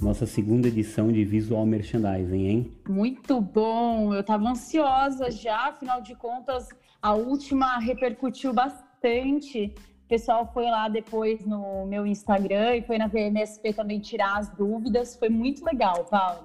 nossa 0.00 0.26
segunda 0.26 0.68
edição 0.68 1.10
de 1.10 1.24
Visual 1.24 1.64
Merchandising, 1.64 2.46
hein? 2.46 2.72
Muito 2.88 3.40
bom! 3.40 4.12
Eu 4.14 4.20
estava 4.20 4.48
ansiosa 4.48 5.30
já, 5.30 5.68
afinal 5.68 6.00
de 6.00 6.14
contas, 6.14 6.68
a 7.00 7.14
última 7.14 7.78
repercutiu 7.78 8.52
bastante. 8.52 9.72
O 10.04 10.08
pessoal 10.08 10.50
foi 10.52 10.64
lá 10.64 10.88
depois 10.88 11.44
no 11.44 11.86
meu 11.86 12.06
Instagram 12.06 12.76
e 12.76 12.82
foi 12.82 12.98
na 12.98 13.08
VMSP 13.08 13.72
também 13.72 13.98
tirar 13.98 14.38
as 14.38 14.48
dúvidas. 14.50 15.16
Foi 15.16 15.28
muito 15.28 15.64
legal, 15.64 16.04
Paulo. 16.04 16.44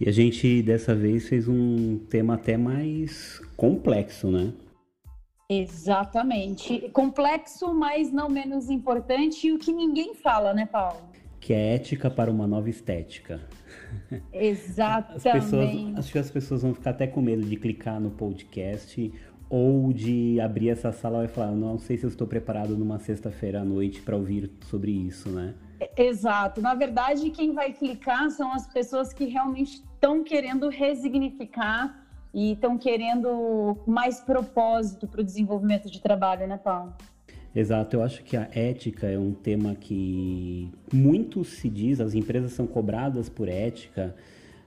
E 0.00 0.08
a 0.08 0.12
gente 0.12 0.62
dessa 0.62 0.94
vez 0.94 1.28
fez 1.28 1.48
um 1.48 1.98
tema 2.10 2.34
até 2.34 2.56
mais 2.56 3.40
complexo, 3.56 4.30
né? 4.30 4.52
Exatamente. 5.48 6.88
Complexo, 6.92 7.74
mas 7.74 8.12
não 8.12 8.28
menos 8.28 8.70
importante, 8.70 9.46
e 9.46 9.52
o 9.52 9.58
que 9.58 9.72
ninguém 9.72 10.14
fala, 10.14 10.54
né, 10.54 10.66
Paulo? 10.66 11.13
Que 11.44 11.52
é 11.52 11.74
ética 11.74 12.10
para 12.10 12.30
uma 12.30 12.46
nova 12.46 12.70
estética. 12.70 13.38
Exatamente. 14.32 15.28
As 15.28 15.34
pessoas, 15.34 15.98
acho 15.98 16.12
que 16.12 16.18
as 16.18 16.30
pessoas 16.30 16.62
vão 16.62 16.72
ficar 16.72 16.92
até 16.92 17.06
com 17.06 17.20
medo 17.20 17.42
de 17.42 17.54
clicar 17.56 18.00
no 18.00 18.10
podcast 18.10 19.12
ou 19.50 19.92
de 19.92 20.40
abrir 20.40 20.70
essa 20.70 20.90
sala 20.90 21.26
e 21.26 21.28
falar, 21.28 21.50
não 21.50 21.76
sei 21.78 21.98
se 21.98 22.04
eu 22.04 22.08
estou 22.08 22.26
preparado 22.26 22.78
numa 22.78 22.98
sexta-feira 22.98 23.60
à 23.60 23.64
noite 23.64 24.00
para 24.00 24.16
ouvir 24.16 24.50
sobre 24.70 24.90
isso, 24.90 25.28
né? 25.28 25.52
Exato. 25.94 26.62
Na 26.62 26.74
verdade, 26.74 27.28
quem 27.28 27.52
vai 27.52 27.74
clicar 27.74 28.30
são 28.30 28.50
as 28.50 28.66
pessoas 28.72 29.12
que 29.12 29.26
realmente 29.26 29.82
estão 29.82 30.24
querendo 30.24 30.70
resignificar 30.70 32.06
e 32.32 32.52
estão 32.52 32.78
querendo 32.78 33.76
mais 33.86 34.18
propósito 34.18 35.06
para 35.06 35.20
o 35.20 35.24
desenvolvimento 35.24 35.90
de 35.90 36.00
trabalho, 36.00 36.46
né, 36.46 36.56
Paulo? 36.56 36.94
Exato, 37.54 37.96
eu 37.96 38.02
acho 38.02 38.24
que 38.24 38.36
a 38.36 38.48
ética 38.52 39.06
é 39.06 39.18
um 39.18 39.32
tema 39.32 39.76
que 39.76 40.68
muito 40.92 41.44
se 41.44 41.68
diz, 41.68 42.00
as 42.00 42.14
empresas 42.14 42.52
são 42.52 42.66
cobradas 42.66 43.28
por 43.28 43.48
ética, 43.48 44.14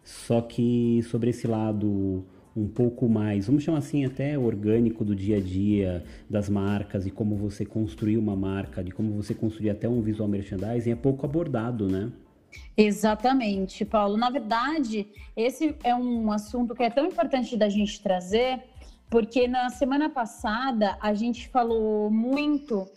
só 0.03 0.39
que 0.39 1.01
sobre 1.03 1.31
esse 1.31 1.45
lado 1.47 2.23
um 2.55 2.67
pouco 2.67 3.07
mais, 3.09 3.45
vamos 3.45 3.63
chamar 3.63 3.79
assim, 3.79 4.05
até 4.05 4.39
orgânico 4.39 5.05
do 5.05 5.15
dia 5.15 5.37
a 5.37 5.41
dia 5.41 6.03
das 6.29 6.49
marcas 6.49 7.05
e 7.05 7.11
como 7.11 7.35
você 7.35 7.65
construir 7.65 8.17
uma 8.17 8.35
marca, 8.35 8.83
de 8.83 8.91
como 8.91 9.11
você 9.11 9.33
construir 9.33 9.69
até 9.69 9.87
um 9.87 10.01
visual 10.01 10.27
merchandising, 10.27 10.91
é 10.91 10.95
pouco 10.95 11.25
abordado, 11.25 11.87
né? 11.87 12.09
Exatamente, 12.75 13.85
Paulo. 13.85 14.17
Na 14.17 14.29
verdade, 14.29 15.07
esse 15.35 15.75
é 15.83 15.93
um 15.93 16.31
assunto 16.31 16.73
que 16.73 16.83
é 16.83 16.89
tão 16.89 17.05
importante 17.05 17.55
da 17.55 17.69
gente 17.69 18.01
trazer, 18.01 18.63
porque 19.09 19.47
na 19.47 19.69
semana 19.69 20.09
passada 20.09 20.97
a 21.01 21.13
gente 21.13 21.47
falou 21.47 22.09
muito 22.11 22.87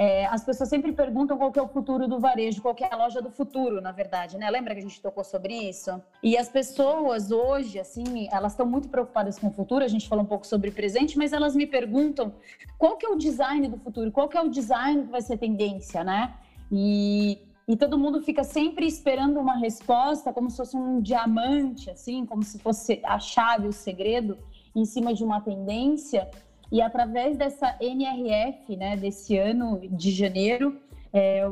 é, 0.00 0.26
as 0.26 0.44
pessoas 0.44 0.68
sempre 0.68 0.92
perguntam 0.92 1.36
qual 1.36 1.52
é 1.56 1.60
o 1.60 1.66
futuro 1.66 2.06
do 2.06 2.20
varejo, 2.20 2.62
qual 2.62 2.76
é 2.80 2.94
a 2.94 2.96
loja 2.96 3.20
do 3.20 3.30
futuro, 3.30 3.80
na 3.80 3.90
verdade, 3.90 4.38
né? 4.38 4.48
Lembra 4.48 4.72
que 4.72 4.78
a 4.78 4.82
gente 4.84 5.02
tocou 5.02 5.24
sobre 5.24 5.52
isso? 5.52 6.00
E 6.22 6.38
as 6.38 6.48
pessoas 6.48 7.32
hoje, 7.32 7.80
assim, 7.80 8.28
elas 8.30 8.52
estão 8.52 8.64
muito 8.64 8.88
preocupadas 8.88 9.40
com 9.40 9.48
o 9.48 9.50
futuro. 9.50 9.84
A 9.84 9.88
gente 9.88 10.08
falou 10.08 10.24
um 10.24 10.28
pouco 10.28 10.46
sobre 10.46 10.70
presente, 10.70 11.18
mas 11.18 11.32
elas 11.32 11.56
me 11.56 11.66
perguntam 11.66 12.32
qual 12.78 12.96
que 12.96 13.04
é 13.04 13.08
o 13.08 13.16
design 13.16 13.66
do 13.66 13.76
futuro, 13.76 14.12
qual 14.12 14.28
que 14.28 14.38
é 14.38 14.40
o 14.40 14.48
design 14.48 15.02
que 15.02 15.10
vai 15.10 15.20
ser 15.20 15.36
tendência, 15.36 16.04
né? 16.04 16.32
E, 16.70 17.40
e 17.66 17.76
todo 17.76 17.98
mundo 17.98 18.22
fica 18.22 18.44
sempre 18.44 18.86
esperando 18.86 19.40
uma 19.40 19.56
resposta, 19.56 20.32
como 20.32 20.48
se 20.48 20.58
fosse 20.58 20.76
um 20.76 21.00
diamante, 21.00 21.90
assim, 21.90 22.24
como 22.24 22.44
se 22.44 22.56
fosse 22.60 23.00
a 23.02 23.18
chave, 23.18 23.66
o 23.66 23.72
segredo, 23.72 24.38
em 24.78 24.84
cima 24.84 25.12
de 25.12 25.24
uma 25.24 25.40
tendência. 25.40 26.28
E 26.70 26.82
através 26.82 27.36
dessa 27.36 27.76
NRF, 27.80 28.76
né, 28.76 28.96
desse 28.96 29.36
ano 29.36 29.80
de 29.90 30.10
janeiro, 30.10 30.76
é, 31.12 31.50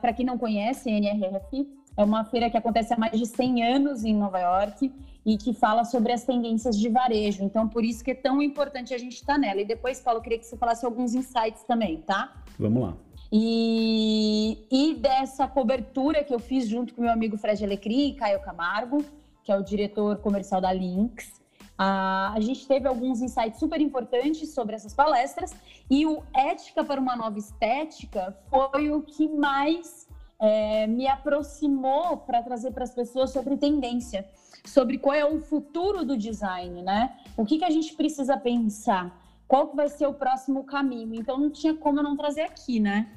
para 0.00 0.12
quem 0.12 0.24
não 0.24 0.38
conhece, 0.38 0.90
NRF 0.90 1.68
é 1.96 2.04
uma 2.04 2.24
feira 2.24 2.50
que 2.50 2.56
acontece 2.56 2.92
há 2.92 2.98
mais 2.98 3.18
de 3.18 3.26
100 3.26 3.64
anos 3.64 4.04
em 4.04 4.14
Nova 4.14 4.38
York 4.38 4.92
e 5.24 5.36
que 5.36 5.52
fala 5.52 5.84
sobre 5.84 6.12
as 6.12 6.24
tendências 6.24 6.78
de 6.78 6.88
varejo. 6.88 7.42
Então, 7.42 7.68
por 7.68 7.84
isso 7.84 8.04
que 8.04 8.12
é 8.12 8.14
tão 8.14 8.42
importante 8.42 8.94
a 8.94 8.98
gente 8.98 9.14
estar 9.14 9.34
tá 9.34 9.38
nela. 9.38 9.60
E 9.60 9.64
depois, 9.64 10.00
Paulo, 10.00 10.20
queria 10.20 10.38
que 10.38 10.46
você 10.46 10.56
falasse 10.56 10.84
alguns 10.84 11.14
insights 11.14 11.62
também, 11.64 11.98
tá? 12.02 12.42
Vamos 12.58 12.82
lá. 12.82 12.96
E, 13.32 14.66
e 14.70 14.94
dessa 14.94 15.48
cobertura 15.48 16.22
que 16.22 16.32
eu 16.32 16.38
fiz 16.38 16.68
junto 16.68 16.94
com 16.94 17.02
meu 17.02 17.10
amigo 17.10 17.36
Fred 17.36 17.64
Alecrim 17.64 18.10
e 18.10 18.14
Caio 18.14 18.40
Camargo, 18.40 19.04
que 19.42 19.50
é 19.50 19.56
o 19.56 19.62
diretor 19.62 20.18
comercial 20.18 20.60
da 20.60 20.72
Lynx, 20.72 21.40
a, 21.78 22.32
a 22.34 22.40
gente 22.40 22.66
teve 22.66 22.88
alguns 22.88 23.20
insights 23.20 23.58
super 23.58 23.80
importantes 23.80 24.54
sobre 24.54 24.74
essas 24.74 24.94
palestras 24.94 25.54
e 25.90 26.06
o 26.06 26.22
Ética 26.34 26.82
para 26.82 27.00
uma 27.00 27.16
Nova 27.16 27.38
Estética 27.38 28.36
foi 28.48 28.90
o 28.90 29.02
que 29.02 29.28
mais 29.28 30.06
é, 30.40 30.86
me 30.86 31.06
aproximou 31.06 32.18
para 32.18 32.42
trazer 32.42 32.72
para 32.72 32.84
as 32.84 32.94
pessoas 32.94 33.30
sobre 33.30 33.56
tendência, 33.56 34.26
sobre 34.64 34.98
qual 34.98 35.14
é 35.14 35.24
o 35.24 35.40
futuro 35.40 36.04
do 36.04 36.16
design, 36.16 36.82
né? 36.82 37.16
O 37.36 37.44
que, 37.44 37.58
que 37.58 37.64
a 37.64 37.70
gente 37.70 37.94
precisa 37.94 38.36
pensar? 38.36 39.22
Qual 39.46 39.68
que 39.68 39.76
vai 39.76 39.88
ser 39.88 40.06
o 40.06 40.14
próximo 40.14 40.64
caminho? 40.64 41.14
Então 41.14 41.38
não 41.38 41.50
tinha 41.50 41.74
como 41.74 42.00
eu 42.00 42.02
não 42.02 42.16
trazer 42.16 42.42
aqui, 42.42 42.80
né? 42.80 43.08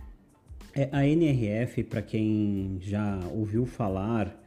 É, 0.76 0.88
a 0.92 1.06
NRF, 1.06 1.84
para 1.84 2.02
quem 2.02 2.78
já 2.80 3.20
ouviu 3.34 3.66
falar, 3.66 4.40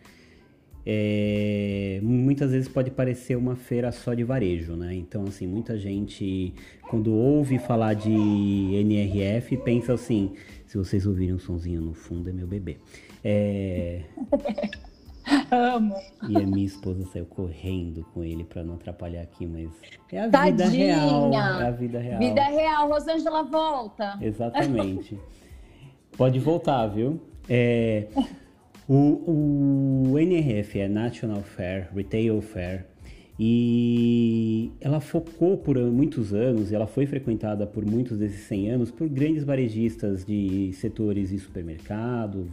é, 0.85 2.01
muitas 2.03 2.51
vezes 2.51 2.69
pode 2.69 2.91
parecer 2.91 3.37
uma 3.37 3.55
feira 3.55 3.93
só 3.93 4.15
de 4.15 4.25
varejo, 4.25 4.75
né? 4.75 4.95
Então, 4.95 5.25
assim, 5.25 5.47
muita 5.47 5.79
gente, 5.79 6.53
quando 6.91 7.13
ouve 7.13 7.59
falar 7.59 7.95
de 7.95 8.11
NRF, 8.11 9.57
pensa 9.59 9.95
assim: 9.95 10.33
se 10.67 10.77
vocês 10.77 11.07
ouvirem 11.07 11.35
um 11.35 11.39
sonzinho 11.39 11.81
no 11.81 11.95
fundo, 11.95 12.29
é 12.29 12.33
meu 12.33 12.47
bebê. 12.47 12.79
É... 13.23 14.03
Amo. 15.53 15.95
E 16.29 16.37
a 16.37 16.41
minha 16.41 16.67
esposa 16.67 17.05
saiu 17.07 17.27
correndo 17.27 18.05
com 18.13 18.25
ele 18.25 18.43
para 18.43 18.65
não 18.65 18.75
atrapalhar 18.75 19.23
aqui, 19.23 19.47
mas 19.47 19.71
é 20.11 20.21
a 20.21 20.29
Tadinha. 20.29 20.69
vida 20.69 20.69
real. 20.69 21.33
É 21.33 21.67
a 21.67 21.71
vida 21.71 21.99
real. 22.01 22.19
Vida 22.19 22.43
real, 22.43 22.89
Rosângela 22.89 23.43
volta. 23.45 24.19
Exatamente. 24.21 25.17
Pode 26.17 26.41
voltar, 26.41 26.89
viu? 26.89 27.21
É, 27.49 28.09
o, 28.95 30.11
o 30.13 30.19
NRF 30.19 30.81
é 30.81 30.89
National 30.89 31.43
Fair, 31.43 31.89
Retail 31.95 32.43
Fair, 32.43 32.85
e 33.39 34.71
ela 34.81 35.01
focou 35.01 35.57
por 35.57 35.79
muitos 35.79 36.35
anos, 36.35 36.71
ela 36.73 36.87
foi 36.87 37.07
frequentada 37.07 37.67
por 37.67 37.87
muitos 37.87 38.19
desses 38.19 38.41
100 38.41 38.71
anos 38.71 38.91
por 38.91 39.09
grandes 39.09 39.45
varejistas 39.45 40.27
de 40.27 40.73
setores 40.75 41.31
de 41.31 41.39
supermercado, 41.39 42.47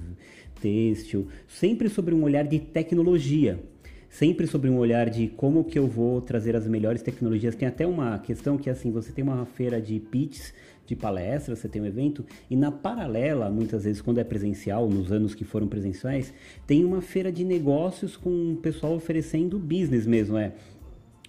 têxtil, 0.61 1.27
sempre 1.45 1.89
sobre 1.89 2.15
um 2.15 2.23
olhar 2.23 2.47
de 2.47 2.57
tecnologia, 2.57 3.59
sempre 4.09 4.47
sobre 4.47 4.69
um 4.69 4.77
olhar 4.77 5.09
de 5.09 5.27
como 5.27 5.63
que 5.63 5.77
eu 5.77 5.87
vou 5.87 6.19
trazer 6.19 6.55
as 6.55 6.67
melhores 6.67 7.01
tecnologias. 7.01 7.55
Tem 7.55 7.67
até 7.67 7.85
uma 7.85 8.17
questão 8.19 8.57
que 8.57 8.69
assim, 8.69 8.91
você 8.91 9.11
tem 9.11 9.23
uma 9.23 9.45
feira 9.45 9.79
de 9.81 9.99
pitches 9.99 10.53
de 10.89 10.95
palestra, 10.95 11.55
você 11.55 11.67
tem 11.69 11.79
um 11.79 11.85
evento, 11.85 12.25
e 12.49 12.55
na 12.55 12.71
paralela, 12.71 13.51
muitas 13.51 13.83
vezes, 13.83 14.01
quando 14.01 14.17
é 14.17 14.23
presencial, 14.23 14.89
nos 14.89 15.11
anos 15.11 15.35
que 15.35 15.45
foram 15.45 15.67
presenciais, 15.67 16.33
tem 16.65 16.83
uma 16.83 16.99
feira 16.99 17.31
de 17.31 17.45
negócios 17.45 18.17
com 18.17 18.53
o 18.53 18.55
pessoal 18.55 18.95
oferecendo 18.95 19.59
business 19.59 20.07
mesmo, 20.07 20.35
é. 20.35 20.51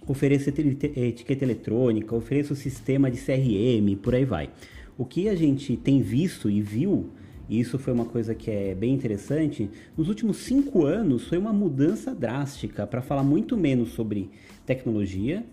Ofereça 0.07 0.49
etiqueta 0.49 1.45
eletrônica, 1.45 2.17
ofereça 2.17 2.55
o 2.55 2.57
sistema 2.57 3.11
de 3.11 3.19
CRM, 3.19 3.97
por 4.01 4.15
aí 4.15 4.25
vai. 4.25 4.49
O 4.97 5.05
que 5.05 5.29
a 5.29 5.35
gente 5.35 5.77
tem 5.77 6.01
visto 6.01 6.49
e 6.49 6.63
viu, 6.63 7.11
e 7.51 7.61
isso 7.61 7.79
foi 7.79 7.93
uma 7.93 8.07
coisa 8.07 8.35
que 8.35 8.51
é 8.51 8.75
bem 8.75 8.95
interessante, 8.95 9.69
nos 9.99 10.09
últimos 10.09 10.39
cinco 10.39 10.87
anos 10.87 11.27
foi 11.27 11.37
uma 11.37 11.53
mudança 11.53 12.15
drástica 12.15 12.87
para 12.87 13.03
falar 13.03 13.25
muito 13.25 13.57
menos 13.57 13.91
sobre 13.91 14.31
tecnologia 14.65 15.45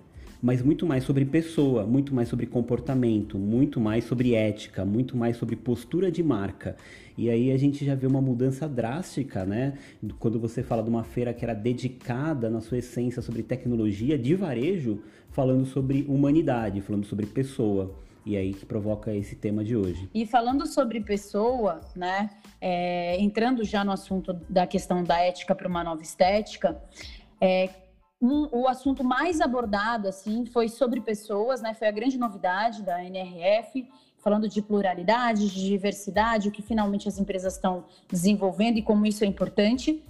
mas 0.42 0.62
muito 0.62 0.86
mais 0.86 1.04
sobre 1.04 1.26
pessoa, 1.26 1.86
muito 1.86 2.14
mais 2.14 2.30
sobre 2.30 2.46
comportamento, 2.46 3.38
muito 3.38 3.80
mais 3.80 4.04
sobre 4.04 4.36
ética, 4.36 4.86
muito 4.86 5.18
mais 5.18 5.38
sobre 5.38 5.56
postura 5.56 6.12
de 6.12 6.22
marca. 6.22 6.76
E 7.18 7.30
aí 7.30 7.52
a 7.52 7.58
gente 7.58 7.84
já 7.84 7.96
vê 7.96 8.06
uma 8.06 8.22
mudança 8.22 8.68
drástica, 8.70 9.46
né? 9.46 9.74
Quando 10.20 10.40
você 10.40 10.62
fala 10.62 10.84
de 10.84 10.90
uma 10.90 11.04
feira 11.04 11.34
que 11.34 11.44
era 11.44 11.56
dedicada 11.56 12.50
na 12.50 12.62
sua 12.62 12.78
essência 12.78 13.22
sobre 13.22 13.42
tecnologia 13.42 14.18
de 14.18 14.36
varejo, 14.36 15.00
falando 15.32 15.66
sobre 15.66 16.06
humanidade, 16.08 16.82
falando 16.82 17.06
sobre 17.06 17.26
pessoa. 17.26 17.96
E 18.28 18.36
aí 18.36 18.54
que 18.54 18.66
provoca 18.66 19.16
esse 19.16 19.38
tema 19.38 19.64
de 19.64 19.74
hoje. 19.78 20.10
E 20.14 20.26
falando 20.26 20.68
sobre 20.68 21.00
pessoa, 21.00 21.80
né? 21.96 22.30
É, 22.60 23.18
entrando 23.22 23.64
já 23.64 23.86
no 23.86 23.92
assunto 23.94 24.34
da 24.50 24.68
questão 24.68 25.02
da 25.02 25.18
ética 25.18 25.56
para 25.56 25.66
uma 25.66 25.82
nova 25.82 26.02
estética, 26.02 26.78
é, 27.40 27.70
um, 28.22 28.50
o 28.52 28.68
assunto 28.68 29.02
mais 29.02 29.40
abordado 29.40 30.10
assim 30.10 30.46
foi 30.46 30.68
sobre 30.68 31.00
pessoas, 31.00 31.62
né? 31.62 31.74
Foi 31.74 31.88
a 31.88 31.92
grande 31.92 32.18
novidade 32.18 32.84
da 32.84 33.02
NRF, 33.02 33.88
falando 34.18 34.50
de 34.50 34.62
pluralidade, 34.62 35.50
de 35.50 35.66
diversidade, 35.66 36.50
o 36.50 36.52
que 36.52 36.62
finalmente 36.62 37.08
as 37.08 37.18
empresas 37.18 37.54
estão 37.54 37.86
desenvolvendo 38.10 38.78
e 38.78 38.82
como 38.82 39.06
isso 39.06 39.24
é 39.24 39.28
importante. 39.28 40.04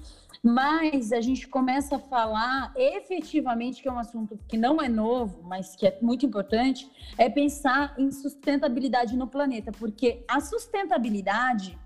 Mas 0.43 1.11
a 1.11 1.21
gente 1.21 1.47
começa 1.47 1.95
a 1.97 1.99
falar 1.99 2.71
efetivamente 2.75 3.81
que 3.81 3.87
é 3.87 3.91
um 3.91 3.99
assunto 3.99 4.39
que 4.47 4.57
não 4.57 4.81
é 4.81 4.87
novo, 4.87 5.41
mas 5.43 5.75
que 5.75 5.87
é 5.87 5.97
muito 6.01 6.25
importante, 6.25 6.89
é 7.17 7.29
pensar 7.29 7.95
em 7.97 8.11
sustentabilidade 8.11 9.15
no 9.15 9.27
planeta, 9.27 9.71
porque 9.71 10.23
a 10.27 10.39
sustentabilidade 10.39 11.77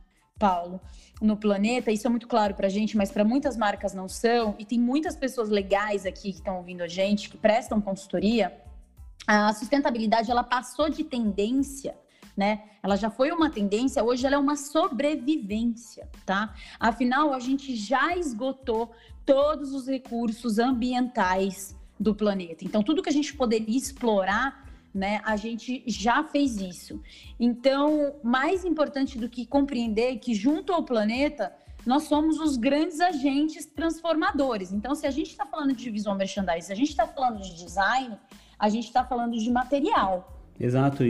Paulo, 0.41 0.81
no 1.21 1.37
planeta, 1.37 1.91
isso 1.91 2.07
é 2.07 2.09
muito 2.09 2.27
claro 2.27 2.55
para 2.55 2.65
a 2.65 2.69
gente, 2.69 2.97
mas 2.97 3.11
para 3.11 3.23
muitas 3.23 3.55
marcas 3.55 3.93
não 3.93 4.09
são, 4.09 4.55
e 4.57 4.65
tem 4.65 4.79
muitas 4.79 5.15
pessoas 5.15 5.49
legais 5.49 6.03
aqui 6.03 6.31
que 6.31 6.39
estão 6.39 6.57
ouvindo 6.57 6.81
a 6.81 6.87
gente, 6.87 7.29
que 7.29 7.37
prestam 7.37 7.79
consultoria, 7.79 8.59
a 9.27 9.53
sustentabilidade 9.53 10.31
ela 10.31 10.43
passou 10.43 10.89
de 10.89 11.03
tendência 11.03 11.95
né? 12.35 12.63
Ela 12.81 12.95
já 12.95 13.09
foi 13.09 13.31
uma 13.31 13.49
tendência, 13.49 14.03
hoje 14.03 14.25
ela 14.25 14.35
é 14.35 14.39
uma 14.39 14.55
sobrevivência, 14.55 16.09
tá? 16.25 16.53
Afinal, 16.79 17.33
a 17.33 17.39
gente 17.39 17.75
já 17.75 18.15
esgotou 18.15 18.91
todos 19.25 19.73
os 19.73 19.87
recursos 19.87 20.59
ambientais 20.59 21.75
do 21.99 22.15
planeta. 22.15 22.65
Então, 22.65 22.81
tudo 22.81 23.01
que 23.01 23.09
a 23.09 23.13
gente 23.13 23.33
poderia 23.35 23.77
explorar 23.77 24.61
né? 24.93 25.21
A 25.23 25.35
gente 25.35 25.83
já 25.87 26.23
fez 26.23 26.57
isso. 26.57 27.01
Então, 27.39 28.15
mais 28.21 28.65
importante 28.65 29.17
do 29.17 29.29
que 29.29 29.45
compreender 29.45 30.17
que 30.17 30.33
junto 30.33 30.73
ao 30.73 30.83
planeta 30.83 31.53
nós 31.85 32.03
somos 32.03 32.39
os 32.39 32.57
grandes 32.57 32.99
agentes 32.99 33.65
transformadores. 33.65 34.71
Então, 34.71 34.93
se 34.93 35.07
a 35.07 35.11
gente 35.11 35.31
está 35.31 35.45
falando 35.45 35.73
de 35.73 35.89
visual 35.89 36.15
merchandising, 36.15 36.61
se 36.61 36.73
a 36.73 36.75
gente 36.75 36.89
está 36.89 37.07
falando 37.07 37.41
de 37.41 37.55
design, 37.55 38.17
a 38.59 38.69
gente 38.69 38.85
está 38.85 39.03
falando 39.03 39.37
de 39.37 39.49
material. 39.49 40.37
Exato. 40.59 41.03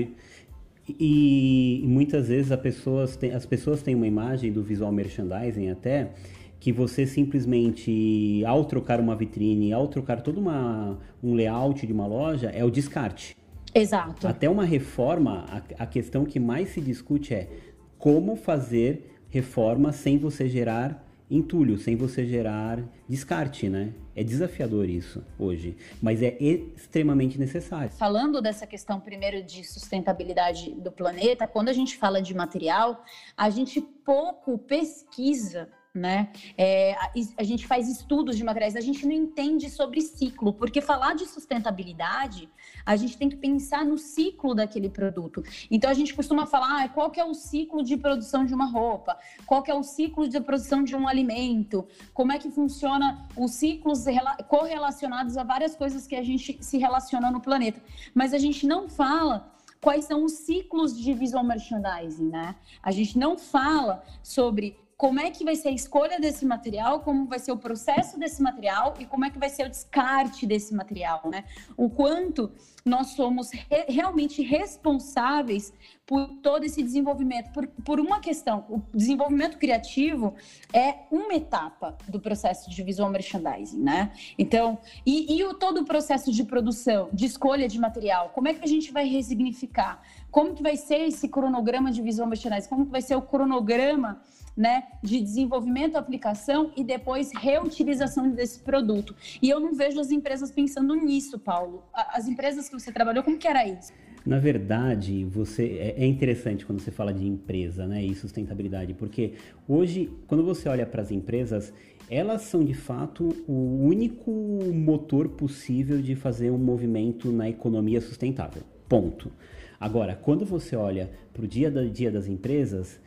E, 0.88 1.81
e 1.83 1.88
muitas 1.88 2.28
vezes 2.28 2.56
pessoas 2.57 3.16
têm, 3.16 3.31
as 3.31 3.45
pessoas 3.45 3.81
têm 3.81 3.95
uma 3.95 4.07
imagem 4.07 4.51
do 4.51 4.63
visual 4.63 4.92
merchandising 4.92 5.69
até 5.69 6.12
que 6.60 6.72
você 6.72 7.07
simplesmente, 7.07 8.44
ao 8.45 8.63
trocar 8.66 9.00
uma 9.00 9.16
vitrine, 9.16 9.74
ao 9.74 9.88
trocar 9.88 10.22
todo 10.22 10.39
uma, 10.39 11.00
um 11.24 11.33
layout 11.33 11.88
de 11.88 11.92
uma 11.92 12.06
loja, 12.06 12.50
é 12.50 12.63
o 12.63 12.69
descarte. 12.69 13.36
Exato. 13.74 14.28
Até 14.28 14.48
uma 14.48 14.63
reforma, 14.63 15.45
a, 15.50 15.83
a 15.83 15.86
questão 15.88 16.24
que 16.24 16.39
mais 16.39 16.69
se 16.69 16.80
discute 16.80 17.34
é 17.34 17.50
como 17.98 18.36
fazer 18.36 19.18
reforma 19.30 19.92
sem 19.92 20.19
você 20.19 20.48
gerar 20.48 21.11
entulho, 21.31 21.78
sem 21.78 21.95
você 21.95 22.25
gerar 22.25 22.80
descarte, 23.07 23.69
né? 23.69 23.94
É 24.13 24.24
desafiador 24.24 24.89
isso 24.89 25.24
hoje, 25.39 25.78
mas 26.01 26.22
é 26.22 26.36
extremamente 26.39 27.39
necessário. 27.39 27.89
Falando 27.92 28.42
dessa 28.42 28.68
questão 28.68 29.00
primeiro 29.00 29.42
de 29.42 29.63
sustentabilidade 29.63 30.72
do 30.72 30.92
planeta, 30.92 31.48
quando 31.48 31.69
a 31.69 31.74
gente 31.74 31.95
fala 31.95 32.22
de 32.22 32.36
material, 32.36 33.04
a 33.38 33.50
gente 33.50 33.80
pouco 33.80 34.57
pesquisa 34.57 35.69
né? 35.94 36.30
É, 36.58 36.94
a, 36.94 37.12
a, 37.38 37.44
gente 37.44 37.68
faz 37.68 37.90
estudos 37.90 38.38
de 38.38 38.44
materiais, 38.44 38.78
a 38.78 38.82
gente 38.82 39.06
não 39.06 39.12
entende 39.12 39.70
sobre 39.70 40.00
ciclo, 40.02 40.54
porque 40.54 40.80
falar 40.80 41.16
de 41.16 41.26
sustentabilidade, 41.26 42.50
a 42.86 42.96
gente 42.96 43.18
tem 43.18 43.28
que 43.28 43.36
pensar 43.36 43.84
no 43.84 43.98
ciclo 43.98 44.56
daquele 44.56 44.90
produto. 44.90 45.44
Então 45.70 45.90
a 45.90 45.94
gente 45.94 46.14
costuma 46.14 46.46
falar 46.46 46.84
ah, 46.84 46.88
qual 46.90 47.12
que 47.12 47.20
é 47.20 47.26
o 47.26 47.34
ciclo 47.34 47.84
de 47.84 47.98
produção 47.98 48.46
de 48.46 48.54
uma 48.54 48.66
roupa, 48.66 49.18
qual 49.46 49.62
que 49.62 49.70
é 49.70 49.76
o 49.76 49.84
ciclo 49.84 50.30
de 50.30 50.40
produção 50.40 50.82
de 50.82 50.96
um 50.96 51.08
alimento, 51.08 51.86
como 52.14 52.32
é 52.32 52.40
que 52.40 52.50
funciona 52.50 53.28
os 53.36 53.52
ciclos 53.52 54.06
correlacionados 54.48 55.36
a 55.36 55.44
várias 55.44 55.76
coisas 55.76 56.08
que 56.08 56.16
a 56.16 56.24
gente 56.24 56.58
se 56.64 56.78
relaciona 56.78 57.30
no 57.30 57.42
planeta. 57.42 57.82
Mas 58.14 58.34
a 58.34 58.38
gente 58.38 58.66
não 58.66 58.88
fala 58.88 59.52
quais 59.82 60.06
são 60.06 60.24
os 60.24 60.34
ciclos 60.34 60.98
de 60.98 61.14
visual 61.14 61.44
merchandising, 61.44 62.30
né? 62.30 62.56
A 62.82 62.92
gente 62.92 63.18
não 63.18 63.38
fala 63.38 64.04
sobre 64.22 64.78
como 65.01 65.19
é 65.19 65.31
que 65.31 65.44
vai 65.44 65.56
ser 65.56 65.69
a 65.69 65.71
escolha 65.71 66.19
desse 66.19 66.45
material, 66.45 67.00
como 67.00 67.25
vai 67.25 67.39
ser 67.39 67.51
o 67.51 67.57
processo 67.57 68.19
desse 68.19 68.39
material 68.39 68.94
e 69.00 69.06
como 69.07 69.25
é 69.25 69.31
que 69.31 69.39
vai 69.39 69.50
ser 69.50 69.65
o 69.65 69.69
descarte 69.69 70.45
desse 70.45 70.75
material, 70.75 71.27
né? 71.27 71.44
O 71.75 71.89
quanto 71.89 72.51
nós 72.86 73.07
somos 73.07 73.50
re 73.50 73.86
realmente 73.88 74.44
responsáveis 74.44 75.74
por 76.06 76.27
todo 76.44 76.65
esse 76.65 76.83
desenvolvimento, 76.83 77.51
por, 77.51 77.65
por 77.83 78.00
uma 78.00 78.19
questão, 78.19 78.63
o 78.69 78.80
desenvolvimento 78.95 79.57
criativo 79.57 80.36
é 80.71 80.98
uma 81.09 81.33
etapa 81.33 81.98
do 82.07 82.19
processo 82.19 82.69
de 82.69 82.83
visual 82.83 83.09
merchandising, 83.09 83.81
né? 83.81 84.12
Então, 84.38 84.77
e, 85.03 85.36
e 85.36 85.44
o 85.44 85.56
todo 85.56 85.81
o 85.81 85.86
processo 85.86 86.31
de 86.31 86.44
produção, 86.44 87.09
de 87.12 87.25
escolha 87.25 87.68
de 87.68 87.80
material, 87.80 88.30
como 88.36 88.50
é 88.50 88.53
que 88.53 88.63
a 88.63 88.68
gente 88.68 88.92
vai 88.92 89.07
resignificar? 89.07 90.00
Como 90.30 90.53
que 90.53 90.62
vai 90.62 90.77
ser 90.77 91.07
esse 91.07 91.27
cronograma 91.27 91.92
de 91.92 92.03
visual 92.03 92.27
merchandising? 92.27 92.69
Como 92.69 92.86
que 92.86 92.92
vai 92.92 93.01
ser 93.01 93.15
o 93.15 93.21
cronograma 93.24 94.21
né, 94.56 94.83
de 95.01 95.21
desenvolvimento, 95.21 95.95
aplicação 95.95 96.71
e 96.75 96.83
depois 96.83 97.31
reutilização 97.33 98.30
desse 98.31 98.59
produto. 98.59 99.15
E 99.42 99.50
eu 99.50 99.59
não 99.59 99.74
vejo 99.74 100.00
as 100.00 100.12
empresas 100.12 100.51
pensando 100.51 100.95
nisso, 100.95 101.39
Paulo. 101.39 101.83
As 101.94 102.27
empresas 102.27 102.68
que 102.69 102.80
você 102.80 102.92
trabalhou, 102.92 103.24
como 103.24 103.38
que 103.38 103.48
era 103.48 103.65
isso? 103.65 103.92
Na 104.25 104.38
verdade, 104.38 105.25
você 105.25 105.94
é, 105.98 106.03
é 106.03 106.06
interessante 106.06 106.65
quando 106.65 106.80
você 106.80 106.92
fala 106.92 107.12
de 107.12 107.25
empresa, 107.25 107.88
né, 107.88 108.03
e 108.03 108.13
sustentabilidade, 108.13 108.94
porque 108.94 109.33
hoje, 109.68 110.12
quando 110.27 110.44
você 110.44 110.69
olha 110.69 110.86
para 110.86 111.01
as 111.01 111.09
empresas, 111.09 111.74
elas 112.07 112.44
são 112.44 112.63
de 112.63 112.74
fato 112.74 113.30
o 113.48 113.83
único 113.83 114.31
motor 114.31 115.30
possível 115.30 116.01
de 116.01 116.15
fazer 116.15 116.51
um 116.51 116.57
movimento 116.57 117.31
na 117.31 117.50
economia 117.50 118.00
sustentável. 118.00 118.62
Ponto. 118.88 119.31
Agora, 119.80 120.13
quando 120.13 120.45
você 120.45 120.75
olha 120.75 121.09
para 121.33 121.44
o 121.44 121.48
dia 121.48 121.69
a 121.69 121.89
dia 121.89 122.12
das 122.12 122.27
empresas, 122.27 123.00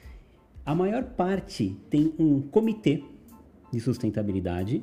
a 0.64 0.74
maior 0.74 1.04
parte 1.04 1.76
tem 1.90 2.12
um 2.18 2.40
comitê 2.40 3.02
de 3.72 3.80
sustentabilidade. 3.80 4.82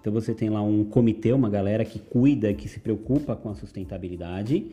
Então 0.00 0.12
você 0.12 0.34
tem 0.34 0.48
lá 0.48 0.62
um 0.62 0.84
comitê, 0.84 1.32
uma 1.32 1.50
galera 1.50 1.84
que 1.84 1.98
cuida, 1.98 2.52
que 2.54 2.68
se 2.68 2.80
preocupa 2.80 3.36
com 3.36 3.50
a 3.50 3.54
sustentabilidade 3.54 4.66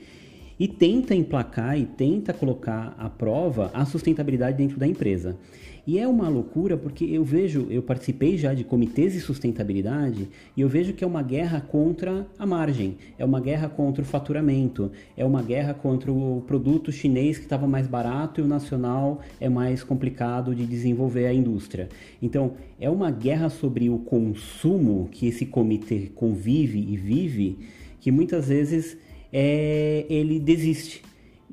e 0.60 0.68
tenta 0.68 1.14
emplacar 1.14 1.78
e 1.78 1.86
tenta 1.86 2.34
colocar 2.34 2.96
à 2.98 3.10
prova 3.10 3.70
a 3.74 3.86
sustentabilidade 3.86 4.58
dentro 4.58 4.80
da 4.80 4.88
empresa. 4.88 5.38
E 5.88 5.98
é 5.98 6.06
uma 6.06 6.28
loucura 6.28 6.76
porque 6.76 7.06
eu 7.06 7.24
vejo, 7.24 7.66
eu 7.70 7.82
participei 7.82 8.38
já 8.38 8.54
de 8.54 8.66
comitês 8.66 9.14
de 9.14 9.22
sustentabilidade 9.22 10.28
e 10.58 10.60
eu 10.60 10.68
vejo 10.68 10.92
que 10.92 11.02
é 11.02 11.08
uma 11.08 11.24
guerra 11.24 11.62
contra 11.62 12.28
a 12.38 12.46
margem, 12.46 12.98
é 13.18 13.24
uma 13.24 13.40
guerra 13.40 13.70
contra 13.70 14.02
o 14.02 14.06
faturamento, 14.06 14.92
é 15.16 15.24
uma 15.24 15.42
guerra 15.42 15.74
contra 15.74 16.12
o 16.12 16.44
produto 16.46 16.92
chinês 16.92 17.38
que 17.38 17.46
estava 17.46 17.66
mais 17.66 17.88
barato 17.88 18.42
e 18.42 18.44
o 18.44 18.48
nacional 18.48 19.22
é 19.40 19.48
mais 19.48 19.82
complicado 19.82 20.54
de 20.54 20.66
desenvolver 20.66 21.26
a 21.26 21.34
indústria. 21.34 21.88
Então, 22.22 22.56
é 22.78 22.90
uma 22.90 23.10
guerra 23.10 23.48
sobre 23.48 23.90
o 23.90 23.98
consumo 23.98 25.08
que 25.10 25.26
esse 25.26 25.46
comitê 25.46 26.12
convive 26.14 26.80
e 26.80 26.98
vive 26.98 27.60
que 28.02 28.12
muitas 28.12 28.50
vezes 28.50 28.98
é, 29.32 30.06
ele 30.10 30.38
desiste 30.38 31.02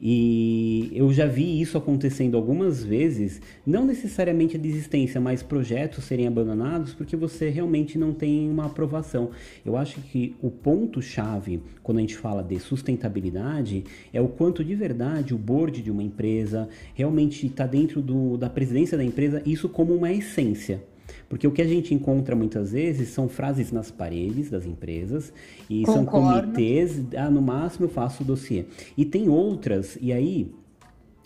e 0.00 0.90
eu 0.92 1.12
já 1.12 1.26
vi 1.26 1.60
isso 1.60 1.78
acontecendo 1.78 2.36
algumas 2.36 2.82
vezes, 2.84 3.40
não 3.64 3.84
necessariamente 3.86 4.56
a 4.56 4.58
desistência, 4.58 5.20
mas 5.20 5.42
projetos 5.42 6.04
serem 6.04 6.26
abandonados 6.26 6.92
porque 6.92 7.16
você 7.16 7.48
realmente 7.48 7.96
não 7.96 8.12
tem 8.12 8.50
uma 8.50 8.66
aprovação. 8.66 9.30
Eu 9.64 9.76
acho 9.76 10.00
que 10.00 10.34
o 10.42 10.50
ponto-chave 10.50 11.62
quando 11.82 11.98
a 11.98 12.00
gente 12.00 12.16
fala 12.16 12.42
de 12.42 12.58
sustentabilidade 12.58 13.84
é 14.12 14.20
o 14.20 14.28
quanto 14.28 14.64
de 14.64 14.74
verdade 14.74 15.34
o 15.34 15.38
board 15.38 15.80
de 15.80 15.90
uma 15.90 16.02
empresa 16.02 16.68
realmente 16.94 17.46
está 17.46 17.66
dentro 17.66 18.02
do, 18.02 18.36
da 18.36 18.50
presidência 18.50 18.98
da 18.98 19.04
empresa, 19.04 19.42
isso 19.46 19.68
como 19.68 19.94
uma 19.94 20.12
essência. 20.12 20.82
Porque 21.28 21.46
o 21.46 21.50
que 21.50 21.62
a 21.62 21.66
gente 21.66 21.94
encontra 21.94 22.34
muitas 22.36 22.72
vezes 22.72 23.08
são 23.08 23.28
frases 23.28 23.72
nas 23.72 23.90
paredes 23.90 24.50
das 24.50 24.66
empresas 24.66 25.32
e 25.68 25.82
Concordo. 25.84 25.92
são 25.92 26.42
comitês, 26.42 27.02
ah, 27.16 27.30
no 27.30 27.42
máximo 27.42 27.86
eu 27.86 27.90
faço 27.90 28.22
o 28.22 28.26
dossiê. 28.26 28.66
E 28.96 29.04
tem 29.04 29.28
outras, 29.28 29.98
e 30.00 30.12
aí 30.12 30.52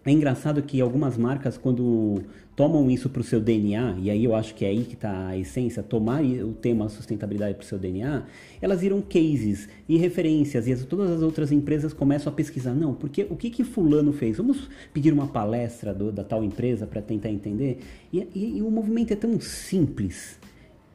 é 0.05 0.11
engraçado 0.11 0.63
que 0.63 0.81
algumas 0.81 1.17
marcas, 1.17 1.59
quando 1.59 2.23
tomam 2.55 2.91
isso 2.91 3.09
para 3.09 3.21
o 3.21 3.25
seu 3.25 3.41
DNA, 3.41 3.97
e 4.01 4.11
aí 4.11 4.25
eu 4.25 4.35
acho 4.35 4.55
que 4.55 4.65
é 4.65 4.69
aí 4.69 4.85
que 4.85 4.95
está 4.95 5.29
a 5.29 5.39
essência, 5.39 5.83
tomar 5.83 6.25
o 6.25 6.53
tema 6.53 6.89
sustentabilidade 6.89 7.55
para 7.55 7.63
o 7.63 7.67
seu 7.67 7.79
DNA, 7.79 8.25
elas 8.61 8.81
viram 8.81 9.01
cases 9.01 9.69
e 9.89 9.97
referências, 9.97 10.67
e 10.67 10.73
as, 10.73 10.85
todas 10.85 11.11
as 11.11 11.23
outras 11.23 11.53
empresas 11.53 11.93
começam 11.93 12.33
a 12.33 12.35
pesquisar. 12.35 12.75
Não, 12.75 12.95
porque 12.95 13.27
o 13.31 13.37
que, 13.37 13.51
que 13.51 13.63
fulano 13.63 14.13
fez? 14.13 14.39
Vamos 14.39 14.69
pedir 14.93 15.13
uma 15.13 15.29
palestra 15.29 15.93
do, 15.95 16.11
da 16.11 16.25
tal 16.25 16.43
empresa 16.43 16.87
para 16.87 17.03
tentar 17.03 17.31
entender? 17.31 17.79
E, 18.13 18.27
e, 18.35 18.59
e, 18.59 18.63
o 18.63 18.71
movimento 18.71 19.13
é 19.13 19.17
tão 19.17 19.39
simples, 19.41 20.39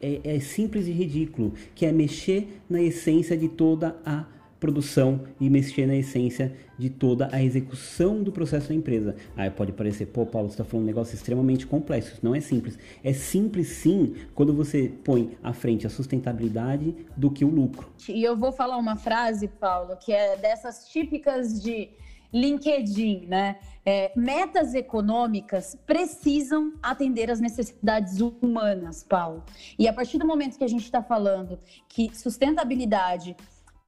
é, 0.01 0.19
é 0.23 0.39
simples 0.39 0.87
e 0.87 0.91
ridículo, 0.91 1.53
que 1.75 1.85
é 1.85 1.91
mexer 1.91 2.61
na 2.69 2.81
essência 2.81 3.37
de 3.37 3.47
toda 3.47 3.95
a 4.05 4.25
produção 4.63 5.19
e 5.41 5.49
mexer 5.49 5.85
na 5.85 5.93
essência 5.93 6.55
de 6.79 6.89
toda 6.89 7.27
a 7.33 7.43
execução 7.43 8.23
do 8.23 8.31
processo 8.31 8.69
da 8.69 8.73
empresa. 8.73 9.13
Aí 9.35 9.49
pode 9.49 9.73
parecer, 9.73 10.05
pô, 10.05 10.25
Paulo, 10.25 10.47
você 10.47 10.53
está 10.53 10.63
falando 10.63 10.85
um 10.85 10.87
negócio 10.87 11.13
extremamente 11.13 11.67
complexo. 11.67 12.17
Não 12.23 12.33
é 12.33 12.39
simples. 12.39 12.79
É 13.03 13.11
simples 13.11 13.67
sim 13.67 14.15
quando 14.33 14.53
você 14.53 14.89
põe 15.03 15.37
à 15.43 15.51
frente 15.51 15.85
a 15.85 15.89
sustentabilidade 15.89 16.95
do 17.17 17.29
que 17.29 17.43
o 17.43 17.49
lucro. 17.49 17.91
E 18.07 18.23
eu 18.23 18.37
vou 18.37 18.53
falar 18.53 18.77
uma 18.77 18.95
frase, 18.95 19.49
Paulo, 19.49 19.97
que 19.97 20.13
é 20.13 20.37
dessas 20.37 20.87
típicas 20.87 21.61
de 21.61 21.89
LinkedIn, 22.33 23.27
né? 23.27 23.57
É, 23.85 24.13
metas 24.15 24.73
econômicas 24.73 25.77
precisam 25.85 26.73
atender 26.81 27.29
às 27.29 27.41
necessidades 27.41 28.21
humanas, 28.21 29.03
Paulo. 29.03 29.43
E 29.77 29.89
a 29.89 29.93
partir 29.93 30.17
do 30.17 30.25
momento 30.25 30.57
que 30.57 30.63
a 30.63 30.69
gente 30.69 30.85
está 30.85 31.03
falando 31.03 31.59
que 31.89 32.15
sustentabilidade 32.15 33.35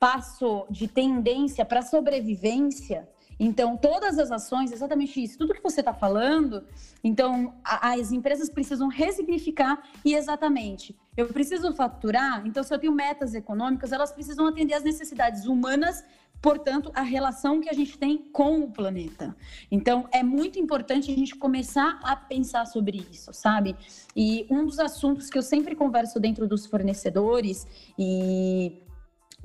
passou 0.05 0.67
de 0.69 0.87
tendência 0.87 1.65
para 1.65 1.81
sobrevivência, 1.81 3.09
Então, 3.39 3.75
todas 3.75 4.17
as 4.17 4.31
ações, 4.31 4.71
exatamente 4.71 5.21
isso, 5.21 5.37
tudo 5.37 5.53
que 5.53 5.63
você 5.63 5.81
está 5.81 5.93
falando, 5.93 6.63
então 7.03 7.53
a, 7.63 7.93
as 7.93 8.11
empresas 8.11 8.49
precisam 8.49 8.87
resignificar 8.87 9.81
e 10.05 10.13
exatamente, 10.13 10.95
eu 11.17 11.27
preciso 11.27 11.73
faturar, 11.73 12.45
então 12.45 12.63
se 12.63 12.73
eu 12.73 12.79
tenho 12.79 12.93
metas 12.93 13.33
econômicas, 13.33 13.91
elas 13.91 14.11
precisam 14.11 14.47
atender 14.47 14.75
às 14.75 14.83
necessidades 14.83 15.45
humanas, 15.45 16.03
portanto, 16.41 16.91
a 16.93 17.01
relação 17.01 17.59
que 17.59 17.69
a 17.69 17.73
gente 17.73 17.97
tem 17.97 18.17
com 18.17 18.59
o 18.59 18.71
planeta. 18.71 19.35
Então, 19.71 20.07
é 20.11 20.21
muito 20.21 20.59
importante 20.59 21.11
a 21.11 21.15
gente 21.15 21.35
começar 21.35 21.99
a 22.03 22.15
pensar 22.15 22.65
sobre 22.67 23.05
isso, 23.11 23.33
sabe? 23.33 23.75
E 24.15 24.45
um 24.49 24.65
dos 24.65 24.79
assuntos 24.79 25.29
que 25.29 25.37
eu 25.37 25.41
sempre 25.41 25.75
converso 25.75 26.19
dentro 26.19 26.47
dos 26.47 26.65
fornecedores 26.67 27.65
e 27.97 28.84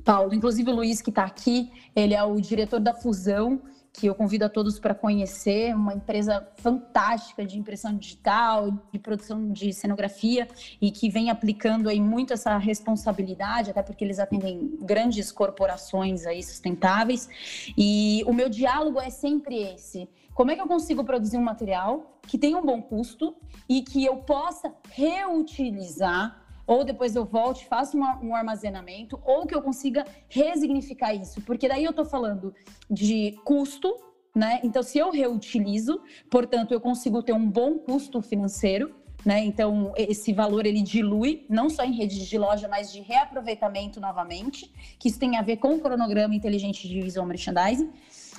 Paulo, 0.01 0.35
inclusive 0.35 0.71
o 0.71 0.75
Luiz 0.75 1.01
que 1.01 1.11
está 1.11 1.25
aqui, 1.25 1.71
ele 1.95 2.15
é 2.15 2.23
o 2.23 2.41
diretor 2.41 2.81
da 2.81 2.95
Fusão, 2.95 3.61
que 3.93 4.07
eu 4.07 4.15
convido 4.15 4.45
a 4.45 4.49
todos 4.49 4.79
para 4.79 4.95
conhecer, 4.95 5.75
uma 5.75 5.93
empresa 5.93 6.47
fantástica 6.57 7.45
de 7.45 7.59
impressão 7.59 7.97
digital, 7.97 8.71
de 8.93 8.99
produção 8.99 9.53
de 9.53 9.73
cenografia 9.73 10.47
e 10.81 10.91
que 10.91 11.09
vem 11.09 11.29
aplicando 11.29 11.89
aí 11.89 12.01
muito 12.01 12.33
essa 12.33 12.57
responsabilidade, 12.57 13.71
até 13.71 13.83
porque 13.83 14.05
eles 14.05 14.19
atendem 14.19 14.79
grandes 14.81 15.33
corporações 15.33 16.25
aí 16.25 16.43
sustentáveis. 16.43 17.29
E 17.77 18.23
o 18.27 18.33
meu 18.33 18.49
diálogo 18.49 19.01
é 19.01 19.11
sempre 19.11 19.57
esse: 19.57 20.09
como 20.35 20.51
é 20.51 20.55
que 20.55 20.63
eu 20.63 20.69
consigo 20.69 21.05
produzir 21.05 21.37
um 21.37 21.43
material 21.43 22.19
que 22.23 22.39
tenha 22.39 22.57
um 22.57 22.65
bom 22.65 22.81
custo 22.81 23.35
e 23.69 23.83
que 23.83 24.05
eu 24.05 24.19
possa 24.19 24.73
reutilizar 24.91 26.40
ou 26.71 26.85
depois 26.85 27.17
eu 27.17 27.25
volte, 27.25 27.67
faço 27.67 27.97
uma, 27.97 28.21
um 28.23 28.33
armazenamento, 28.33 29.21
ou 29.25 29.45
que 29.45 29.53
eu 29.53 29.61
consiga 29.61 30.05
resignificar 30.29 31.13
isso, 31.13 31.41
porque 31.41 31.67
daí 31.67 31.83
eu 31.83 31.91
estou 31.91 32.05
falando 32.05 32.55
de 32.89 33.37
custo, 33.45 33.93
né? 34.33 34.61
Então, 34.63 34.81
se 34.81 34.97
eu 34.97 35.11
reutilizo, 35.11 36.01
portanto, 36.31 36.73
eu 36.73 36.81
consigo 36.81 37.25
ter 37.25 37.33
um 37.33 37.51
bom 37.51 37.77
custo 37.77 38.23
financeiro, 38.23 38.95
né? 39.27 39.45
Então, 39.45 39.93
esse 39.97 40.33
valor 40.33 40.65
ele 40.65 40.81
dilui, 40.81 41.45
não 41.49 41.69
só 41.69 41.83
em 41.83 41.93
redes 41.93 42.25
de 42.25 42.39
loja, 42.39 42.69
mas 42.69 42.93
de 42.93 43.01
reaproveitamento 43.01 43.99
novamente, 43.99 44.73
que 44.97 45.09
isso 45.09 45.19
tem 45.19 45.37
a 45.37 45.43
ver 45.43 45.57
com 45.57 45.75
o 45.75 45.81
cronograma 45.81 46.37
inteligente 46.37 46.89
de 46.89 47.01
visual 47.01 47.27
merchandising. 47.27 47.91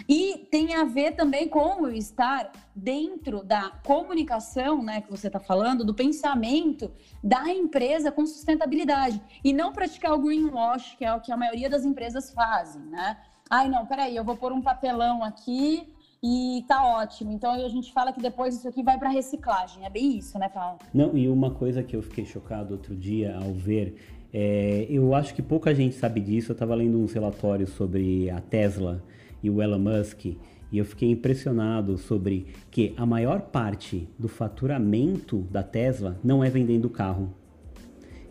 E 0.07 0.47
tem 0.51 0.75
a 0.75 0.83
ver 0.83 1.13
também 1.13 1.47
com 1.47 1.83
o 1.83 1.89
estar 1.89 2.51
dentro 2.75 3.43
da 3.43 3.69
comunicação, 3.85 4.81
né, 4.83 5.01
que 5.01 5.11
você 5.11 5.27
está 5.27 5.39
falando, 5.39 5.83
do 5.83 5.93
pensamento 5.93 6.91
da 7.23 7.49
empresa 7.49 8.11
com 8.11 8.25
sustentabilidade. 8.25 9.21
E 9.43 9.53
não 9.53 9.71
praticar 9.71 10.13
o 10.13 10.19
greenwash, 10.19 10.95
que 10.97 11.05
é 11.05 11.13
o 11.13 11.19
que 11.19 11.31
a 11.31 11.37
maioria 11.37 11.69
das 11.69 11.85
empresas 11.85 12.31
fazem, 12.31 12.81
né? 12.83 13.17
Ai, 13.49 13.67
não, 13.67 13.85
peraí, 13.85 14.15
eu 14.15 14.23
vou 14.23 14.37
pôr 14.37 14.53
um 14.53 14.61
papelão 14.61 15.23
aqui 15.23 15.93
e 16.23 16.63
tá 16.67 16.85
ótimo. 16.85 17.31
Então 17.31 17.51
a 17.51 17.67
gente 17.67 17.91
fala 17.91 18.13
que 18.13 18.21
depois 18.21 18.55
isso 18.55 18.67
aqui 18.67 18.83
vai 18.83 18.97
para 18.97 19.09
reciclagem. 19.09 19.85
É 19.85 19.89
bem 19.89 20.17
isso, 20.17 20.37
né, 20.39 20.47
Paulo? 20.47 20.79
Não, 20.93 21.17
e 21.17 21.27
uma 21.27 21.51
coisa 21.51 21.83
que 21.83 21.95
eu 21.95 22.01
fiquei 22.01 22.25
chocado 22.25 22.73
outro 22.73 22.95
dia 22.95 23.35
ao 23.35 23.51
ver, 23.51 23.95
é, 24.33 24.85
eu 24.89 25.13
acho 25.13 25.33
que 25.33 25.41
pouca 25.41 25.75
gente 25.75 25.95
sabe 25.95 26.21
disso. 26.21 26.51
Eu 26.51 26.53
estava 26.53 26.75
lendo 26.75 26.97
uns 26.97 27.11
relatórios 27.11 27.71
sobre 27.71 28.29
a 28.29 28.39
Tesla 28.39 29.03
e 29.43 29.49
o 29.49 29.61
Elon 29.61 29.79
Musk 29.79 30.25
e 30.71 30.77
eu 30.77 30.85
fiquei 30.85 31.11
impressionado 31.11 31.97
sobre 31.97 32.47
que 32.69 32.93
a 32.95 33.05
maior 33.05 33.41
parte 33.41 34.07
do 34.17 34.29
faturamento 34.29 35.39
da 35.51 35.61
Tesla 35.61 36.17
não 36.23 36.43
é 36.43 36.49
vendendo 36.49 36.89
carro 36.89 37.33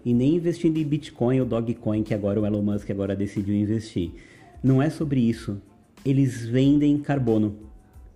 e 0.05 0.15
nem 0.15 0.37
investindo 0.37 0.79
em 0.79 0.85
Bitcoin 0.85 1.41
ou 1.41 1.47
Dogecoin 1.47 2.03
que 2.03 2.15
agora 2.15 2.41
o 2.41 2.47
Elon 2.47 2.63
Musk 2.63 2.91
agora 2.91 3.15
decidiu 3.15 3.55
investir. 3.55 4.13
Não 4.63 4.81
é 4.81 4.89
sobre 4.89 5.21
isso. 5.21 5.61
Eles 6.05 6.47
vendem 6.47 6.99
carbono 6.99 7.57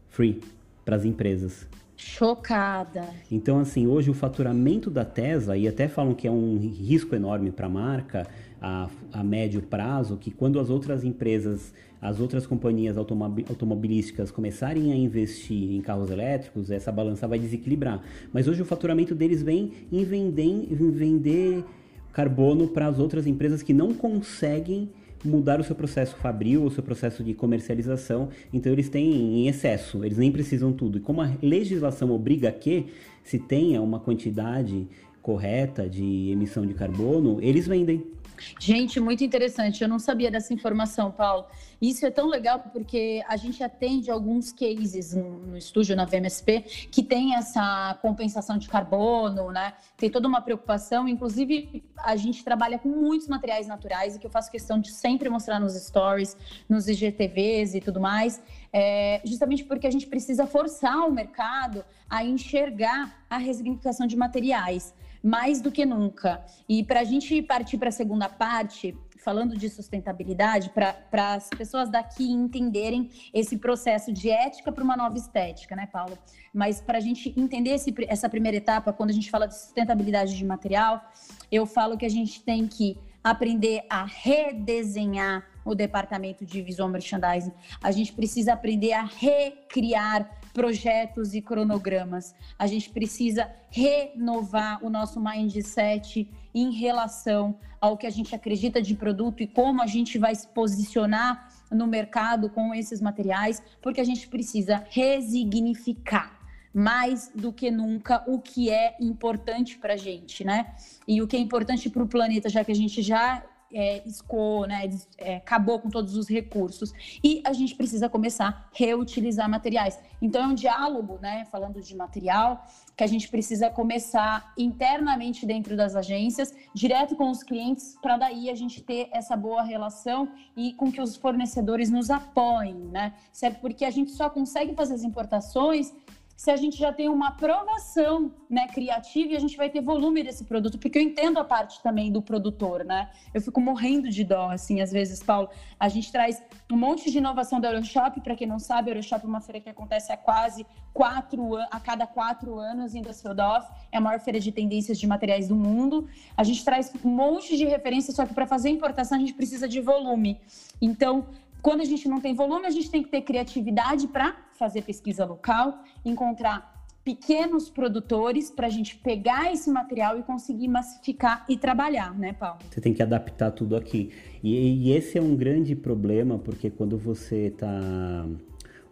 free 0.09 0.41
para 0.85 0.97
as 0.97 1.05
empresas. 1.05 1.69
Chocada. 1.97 3.09
Então, 3.31 3.59
assim, 3.59 3.87
hoje 3.87 4.11
o 4.11 4.15
faturamento 4.15 4.91
da 4.91 5.05
Tesla, 5.05 5.57
e 5.57 5.69
até 5.69 5.89
falam 5.89 6.15
que 6.15 6.27
é 6.27 6.31
um 6.31 6.59
risco 6.59 7.15
enorme 7.15 7.51
para 7.51 7.67
a 7.67 7.71
marca 7.71 8.27
a, 8.61 9.23
médio 9.23 9.61
prazo, 9.63 10.17
que 10.17 10.31
quando 10.31 10.59
as 10.59 10.71
outras 10.71 11.05
empresas, 11.05 11.73
as 12.01 12.19
outras 12.19 12.47
companhias 12.47 12.97
automobilísticas 12.97 14.31
começarem 14.31 14.93
a 14.93 14.97
investir 14.97 15.73
em 15.73 15.81
carros 15.81 16.11
elétricos, 16.11 16.71
essa 16.71 16.91
balança 16.91 17.29
vai 17.29 17.39
desequilibrar. 17.39 18.03
Mas 18.33 18.49
hoje 18.49 18.63
o 18.63 18.65
faturamento 18.65 19.15
deles 19.15 19.43
vem 19.43 19.73
em 19.93 20.05
vender, 20.05 20.43
em 20.43 20.91
vender 20.91 21.65
carbono 22.13 22.69
para 22.69 22.87
as 22.87 22.99
outras 22.99 23.27
empresas 23.27 23.63
que 23.63 23.75
não 23.75 23.93
conseguem 23.93 24.89
mudar 25.25 25.61
o 25.61 25.65
seu 25.65 25.75
processo 25.75 26.15
fabril, 26.17 26.65
o 26.65 26.71
seu 26.71 26.83
processo 26.83 27.25
de 27.25 27.35
comercialização. 27.35 28.29
Então 28.53 28.73
eles 28.73 28.89
têm 28.89 29.41
em 29.41 29.49
excesso, 29.49 30.05
eles 30.05 30.19
nem 30.19 30.31
precisam 30.31 30.73
tudo. 30.73 30.99
E 30.99 31.01
como 31.01 31.23
a 31.23 31.33
legislação 31.43 32.11
obriga 32.13 32.53
que 32.53 32.87
se 33.23 33.39
tenha 33.39 33.81
uma 33.81 33.99
quantidade 33.99 34.87
correta 35.23 35.89
de 35.89 36.31
emissão 36.31 36.67
de 36.67 36.75
carbono, 36.75 37.39
eles 37.41 37.67
vendem. 37.67 38.14
Gente, 38.59 39.01
muito 39.01 39.23
interessante. 39.25 39.83
Eu 39.83 39.89
não 39.89 39.99
sabia 39.99 40.31
dessa 40.31 40.53
informação, 40.53 41.11
Paulo. 41.11 41.47
Isso 41.81 42.07
é 42.07 42.11
tão 42.11 42.29
legal 42.29 42.59
porque 42.73 43.23
a 43.29 43.37
gente 43.37 43.63
atende 43.63 44.11
alguns 44.11 44.53
cases 44.53 45.15
no, 45.15 45.39
no, 45.39 45.57
estúdio, 45.57 45.95
na 45.95 46.05
VMSP, 46.05 46.63
que 46.91 47.03
tem 47.03 47.35
essa 47.35 47.99
compensação 48.01 48.57
de 48.57 48.69
carbono, 48.69 49.51
né? 49.51 49.75
Tem 49.97 50.09
toda 50.09 50.27
uma 50.27 50.41
preocupação. 50.41 51.07
Inclusive, 51.09 51.85
a 51.99 52.17
gente 52.17 52.43
trabalha 52.43 52.79
com 52.79 52.89
muitos 52.89 53.29
materiais 53.29 53.67
naturais 53.67 54.17
e 54.17 54.19
que 54.19 54.27
eu 54.27 54.31
faço 54.31 54.51
questão 54.51 54.79
de 54.79 54.91
sempre 54.91 55.29
mostrar 55.29 55.61
nos 55.61 55.75
stories, 55.75 56.37
nos 56.69 56.89
IGTVs 56.89 57.75
e 57.75 57.81
tudo 57.81 58.01
mais. 58.01 58.43
É, 58.73 59.21
justamente 59.25 59.65
porque 59.65 59.87
a 59.87 59.91
gente 59.91 60.07
precisa 60.07 60.47
forçar 60.47 61.07
o 61.07 61.13
mercado 61.13 61.85
a 62.09 62.25
enxergar 62.25 63.25
a 63.29 63.37
resignificação 63.37 64.07
de 64.07 64.17
materiais 64.17 64.95
mais 65.25 65.63
do 65.63 65.73
que 65.73 65.87
nunca. 65.87 66.45
E 66.69 66.85
para 66.85 67.01
a 67.01 67.05
gente 67.05 67.41
partir 67.41 67.79
para 67.79 67.89
a 67.89 67.93
segunda 67.93 68.29
parte, 68.29 68.95
falando 69.25 69.57
de 69.57 69.71
sustentabilidade, 69.71 70.69
para 70.69 71.35
as 71.35 71.49
pessoas 71.49 71.89
daqui 71.89 72.31
entenderem 72.31 73.11
esse 73.33 73.57
processo 73.57 74.13
de 74.13 74.29
ética 74.29 74.71
para 74.71 74.85
uma 74.85 74.95
nova 74.95 75.17
estética, 75.17 75.75
né, 75.75 75.89
Paulo? 75.91 76.19
Mas 76.53 76.83
para 76.83 76.99
a 76.99 77.01
gente 77.01 77.33
entender 77.41 77.71
esse, 77.71 77.95
essa 78.07 78.29
primeira 78.29 78.59
etapa, 78.59 78.93
quando 78.93 79.11
a 79.11 79.15
gente 79.15 79.31
fala 79.31 79.49
de 79.49 79.57
sustentabilidade 79.57 80.37
de 80.37 80.45
material, 80.45 81.03
eu 81.51 81.65
falo 81.65 81.97
que 81.97 82.05
a 82.05 82.11
gente 82.11 82.43
tem 82.43 82.69
que 82.69 82.99
aprender 83.23 83.87
a 83.89 84.05
redesenhar 84.05 85.47
o 85.65 85.75
departamento 85.75 86.45
de 86.45 86.61
visual 86.61 86.91
merchandising. 86.91 87.53
A 87.83 87.91
gente 87.91 88.13
precisa 88.13 88.53
aprender 88.53 88.93
a 88.93 89.03
recriar 89.03 90.31
projetos 90.55 91.35
e 91.35 91.43
cronogramas. 91.43 92.35
A 92.57 92.67
gente 92.67 92.89
precisa 92.89 93.51
renovar 93.69 94.83
o 94.83 94.89
nosso 94.89 95.21
mindset 95.21 96.31
em 96.55 96.71
relação 96.73 97.59
ao 97.81 97.99
que 97.99 98.07
a 98.07 98.11
gente 98.11 98.35
acredita 98.35 98.81
de 98.81 98.95
produto 98.95 99.43
e 99.43 99.47
como 99.49 99.83
a 99.83 99.87
gente 99.87 100.17
vai 100.17 100.35
se 100.35 100.47
posicionar 100.49 101.49
no 101.71 101.89
mercado 101.89 102.49
com 102.49 102.73
esses 102.73 103.01
materiais, 103.01 103.61
porque 103.83 104.01
a 104.01 104.05
gente 104.05 104.29
precisa 104.29 104.85
resignificar 104.89 106.39
mais 106.73 107.31
do 107.35 107.53
que 107.53 107.71
nunca 107.71 108.25
o 108.27 108.41
que 108.41 108.71
é 108.71 108.97
importante 109.01 109.77
para 109.77 109.95
a 109.95 109.97
gente, 109.97 110.45
né? 110.45 110.75
E 111.07 111.21
o 111.21 111.27
que 111.27 111.37
é 111.37 111.39
importante 111.39 111.91
para 111.91 112.03
o 112.03 112.09
planeta, 112.09 112.49
já 112.49 112.65
que 112.65 112.73
a 112.73 112.75
gente 112.75 113.03
já 113.03 113.45
é, 113.75 114.07
escoou, 114.07 114.67
né, 114.67 114.89
é, 115.19 115.37
acabou 115.37 115.81
com 115.81 115.91
todos 115.91 116.17
os 116.17 116.29
recursos. 116.29 116.93
E 117.23 117.43
a 117.45 117.53
gente 117.53 117.75
precisa 117.75 118.09
começar 118.09 118.47
a 118.49 118.65
reutilizar 118.73 119.51
materiais. 119.51 119.99
Então, 120.23 120.45
é 120.45 120.47
um 120.47 120.55
diálogo, 120.55 121.19
né, 121.21 121.45
falando 121.51 121.81
de 121.83 121.95
material, 121.97 122.65
que 122.97 123.03
a 123.03 123.07
gente 123.07 123.29
precisa 123.29 123.69
começar 123.69 124.53
internamente 124.57 125.45
dentro 125.45 125.77
das 125.77 125.97
agências, 125.97 126.55
direto 126.73 127.17
com 127.17 127.29
os 127.31 127.43
clientes, 127.43 127.99
para 128.01 128.17
daí 128.17 128.49
a 128.49 128.55
gente 128.55 128.81
ter 128.83 129.09
essa 129.11 129.37
boa 129.37 129.63
relação 129.63 130.29
e 130.57 130.73
com 130.75 130.93
que 130.93 131.01
os 131.01 131.17
fornecedores 131.17 131.91
nos 131.91 132.09
apoiem, 132.09 132.75
né? 132.75 133.15
Certo? 133.33 133.61
Porque 133.61 133.85
a 133.85 133.91
gente 133.91 134.13
só 134.13 134.31
consegue 134.31 134.75
fazer 134.75 134.95
as 134.95 135.03
importações 135.03 135.93
se 136.37 136.51
a 136.51 136.57
gente 136.57 136.77
já 136.77 136.93
tem 136.93 137.09
uma 137.09 137.29
aprovação 137.29 138.33
né, 138.51 138.67
criativa 138.69 139.33
e 139.33 139.37
a 139.37 139.41
gente 139.41 139.57
vai 139.57 139.71
ter 139.71 139.81
volume 139.81 140.23
desse 140.23 140.45
produto, 140.45 140.79
porque 140.79 140.99
eu 140.99 141.03
entendo 141.03 141.39
a 141.39 141.45
parte 141.45 141.83
também 141.83 142.11
do 142.11 142.21
produtor, 142.21 142.85
né? 142.85 143.11
Eu 143.33 143.41
fico 143.41 143.61
morrendo 143.61 144.11
de 144.11 144.25
dó, 144.25 144.51
assim, 144.51 144.81
às 144.81 144.91
vezes, 144.91 145.23
Paulo. 145.23 145.49
A 145.79 145.89
gente 145.89 146.11
traz 146.11 146.43
um 146.71 146.77
monte 146.77 147.11
de 147.11 147.19
inovação 147.19 147.61
da 147.61 147.69
Euroshop, 147.73 148.21
para 148.21 148.35
quem 148.35 148.47
não 148.47 148.59
sabe, 148.59 148.91
a 148.91 148.95
Euroshop 148.95 149.25
é 149.25 149.29
uma 149.29 149.41
feira 149.41 149.61
que 149.61 149.69
acontece 149.69 150.13
a 150.13 150.17
quase 150.17 150.67
quatro 150.93 151.57
a 151.71 151.81
cada 151.81 152.07
quatro 152.07 152.59
anos 152.59 152.95
em 152.95 153.03
Düsseldorf, 153.03 153.67
é 153.91 153.99
a 153.99 154.01
maior 154.01 154.21
feira 154.21 154.39
de 154.39 154.53
tendências 154.53 154.99
de 154.99 155.07
materiais 155.07 155.49
do 155.49 155.57
mundo. 155.57 156.09
A 156.37 156.45
gente 156.45 156.65
traz 156.65 156.93
um 157.05 157.11
monte 157.11 157.57
de 157.57 157.65
referências, 157.65 158.15
só 158.17 158.25
que 158.25 158.35
para 158.35 158.47
fazer 158.47 158.71
importação 158.71 159.19
a 159.19 159.21
gente 159.21 159.35
precisa 159.35 159.69
de 159.69 159.81
volume. 159.81 160.41
Então, 160.81 161.27
quando 161.65 161.81
a 161.81 161.85
gente 161.87 162.07
não 162.07 162.21
tem 162.21 162.35
volume, 162.35 162.67
a 162.67 162.71
gente 162.71 162.91
tem 162.91 163.03
que 163.03 163.09
ter 163.09 163.23
criatividade 163.23 164.07
para 164.07 164.37
fazer 164.53 164.83
pesquisa 164.83 165.25
local, 165.25 165.79
encontrar 166.05 166.87
pequenos 167.03 167.71
produtores 167.71 168.51
para 168.51 168.67
a 168.67 168.71
gente 168.71 168.97
pegar 168.97 169.51
esse 169.51 169.71
material 169.71 170.19
e 170.19 170.23
conseguir 170.23 170.69
massificar 170.69 171.43
e 171.49 171.57
trabalhar, 171.57 172.15
né, 172.19 172.35
Paulo? 172.35 172.59
Você 172.71 172.83
tem 172.83 172.93
que 172.93 173.03
adaptar 173.03 173.51
tudo 173.51 173.77
aqui. 173.77 174.11
E, 174.43 174.89
e 174.89 174.93
esse 174.93 175.17
é 175.17 175.23
um 175.23 175.35
grande 175.35 175.75
problema, 175.75 176.39
porque 176.39 176.69
quando 176.69 176.99
você 176.99 177.47
está 177.47 178.27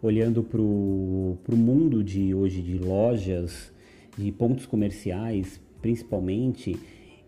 olhando 0.01 0.41
para 0.41 0.59
o 0.59 1.37
mundo 1.55 2.03
de 2.03 2.33
hoje 2.33 2.59
de 2.59 2.79
lojas, 2.79 3.71
de 4.17 4.31
pontos 4.31 4.65
comerciais, 4.65 5.61
principalmente, 5.79 6.79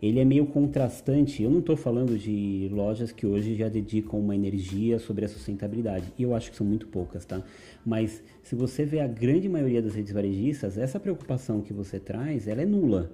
ele 0.08 0.20
é 0.20 0.24
meio 0.24 0.46
contrastante. 0.46 1.42
Eu 1.42 1.50
não 1.50 1.60
estou 1.60 1.76
falando 1.76 2.18
de 2.18 2.68
lojas 2.72 3.12
que 3.12 3.26
hoje 3.26 3.54
já 3.54 3.68
dedicam 3.68 4.18
uma 4.20 4.34
energia 4.34 4.98
sobre 4.98 5.24
a 5.24 5.28
sustentabilidade. 5.28 6.12
E 6.18 6.22
eu 6.22 6.34
acho 6.34 6.50
que 6.50 6.56
são 6.56 6.66
muito 6.66 6.86
poucas, 6.88 7.24
tá? 7.24 7.42
Mas 7.84 8.22
se 8.42 8.54
você 8.54 8.84
vê 8.84 9.00
a 9.00 9.06
grande 9.06 9.48
maioria 9.48 9.82
das 9.82 9.94
redes 9.94 10.12
varejistas, 10.12 10.78
essa 10.78 11.00
preocupação 11.00 11.60
que 11.60 11.72
você 11.72 11.98
traz, 11.98 12.46
ela 12.46 12.62
é 12.62 12.66
nula. 12.66 13.12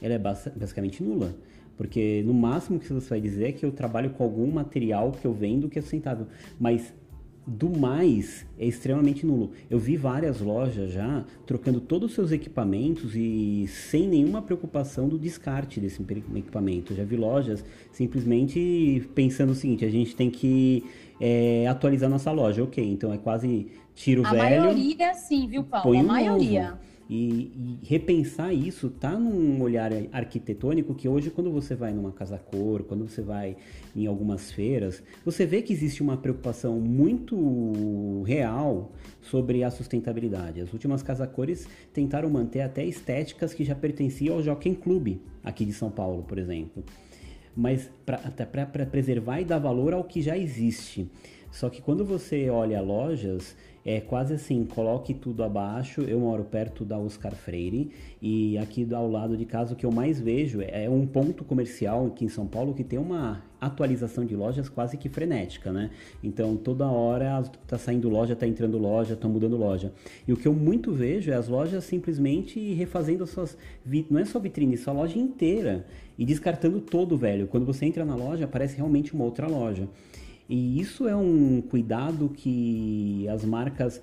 Ela 0.00 0.14
é 0.14 0.18
basicamente 0.18 1.02
nula. 1.02 1.34
Porque 1.76 2.22
no 2.24 2.32
máximo 2.32 2.78
que 2.78 2.90
você 2.92 3.08
vai 3.08 3.20
dizer 3.20 3.48
é 3.48 3.52
que 3.52 3.64
eu 3.64 3.70
trabalho 3.70 4.10
com 4.10 4.24
algum 4.24 4.50
material 4.50 5.12
que 5.12 5.26
eu 5.26 5.32
vendo 5.32 5.68
que 5.68 5.78
é 5.78 5.82
sustentável. 5.82 6.26
Mas 6.58 6.94
do 7.46 7.70
mais 7.70 8.44
é 8.58 8.66
extremamente 8.66 9.24
nulo. 9.24 9.52
Eu 9.70 9.78
vi 9.78 9.96
várias 9.96 10.40
lojas 10.40 10.90
já 10.90 11.24
trocando 11.46 11.80
todos 11.80 12.10
os 12.10 12.14
seus 12.14 12.32
equipamentos 12.32 13.14
e 13.14 13.66
sem 13.68 14.08
nenhuma 14.08 14.42
preocupação 14.42 15.08
do 15.08 15.16
descarte 15.18 15.78
desse 15.78 16.02
equipamento. 16.34 16.92
Eu 16.92 16.96
já 16.96 17.04
vi 17.04 17.16
lojas 17.16 17.64
simplesmente 17.92 19.08
pensando 19.14 19.50
o 19.50 19.54
seguinte: 19.54 19.84
a 19.84 19.90
gente 19.90 20.16
tem 20.16 20.28
que 20.28 20.84
é, 21.20 21.66
atualizar 21.68 22.10
nossa 22.10 22.32
loja. 22.32 22.64
Ok, 22.64 22.84
então 22.84 23.12
é 23.12 23.18
quase 23.18 23.68
tiro 23.94 24.26
a 24.26 24.30
velho. 24.30 24.62
A 24.62 24.64
maioria 24.64 25.14
sim, 25.14 25.46
viu, 25.46 25.62
Paulo? 25.62 25.96
A 25.96 26.02
maioria. 26.02 26.70
Novo. 26.70 26.95
E, 27.08 27.52
e, 27.54 27.78
repensar 27.84 28.52
isso 28.52 28.90
tá 28.90 29.12
num 29.12 29.62
olhar 29.62 29.92
arquitetônico 30.10 30.94
que 30.94 31.08
hoje 31.08 31.30
quando 31.30 31.52
você 31.52 31.74
vai 31.74 31.92
numa 31.92 32.10
casa 32.10 32.36
cor, 32.36 32.82
quando 32.82 33.08
você 33.08 33.22
vai 33.22 33.56
em 33.94 34.06
algumas 34.06 34.50
feiras, 34.50 35.02
você 35.24 35.46
vê 35.46 35.62
que 35.62 35.72
existe 35.72 36.02
uma 36.02 36.16
preocupação 36.16 36.80
muito 36.80 38.22
real 38.24 38.90
sobre 39.22 39.62
a 39.62 39.70
sustentabilidade. 39.70 40.60
As 40.60 40.72
últimas 40.72 41.02
casa 41.02 41.26
cores 41.26 41.68
tentaram 41.92 42.28
manter 42.28 42.62
até 42.62 42.84
estéticas 42.84 43.54
que 43.54 43.64
já 43.64 43.74
pertenciam 43.74 44.34
ao 44.34 44.42
Jockey 44.42 44.74
Club 44.74 45.18
aqui 45.44 45.64
de 45.64 45.72
São 45.72 45.90
Paulo, 45.90 46.24
por 46.24 46.38
exemplo. 46.38 46.82
Mas 47.56 47.88
para 48.04 48.84
preservar 48.84 49.40
e 49.40 49.44
dar 49.44 49.58
valor 49.58 49.94
ao 49.94 50.04
que 50.04 50.20
já 50.20 50.36
existe. 50.36 51.08
Só 51.56 51.70
que 51.70 51.80
quando 51.80 52.04
você 52.04 52.50
olha 52.50 52.82
lojas, 52.82 53.56
é 53.82 53.98
quase 53.98 54.34
assim, 54.34 54.62
coloque 54.66 55.14
tudo 55.14 55.42
abaixo. 55.42 56.02
Eu 56.02 56.20
moro 56.20 56.44
perto 56.44 56.84
da 56.84 56.98
Oscar 56.98 57.34
Freire 57.34 57.92
e 58.20 58.58
aqui 58.58 58.86
ao 58.92 59.10
lado 59.10 59.38
de 59.38 59.46
casa 59.46 59.72
o 59.72 59.76
que 59.76 59.86
eu 59.86 59.90
mais 59.90 60.20
vejo 60.20 60.60
é 60.60 60.86
um 60.90 61.06
ponto 61.06 61.44
comercial 61.44 62.08
aqui 62.08 62.26
em 62.26 62.28
São 62.28 62.46
Paulo 62.46 62.74
que 62.74 62.84
tem 62.84 62.98
uma 62.98 63.42
atualização 63.58 64.26
de 64.26 64.36
lojas 64.36 64.68
quase 64.68 64.98
que 64.98 65.08
frenética, 65.08 65.72
né? 65.72 65.92
Então 66.22 66.58
toda 66.58 66.84
hora 66.88 67.42
tá 67.66 67.78
saindo 67.78 68.10
loja, 68.10 68.36
tá 68.36 68.46
entrando 68.46 68.76
loja, 68.76 69.16
tá 69.16 69.26
mudando 69.26 69.56
loja. 69.56 69.94
E 70.28 70.34
o 70.34 70.36
que 70.36 70.46
eu 70.46 70.52
muito 70.52 70.92
vejo 70.92 71.30
é 71.30 71.34
as 71.36 71.48
lojas 71.48 71.84
simplesmente 71.84 72.74
refazendo 72.74 73.24
as 73.24 73.30
suas 73.30 73.56
não 74.10 74.20
é 74.20 74.26
só 74.26 74.38
vitrine, 74.38 74.76
só 74.76 74.90
a 74.90 74.94
loja 74.94 75.18
inteira 75.18 75.86
e 76.18 76.26
descartando 76.26 76.82
todo, 76.82 77.16
velho. 77.16 77.46
Quando 77.46 77.64
você 77.64 77.86
entra 77.86 78.04
na 78.04 78.14
loja, 78.14 78.46
parece 78.46 78.76
realmente 78.76 79.14
uma 79.14 79.24
outra 79.24 79.46
loja. 79.46 79.88
E 80.48 80.80
isso 80.80 81.08
é 81.08 81.16
um 81.16 81.60
cuidado 81.60 82.30
que 82.34 83.26
as 83.28 83.44
marcas 83.44 84.00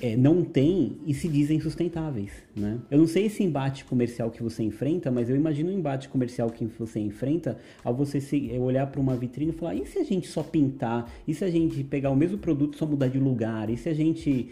é, 0.00 0.16
não 0.16 0.42
têm 0.42 0.98
e 1.06 1.14
se 1.14 1.28
dizem 1.28 1.60
sustentáveis, 1.60 2.32
né? 2.56 2.78
Eu 2.90 2.98
não 2.98 3.06
sei 3.06 3.26
esse 3.26 3.42
embate 3.42 3.84
comercial 3.84 4.30
que 4.30 4.42
você 4.42 4.62
enfrenta, 4.62 5.10
mas 5.10 5.30
eu 5.30 5.36
imagino 5.36 5.70
o 5.70 5.72
embate 5.72 6.08
comercial 6.08 6.50
que 6.50 6.64
você 6.78 6.98
enfrenta 6.98 7.56
ao 7.84 7.94
você 7.94 8.20
se, 8.20 8.52
é, 8.52 8.58
olhar 8.58 8.86
para 8.88 9.00
uma 9.00 9.16
vitrine 9.16 9.52
e 9.52 9.54
falar: 9.54 9.74
e 9.74 9.86
se 9.86 9.98
a 9.98 10.04
gente 10.04 10.26
só 10.26 10.42
pintar? 10.42 11.10
E 11.26 11.32
se 11.32 11.44
a 11.44 11.50
gente 11.50 11.84
pegar 11.84 12.10
o 12.10 12.16
mesmo 12.16 12.38
produto 12.38 12.76
só 12.76 12.84
mudar 12.84 13.08
de 13.08 13.18
lugar? 13.18 13.70
E 13.70 13.76
se 13.76 13.88
a 13.88 13.94
gente 13.94 14.50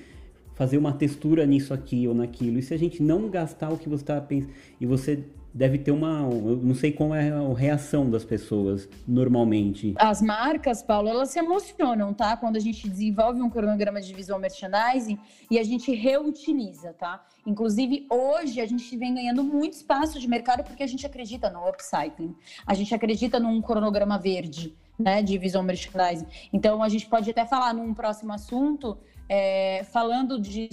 fazer 0.60 0.76
uma 0.76 0.92
textura 0.92 1.46
nisso 1.46 1.72
aqui 1.72 2.06
ou 2.06 2.14
naquilo? 2.14 2.58
E 2.58 2.62
se 2.62 2.74
a 2.74 2.76
gente 2.76 3.02
não 3.02 3.30
gastar 3.30 3.70
o 3.70 3.78
que 3.78 3.88
você 3.88 4.02
está 4.02 4.20
pensando? 4.20 4.52
E 4.78 4.84
você 4.84 5.24
deve 5.54 5.78
ter 5.78 5.90
uma. 5.90 6.20
Eu 6.20 6.60
não 6.62 6.74
sei 6.74 6.92
qual 6.92 7.14
é 7.14 7.30
a 7.30 7.54
reação 7.54 8.10
das 8.10 8.26
pessoas 8.26 8.86
normalmente. 9.08 9.94
As 9.96 10.20
marcas, 10.20 10.82
Paulo, 10.82 11.08
elas 11.08 11.30
se 11.30 11.38
emocionam, 11.38 12.12
tá? 12.12 12.36
Quando 12.36 12.56
a 12.56 12.60
gente 12.60 12.86
desenvolve 12.86 13.40
um 13.40 13.48
cronograma 13.48 14.02
de 14.02 14.12
visual 14.12 14.38
merchandising 14.38 15.18
e 15.50 15.58
a 15.58 15.62
gente 15.62 15.94
reutiliza, 15.94 16.92
tá? 16.92 17.24
Inclusive, 17.46 18.06
hoje 18.10 18.60
a 18.60 18.66
gente 18.66 18.94
vem 18.98 19.14
ganhando 19.14 19.42
muito 19.42 19.72
espaço 19.72 20.20
de 20.20 20.28
mercado 20.28 20.62
porque 20.62 20.82
a 20.82 20.86
gente 20.86 21.06
acredita 21.06 21.48
no 21.48 21.66
upcycling. 21.66 22.36
A 22.66 22.74
gente 22.74 22.94
acredita 22.94 23.40
num 23.40 23.62
cronograma 23.62 24.18
verde, 24.18 24.76
né? 24.98 25.22
De 25.22 25.38
visual 25.38 25.64
merchandising. 25.64 26.26
Então, 26.52 26.82
a 26.82 26.88
gente 26.90 27.06
pode 27.06 27.30
até 27.30 27.46
falar 27.46 27.72
num 27.72 27.94
próximo 27.94 28.30
assunto 28.34 28.98
é, 29.32 29.84
falando 29.84 30.40
de 30.40 30.68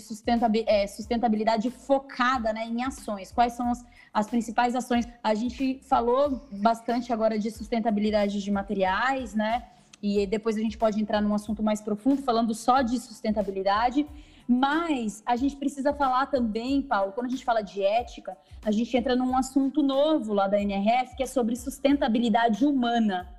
é, 0.65 0.87
sustentabilidade 0.87 1.69
focada 1.69 2.51
né, 2.51 2.65
em 2.65 2.83
ações. 2.83 3.31
Quais 3.31 3.53
são 3.53 3.69
as, 3.69 3.85
as, 4.11 4.27
principais 4.27 4.75
ações? 4.75 5.07
A 5.23 5.35
gente 5.35 5.79
falou 5.83 6.41
bastante 6.51 7.13
agora 7.13 7.37
de 7.37 7.51
sustentabilidade 7.51 8.41
de 8.41 8.49
materiais, 8.49 9.35
né? 9.35 9.63
E 10.01 10.25
depois 10.25 10.57
a 10.57 10.59
gente 10.59 10.75
pode 10.75 10.99
entrar 10.99 11.21
num 11.21 11.35
assunto 11.35 11.61
mais 11.61 11.81
profundo, 11.81 12.23
falando 12.23 12.55
só 12.55 12.81
de 12.81 12.97
sustentabilidade. 12.99 14.07
Mas 14.47 15.21
a 15.23 15.35
gente 15.35 15.55
precisa 15.55 15.93
falar 15.93 16.25
também, 16.25 16.81
Paulo, 16.81 17.11
quando 17.11 17.27
a 17.27 17.29
gente 17.29 17.45
fala 17.45 17.61
de 17.61 17.83
ética, 17.83 18.35
a 18.65 18.71
gente 18.71 18.97
entra 18.97 19.15
num 19.15 19.37
assunto 19.37 19.83
novo 19.83 20.33
lá 20.33 20.47
da 20.47 20.59
NRF, 20.59 21.15
que 21.15 21.21
é 21.21 21.27
sobre 21.27 21.55
sustentabilidade 21.55 22.65
humana. 22.65 23.36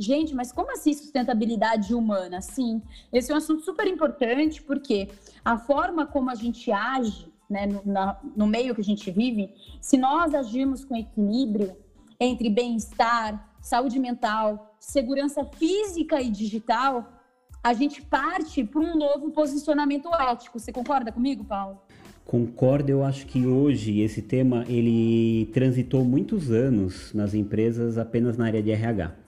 Gente, 0.00 0.34
mas 0.34 0.50
como 0.50 0.72
assim 0.72 0.94
sustentabilidade 0.94 1.94
humana? 1.94 2.40
Sim, 2.40 2.80
esse 3.12 3.30
é 3.30 3.34
um 3.34 3.36
assunto 3.36 3.62
super 3.62 3.86
importante 3.86 4.62
porque 4.62 5.10
a 5.44 5.58
forma 5.58 6.06
como 6.06 6.30
a 6.30 6.34
gente 6.34 6.72
age 6.72 7.30
né, 7.50 7.66
no, 7.66 7.82
na, 7.84 8.18
no 8.34 8.46
meio 8.46 8.74
que 8.74 8.80
a 8.80 8.84
gente 8.84 9.10
vive, 9.10 9.52
se 9.78 9.98
nós 9.98 10.34
agirmos 10.34 10.86
com 10.86 10.96
equilíbrio 10.96 11.76
entre 12.18 12.48
bem-estar, 12.48 13.54
saúde 13.60 13.98
mental, 13.98 14.74
segurança 14.80 15.44
física 15.44 16.18
e 16.18 16.30
digital, 16.30 17.12
a 17.62 17.74
gente 17.74 18.00
parte 18.00 18.64
para 18.64 18.80
um 18.80 18.96
novo 18.96 19.30
posicionamento 19.32 20.08
ético. 20.14 20.58
Você 20.58 20.72
concorda 20.72 21.12
comigo, 21.12 21.44
Paulo? 21.44 21.78
Concordo, 22.24 22.88
eu 22.88 23.04
acho 23.04 23.26
que 23.26 23.46
hoje 23.46 24.00
esse 24.00 24.22
tema 24.22 24.64
ele 24.66 25.50
transitou 25.52 26.06
muitos 26.06 26.50
anos 26.50 27.12
nas 27.12 27.34
empresas 27.34 27.98
apenas 27.98 28.38
na 28.38 28.46
área 28.46 28.62
de 28.62 28.70
RH 28.70 29.19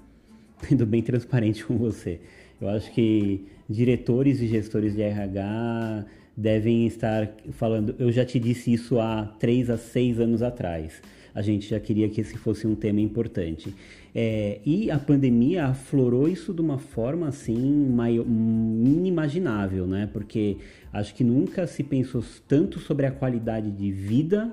sendo 0.63 0.87
bem 0.87 1.03
transparente 1.03 1.65
com 1.65 1.77
você. 1.77 2.21
Eu 2.61 2.69
acho 2.69 2.93
que 2.93 3.45
diretores 3.69 4.41
e 4.41 4.47
gestores 4.47 4.95
de 4.95 5.03
RH 5.03 6.07
devem 6.37 6.87
estar 6.87 7.31
falando. 7.53 7.95
Eu 7.99 8.11
já 8.11 8.25
te 8.25 8.39
disse 8.39 8.73
isso 8.73 8.99
há 8.99 9.25
três 9.39 9.69
a 9.69 9.77
seis 9.77 10.19
anos 10.19 10.43
atrás. 10.43 11.03
A 11.35 11.41
gente 11.41 11.69
já 11.69 11.81
queria 11.81 12.09
que 12.09 12.21
esse 12.21 12.37
fosse 12.37 12.67
um 12.67 12.75
tema 12.75 13.01
importante. 13.01 13.75
É, 14.15 14.61
e 14.67 14.91
a 14.91 14.99
pandemia 14.99 15.67
aflorou 15.67 16.29
isso 16.29 16.53
de 16.53 16.61
uma 16.61 16.79
forma 16.79 17.29
assim 17.29 17.87
maior, 17.89 18.27
inimaginável, 18.27 19.87
né? 19.87 20.09
Porque 20.13 20.59
acho 20.93 21.15
que 21.15 21.25
nunca 21.25 21.67
se 21.67 21.83
pensou 21.83 22.23
tanto 22.47 22.79
sobre 22.79 23.07
a 23.07 23.11
qualidade 23.11 23.71
de 23.71 23.91
vida 23.91 24.53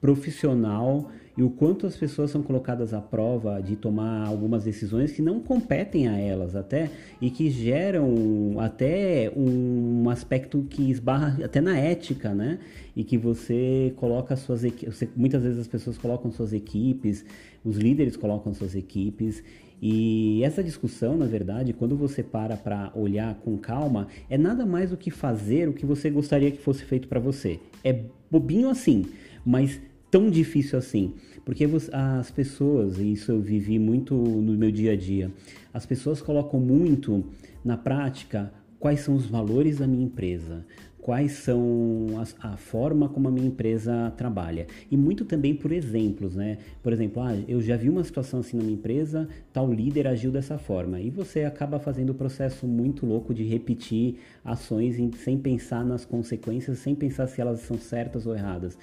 profissional 0.00 1.10
e 1.38 1.42
o 1.44 1.48
quanto 1.48 1.86
as 1.86 1.96
pessoas 1.96 2.32
são 2.32 2.42
colocadas 2.42 2.92
à 2.92 3.00
prova 3.00 3.62
de 3.62 3.76
tomar 3.76 4.26
algumas 4.26 4.64
decisões 4.64 5.12
que 5.12 5.22
não 5.22 5.38
competem 5.38 6.08
a 6.08 6.18
elas 6.18 6.56
até 6.56 6.90
e 7.20 7.30
que 7.30 7.48
geram 7.48 8.58
até 8.58 9.32
um 9.36 10.10
aspecto 10.10 10.66
que 10.68 10.90
esbarra 10.90 11.44
até 11.44 11.60
na 11.60 11.78
ética, 11.78 12.34
né? 12.34 12.58
E 12.96 13.04
que 13.04 13.16
você 13.16 13.92
coloca 13.94 14.34
suas 14.34 14.64
equipes, 14.64 15.08
muitas 15.14 15.44
vezes 15.44 15.60
as 15.60 15.68
pessoas 15.68 15.96
colocam 15.96 16.32
suas 16.32 16.52
equipes, 16.52 17.24
os 17.64 17.76
líderes 17.76 18.16
colocam 18.16 18.52
suas 18.52 18.74
equipes 18.74 19.40
e 19.80 20.42
essa 20.42 20.60
discussão, 20.60 21.16
na 21.16 21.26
verdade, 21.26 21.72
quando 21.72 21.96
você 21.96 22.20
para 22.20 22.56
para 22.56 22.90
olhar 22.96 23.36
com 23.36 23.56
calma, 23.56 24.08
é 24.28 24.36
nada 24.36 24.66
mais 24.66 24.90
do 24.90 24.96
que 24.96 25.08
fazer 25.08 25.68
o 25.68 25.72
que 25.72 25.86
você 25.86 26.10
gostaria 26.10 26.50
que 26.50 26.58
fosse 26.58 26.84
feito 26.84 27.06
para 27.06 27.20
você. 27.20 27.60
É 27.84 28.06
bobinho 28.28 28.68
assim, 28.68 29.06
mas 29.46 29.80
tão 30.10 30.30
difícil 30.30 30.78
assim. 30.78 31.14
Porque 31.44 31.66
as 31.92 32.30
pessoas, 32.30 32.98
e 32.98 33.12
isso 33.12 33.32
eu 33.32 33.40
vivi 33.40 33.78
muito 33.78 34.14
no 34.14 34.52
meu 34.52 34.70
dia 34.70 34.92
a 34.92 34.96
dia, 34.96 35.32
as 35.72 35.86
pessoas 35.86 36.20
colocam 36.20 36.60
muito 36.60 37.24
na 37.64 37.76
prática 37.76 38.52
quais 38.78 39.00
são 39.00 39.14
os 39.14 39.26
valores 39.26 39.78
da 39.78 39.86
minha 39.86 40.04
empresa, 40.04 40.64
quais 41.00 41.32
são 41.32 42.06
a 42.42 42.56
forma 42.58 43.08
como 43.08 43.28
a 43.28 43.30
minha 43.30 43.46
empresa 43.46 44.12
trabalha. 44.14 44.66
E 44.90 44.96
muito 44.96 45.24
também 45.24 45.54
por 45.54 45.72
exemplos, 45.72 46.36
né? 46.36 46.58
Por 46.82 46.92
exemplo, 46.92 47.22
ah, 47.22 47.34
eu 47.48 47.62
já 47.62 47.78
vi 47.78 47.88
uma 47.88 48.04
situação 48.04 48.40
assim 48.40 48.58
na 48.58 48.62
minha 48.62 48.76
empresa, 48.76 49.26
tal 49.50 49.72
líder 49.72 50.06
agiu 50.06 50.30
dessa 50.30 50.58
forma. 50.58 51.00
E 51.00 51.08
você 51.08 51.44
acaba 51.44 51.78
fazendo 51.78 52.10
o 52.10 52.14
processo 52.14 52.66
muito 52.66 53.06
louco 53.06 53.32
de 53.32 53.42
repetir 53.42 54.16
ações 54.44 54.98
em, 54.98 55.10
sem 55.12 55.38
pensar 55.38 55.82
nas 55.82 56.04
consequências, 56.04 56.78
sem 56.78 56.94
pensar 56.94 57.26
se 57.26 57.40
elas 57.40 57.60
são 57.60 57.78
certas 57.78 58.26
ou 58.26 58.34
erradas. 58.34 58.76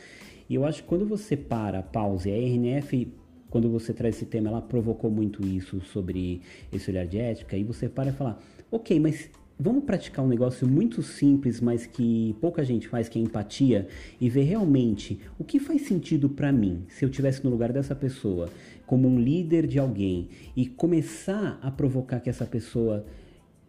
E 0.50 0.56
eu 0.56 0.66
acho 0.66 0.84
que 0.84 0.90
quando 0.90 1.06
você 1.06 1.36
para, 1.36 1.82
pausa, 1.82 2.30
e 2.30 2.34
a 2.34 2.36
RNF, 2.36 3.12
quando 3.50 3.70
você 3.70 3.94
traz 3.94 4.16
esse 4.16 4.26
tema, 4.26 4.50
ela 4.50 4.62
provocou 4.62 5.10
muito 5.10 5.46
isso 5.46 5.82
sobre 5.82 6.42
esse 6.72 6.92
olhar 6.92 7.08
de 7.08 7.18
ética, 7.18 7.58
e 7.58 7.64
você 7.64 7.88
para 7.88 8.10
e 8.10 8.14
fala, 8.14 8.38
ok, 8.72 9.00
mas 9.00 9.30
vamos 9.58 9.86
praticar 9.86 10.24
um 10.24 10.28
negócio 10.28 10.68
muito 10.68 11.02
simples, 11.02 11.62
mas 11.62 11.86
que 11.86 12.36
pouca 12.42 12.64
gente 12.64 12.88
faz, 12.88 13.08
que 13.08 13.18
é 13.18 13.22
empatia, 13.22 13.88
e 14.20 14.30
ver 14.30 14.44
realmente 14.44 15.20
o 15.40 15.44
que 15.44 15.60
faz 15.60 15.84
sentido 15.84 16.30
para 16.30 16.52
mim, 16.52 16.84
se 16.90 17.06
eu 17.06 17.10
estivesse 17.10 17.44
no 17.44 17.50
lugar 17.50 17.72
dessa 17.72 17.96
pessoa, 17.96 18.50
como 18.86 19.08
um 19.08 19.20
líder 19.20 19.66
de 19.66 19.80
alguém, 19.80 20.28
e 20.56 20.66
começar 20.66 21.58
a 21.62 21.72
provocar 21.72 22.20
que 22.20 22.30
essa 22.30 22.46
pessoa 22.46 23.06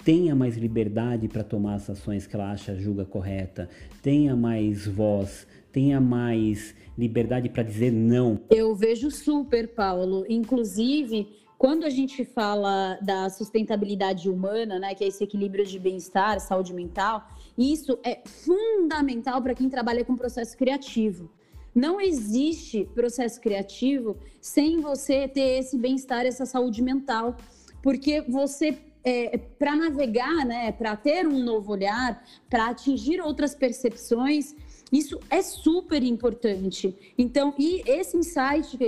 tenha 0.04 0.36
mais 0.36 0.56
liberdade 0.56 1.26
para 1.26 1.42
tomar 1.42 1.74
as 1.74 1.90
ações 1.90 2.26
que 2.26 2.36
ela 2.36 2.52
acha 2.52 2.76
julga 2.76 3.04
correta, 3.04 3.68
tenha 4.02 4.36
mais 4.36 4.86
voz, 4.86 5.46
tenha 5.76 6.00
mais 6.00 6.74
liberdade 6.96 7.50
para 7.50 7.62
dizer 7.62 7.92
não. 7.92 8.40
Eu 8.48 8.74
vejo 8.74 9.10
super, 9.10 9.68
Paulo. 9.74 10.24
Inclusive, 10.26 11.28
quando 11.58 11.84
a 11.84 11.90
gente 11.90 12.24
fala 12.24 12.98
da 13.02 13.28
sustentabilidade 13.28 14.30
humana, 14.30 14.78
né, 14.78 14.94
que 14.94 15.04
é 15.04 15.08
esse 15.08 15.22
equilíbrio 15.22 15.66
de 15.66 15.78
bem-estar, 15.78 16.40
saúde 16.40 16.72
mental, 16.72 17.28
isso 17.58 17.98
é 18.02 18.22
fundamental 18.24 19.42
para 19.42 19.54
quem 19.54 19.68
trabalha 19.68 20.02
com 20.02 20.16
processo 20.16 20.56
criativo. 20.56 21.30
Não 21.74 22.00
existe 22.00 22.88
processo 22.94 23.38
criativo 23.38 24.16
sem 24.40 24.80
você 24.80 25.28
ter 25.28 25.58
esse 25.58 25.76
bem-estar, 25.76 26.24
essa 26.24 26.46
saúde 26.46 26.80
mental, 26.82 27.36
porque 27.82 28.22
você 28.22 28.78
é, 29.04 29.36
para 29.36 29.76
navegar, 29.76 30.44
né, 30.46 30.72
para 30.72 30.96
ter 30.96 31.28
um 31.28 31.38
novo 31.38 31.70
olhar, 31.70 32.24
para 32.50 32.70
atingir 32.70 33.20
outras 33.20 33.54
percepções, 33.54 34.54
isso 34.92 35.18
é 35.29 35.42
super 35.42 36.03
importante. 36.03 36.94
Então, 37.18 37.55
e 37.59 37.83
esse 37.87 38.16
insight 38.16 38.79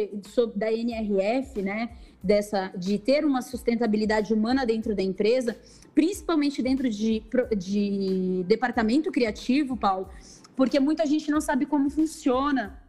da 0.54 0.72
NRF, 0.72 1.60
né, 1.60 1.90
dessa 2.22 2.68
de 2.76 2.98
ter 2.98 3.24
uma 3.24 3.42
sustentabilidade 3.42 4.32
humana 4.32 4.64
dentro 4.64 4.94
da 4.94 5.02
empresa, 5.02 5.56
principalmente 5.94 6.62
dentro 6.62 6.88
de, 6.88 7.22
de 7.56 8.44
departamento 8.46 9.10
criativo, 9.10 9.76
Paulo, 9.76 10.08
porque 10.56 10.78
muita 10.78 11.04
gente 11.06 11.30
não 11.30 11.40
sabe 11.40 11.66
como 11.66 11.90
funciona 11.90 12.80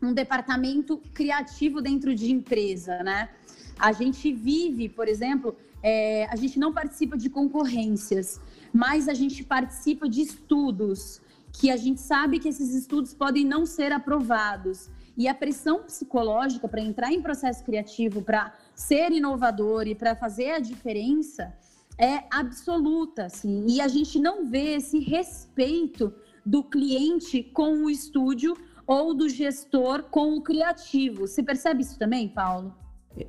um 0.00 0.12
departamento 0.12 0.98
criativo 1.12 1.80
dentro 1.80 2.14
de 2.14 2.30
empresa, 2.30 3.02
né? 3.02 3.30
A 3.78 3.90
gente 3.92 4.32
vive, 4.32 4.88
por 4.88 5.08
exemplo, 5.08 5.56
é, 5.82 6.26
a 6.26 6.36
gente 6.36 6.58
não 6.58 6.72
participa 6.72 7.16
de 7.16 7.28
concorrências, 7.28 8.40
mas 8.72 9.08
a 9.08 9.14
gente 9.14 9.42
participa 9.42 10.08
de 10.08 10.22
estudos 10.22 11.20
que 11.54 11.70
a 11.70 11.76
gente 11.76 12.00
sabe 12.00 12.40
que 12.40 12.48
esses 12.48 12.74
estudos 12.74 13.14
podem 13.14 13.44
não 13.44 13.64
ser 13.64 13.92
aprovados. 13.92 14.90
E 15.16 15.28
a 15.28 15.34
pressão 15.34 15.84
psicológica 15.84 16.66
para 16.66 16.80
entrar 16.80 17.12
em 17.12 17.22
processo 17.22 17.64
criativo, 17.64 18.20
para 18.20 18.52
ser 18.74 19.12
inovador 19.12 19.86
e 19.86 19.94
para 19.94 20.16
fazer 20.16 20.50
a 20.50 20.58
diferença 20.58 21.54
é 21.96 22.24
absoluta, 22.28 23.26
assim. 23.26 23.66
E 23.68 23.80
a 23.80 23.86
gente 23.86 24.18
não 24.18 24.44
vê 24.44 24.74
esse 24.74 24.98
respeito 24.98 26.12
do 26.44 26.64
cliente 26.64 27.42
com 27.42 27.84
o 27.84 27.90
estúdio 27.90 28.56
ou 28.84 29.14
do 29.14 29.28
gestor 29.28 30.02
com 30.10 30.36
o 30.36 30.42
criativo. 30.42 31.28
Você 31.28 31.40
percebe 31.40 31.82
isso 31.82 31.96
também, 31.96 32.28
Paulo? 32.28 32.74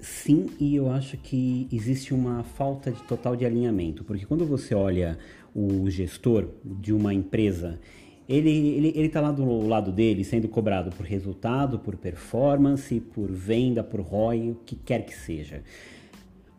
Sim, 0.02 0.48
e 0.60 0.76
eu 0.76 0.90
acho 0.90 1.16
que 1.18 1.68
existe 1.72 2.12
uma 2.12 2.44
falta 2.44 2.92
de 2.92 3.04
total 3.04 3.36
de 3.36 3.46
alinhamento, 3.46 4.04
porque 4.04 4.26
quando 4.26 4.44
você 4.44 4.74
olha 4.74 5.16
o 5.54 5.88
gestor 5.92 6.50
de 6.64 6.92
uma 6.92 7.14
empresa 7.14 7.80
ele, 8.28 8.50
ele, 8.50 8.94
ele 8.96 9.10
tá 9.10 9.22
lá 9.22 9.32
do 9.32 9.68
lado 9.68 9.92
dele 9.92 10.24
sendo 10.24 10.48
cobrado 10.48 10.92
por 10.92 11.06
resultado, 11.06 11.80
por 11.80 11.96
performance, 11.96 13.00
por 13.00 13.32
venda, 13.32 13.84
por 13.84 14.02
ROI, 14.02 14.52
o 14.52 14.56
que 14.66 14.76
quer 14.76 15.06
que 15.06 15.14
seja. 15.14 15.64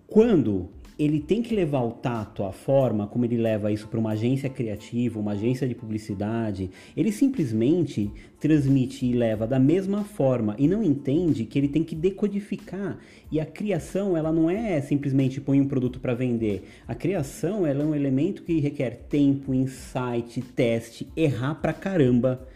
Quando 0.07 0.69
ele 0.99 1.21
tem 1.21 1.43
que 1.43 1.55
levar 1.55 1.83
o 1.83 1.93
tato, 1.93 2.43
a 2.43 2.53
forma 2.53 3.07
como 3.07 3.25
ele 3.27 3.37
leva 3.37 3.71
isso 3.71 3.87
para 3.87 4.01
uma 4.01 4.13
agência 4.13 4.49
criativa, 4.49 5.21
uma 5.21 5.33
agência 5.33 5.69
de 5.69 5.75
publicidade. 5.75 6.71
Ele 6.97 7.13
simplesmente 7.13 8.11
transmite 8.41 9.05
e 9.05 9.13
leva 9.13 9.47
da 9.47 9.59
mesma 9.59 10.05
forma 10.05 10.57
e 10.59 10.67
não 10.67 10.83
entende 10.83 11.45
que 11.45 11.59
ele 11.59 11.69
tem 11.69 11.85
que 11.85 11.95
decodificar. 11.95 12.99
E 13.31 13.39
a 13.39 13.45
criação, 13.45 14.17
ela 14.17 14.33
não 14.33 14.49
é 14.49 14.81
simplesmente 14.81 15.41
põe 15.41 15.61
um 15.61 15.69
produto 15.69 16.01
para 16.01 16.15
vender. 16.15 16.67
A 16.89 16.95
criação, 16.95 17.67
ela 17.67 17.83
é 17.83 17.87
um 17.87 17.95
elemento 17.95 18.43
que 18.43 18.59
requer 18.59 19.07
tempo, 19.09 19.53
insight, 19.53 20.41
teste, 20.55 21.07
errar 21.15 21.57
pra 21.57 21.75
caramba. 21.75 22.47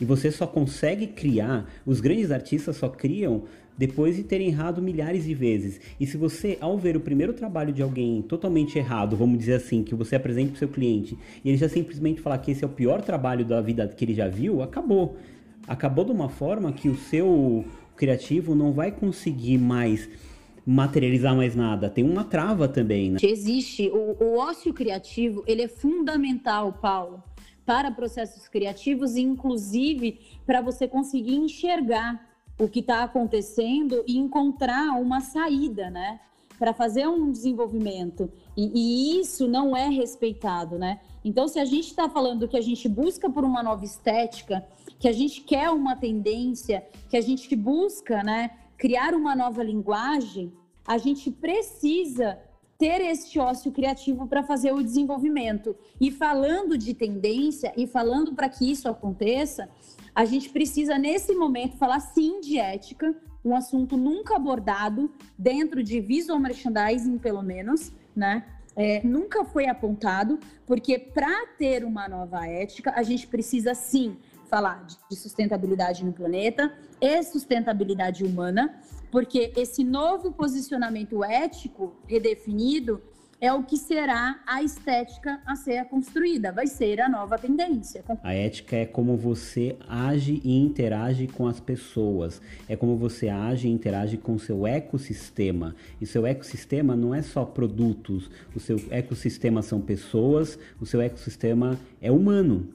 E 0.00 0.04
você 0.04 0.30
só 0.32 0.46
consegue 0.46 1.06
criar, 1.06 1.70
os 1.86 2.00
grandes 2.00 2.30
artistas 2.30 2.76
só 2.76 2.88
criam 2.88 3.44
depois 3.76 4.16
de 4.16 4.22
terem 4.22 4.48
errado 4.48 4.82
milhares 4.82 5.24
de 5.24 5.34
vezes. 5.34 5.80
E 5.98 6.06
se 6.06 6.16
você, 6.16 6.58
ao 6.60 6.78
ver 6.78 6.96
o 6.96 7.00
primeiro 7.00 7.32
trabalho 7.32 7.72
de 7.72 7.82
alguém 7.82 8.22
totalmente 8.22 8.78
errado, 8.78 9.16
vamos 9.16 9.38
dizer 9.38 9.54
assim, 9.54 9.82
que 9.82 9.94
você 9.94 10.16
apresente 10.16 10.50
para 10.50 10.56
o 10.56 10.58
seu 10.58 10.68
cliente, 10.68 11.18
e 11.44 11.48
ele 11.48 11.58
já 11.58 11.68
simplesmente 11.68 12.20
falar 12.20 12.38
que 12.38 12.50
esse 12.50 12.64
é 12.64 12.66
o 12.66 12.70
pior 12.70 13.02
trabalho 13.02 13.44
da 13.44 13.60
vida 13.60 13.86
que 13.88 14.04
ele 14.04 14.14
já 14.14 14.28
viu, 14.28 14.62
acabou. 14.62 15.16
Acabou 15.66 16.04
de 16.04 16.10
uma 16.10 16.28
forma 16.28 16.72
que 16.72 16.88
o 16.88 16.96
seu 16.96 17.64
criativo 17.96 18.54
não 18.54 18.72
vai 18.72 18.90
conseguir 18.90 19.58
mais 19.58 20.08
materializar 20.64 21.34
mais 21.34 21.54
nada. 21.56 21.90
Tem 21.90 22.04
uma 22.04 22.24
trava 22.24 22.68
também, 22.68 23.10
né? 23.10 23.18
Existe. 23.22 23.88
O, 23.90 24.16
o 24.22 24.38
ócio 24.38 24.72
criativo, 24.72 25.42
ele 25.46 25.62
é 25.62 25.68
fundamental, 25.68 26.72
Paulo, 26.72 27.22
para 27.66 27.90
processos 27.90 28.48
criativos 28.48 29.16
e, 29.16 29.22
inclusive, 29.22 30.20
para 30.46 30.60
você 30.60 30.86
conseguir 30.86 31.34
enxergar 31.34 32.31
o 32.62 32.68
que 32.68 32.78
está 32.78 33.02
acontecendo 33.02 34.04
e 34.06 34.16
encontrar 34.16 34.92
uma 35.00 35.20
saída, 35.20 35.90
né? 35.90 36.20
Para 36.58 36.72
fazer 36.72 37.08
um 37.08 37.32
desenvolvimento. 37.32 38.30
E, 38.56 38.70
e, 38.72 39.20
isso 39.20 39.48
não 39.48 39.76
é 39.76 39.88
respeitado, 39.88 40.78
né? 40.78 41.00
Então, 41.24 41.48
se 41.48 41.58
a 41.58 41.64
gente 41.64 41.88
está 41.88 42.08
falando 42.08 42.46
que 42.46 42.56
a 42.56 42.60
gente 42.60 42.88
busca 42.88 43.28
por 43.28 43.44
uma 43.44 43.64
nova 43.64 43.84
estética, 43.84 44.64
que 45.00 45.08
a 45.08 45.12
gente 45.12 45.40
quer 45.40 45.70
uma 45.70 45.96
tendência, 45.96 46.86
que 47.10 47.16
a 47.16 47.20
gente 47.20 47.56
busca, 47.56 48.22
né, 48.22 48.52
criar 48.76 49.12
uma 49.12 49.34
nova 49.34 49.62
linguagem, 49.64 50.52
a 50.86 50.98
gente 50.98 51.32
precisa 51.32 52.38
ter 52.78 53.00
este 53.00 53.38
ócio 53.38 53.70
criativo 53.72 54.26
para 54.26 54.42
fazer 54.42 54.72
o 54.72 54.82
desenvolvimento. 54.82 55.74
E 56.00 56.10
falando 56.10 56.78
de 56.78 56.94
tendência 56.94 57.72
e 57.76 57.86
falando 57.86 58.34
para 58.34 58.48
que 58.48 58.70
isso 58.70 58.88
aconteça, 58.88 59.68
a 60.14 60.24
gente 60.24 60.50
precisa, 60.50 60.98
nesse 60.98 61.34
momento, 61.34 61.76
falar 61.76 62.00
sim 62.00 62.40
de 62.40 62.58
ética, 62.58 63.14
um 63.44 63.56
assunto 63.56 63.96
nunca 63.96 64.36
abordado 64.36 65.10
dentro 65.38 65.82
de 65.82 66.00
visual 66.00 66.38
merchandising, 66.38 67.18
pelo 67.18 67.42
menos, 67.42 67.92
né? 68.14 68.44
É, 68.74 69.02
nunca 69.06 69.44
foi 69.44 69.66
apontado, 69.66 70.38
porque 70.66 70.98
para 70.98 71.46
ter 71.58 71.84
uma 71.84 72.08
nova 72.08 72.46
ética, 72.46 72.92
a 72.96 73.02
gente 73.02 73.26
precisa 73.26 73.74
sim 73.74 74.16
falar 74.48 74.86
de 75.10 75.16
sustentabilidade 75.16 76.04
no 76.04 76.12
planeta 76.12 76.72
e 77.00 77.22
sustentabilidade 77.22 78.24
humana, 78.24 78.80
porque 79.10 79.52
esse 79.56 79.84
novo 79.84 80.32
posicionamento 80.32 81.22
ético 81.22 81.94
redefinido 82.06 83.02
é 83.42 83.52
o 83.52 83.64
que 83.64 83.76
será 83.76 84.40
a 84.46 84.62
estética 84.62 85.40
a 85.44 85.56
ser 85.56 85.84
construída, 85.86 86.52
vai 86.52 86.68
ser 86.68 87.00
a 87.00 87.08
nova 87.08 87.36
tendência. 87.36 88.04
A 88.22 88.32
ética 88.32 88.76
é 88.76 88.86
como 88.86 89.16
você 89.16 89.76
age 89.88 90.40
e 90.44 90.56
interage 90.56 91.26
com 91.26 91.48
as 91.48 91.58
pessoas, 91.58 92.40
é 92.68 92.76
como 92.76 92.96
você 92.96 93.28
age 93.28 93.66
e 93.66 93.72
interage 93.72 94.16
com 94.16 94.34
o 94.34 94.38
seu 94.38 94.64
ecossistema. 94.64 95.74
E 96.00 96.06
seu 96.06 96.24
ecossistema 96.24 96.94
não 96.94 97.12
é 97.12 97.20
só 97.20 97.44
produtos, 97.44 98.30
o 98.54 98.60
seu 98.60 98.76
ecossistema 98.90 99.60
são 99.60 99.80
pessoas, 99.80 100.56
o 100.80 100.86
seu 100.86 101.00
ecossistema 101.00 101.76
é 102.00 102.12
humano. 102.12 102.68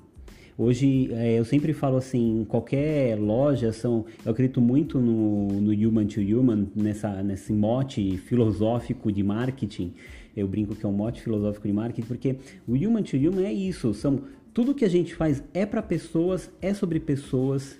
Hoje, 0.60 1.13
é, 1.13 1.38
eu 1.39 1.45
sempre 1.45 1.71
falo 1.71 1.97
assim, 1.97 2.43
qualquer 2.49 3.17
loja, 3.17 3.71
são, 3.71 4.06
eu 4.25 4.32
acredito 4.32 4.60
muito 4.60 4.99
no, 4.99 5.62
no 5.62 5.71
human 5.71 6.08
to 6.08 6.19
human, 6.19 6.67
nessa, 6.75 7.21
nesse 7.21 7.53
mote 7.53 8.17
filosófico 8.17 9.12
de 9.12 9.21
marketing, 9.21 9.93
eu 10.38 10.47
brinco 10.47 10.76
que 10.76 10.86
é 10.86 10.89
um 10.89 10.93
mote 10.93 11.21
filosófico 11.21 11.67
de 11.67 11.73
marketing, 11.73 12.08
porque 12.08 12.36
o 12.67 12.73
human 12.73 13.04
to 13.04 13.17
human 13.17 13.43
é 13.43 13.52
isso, 13.52 13.93
são 13.93 14.21
tudo 14.54 14.73
que 14.73 14.86
a 14.86 14.89
gente 14.89 15.13
faz 15.15 15.43
é 15.54 15.65
para 15.65 15.82
pessoas, 15.82 16.50
é 16.62 16.73
sobre 16.73 17.00
pessoas, 17.00 17.78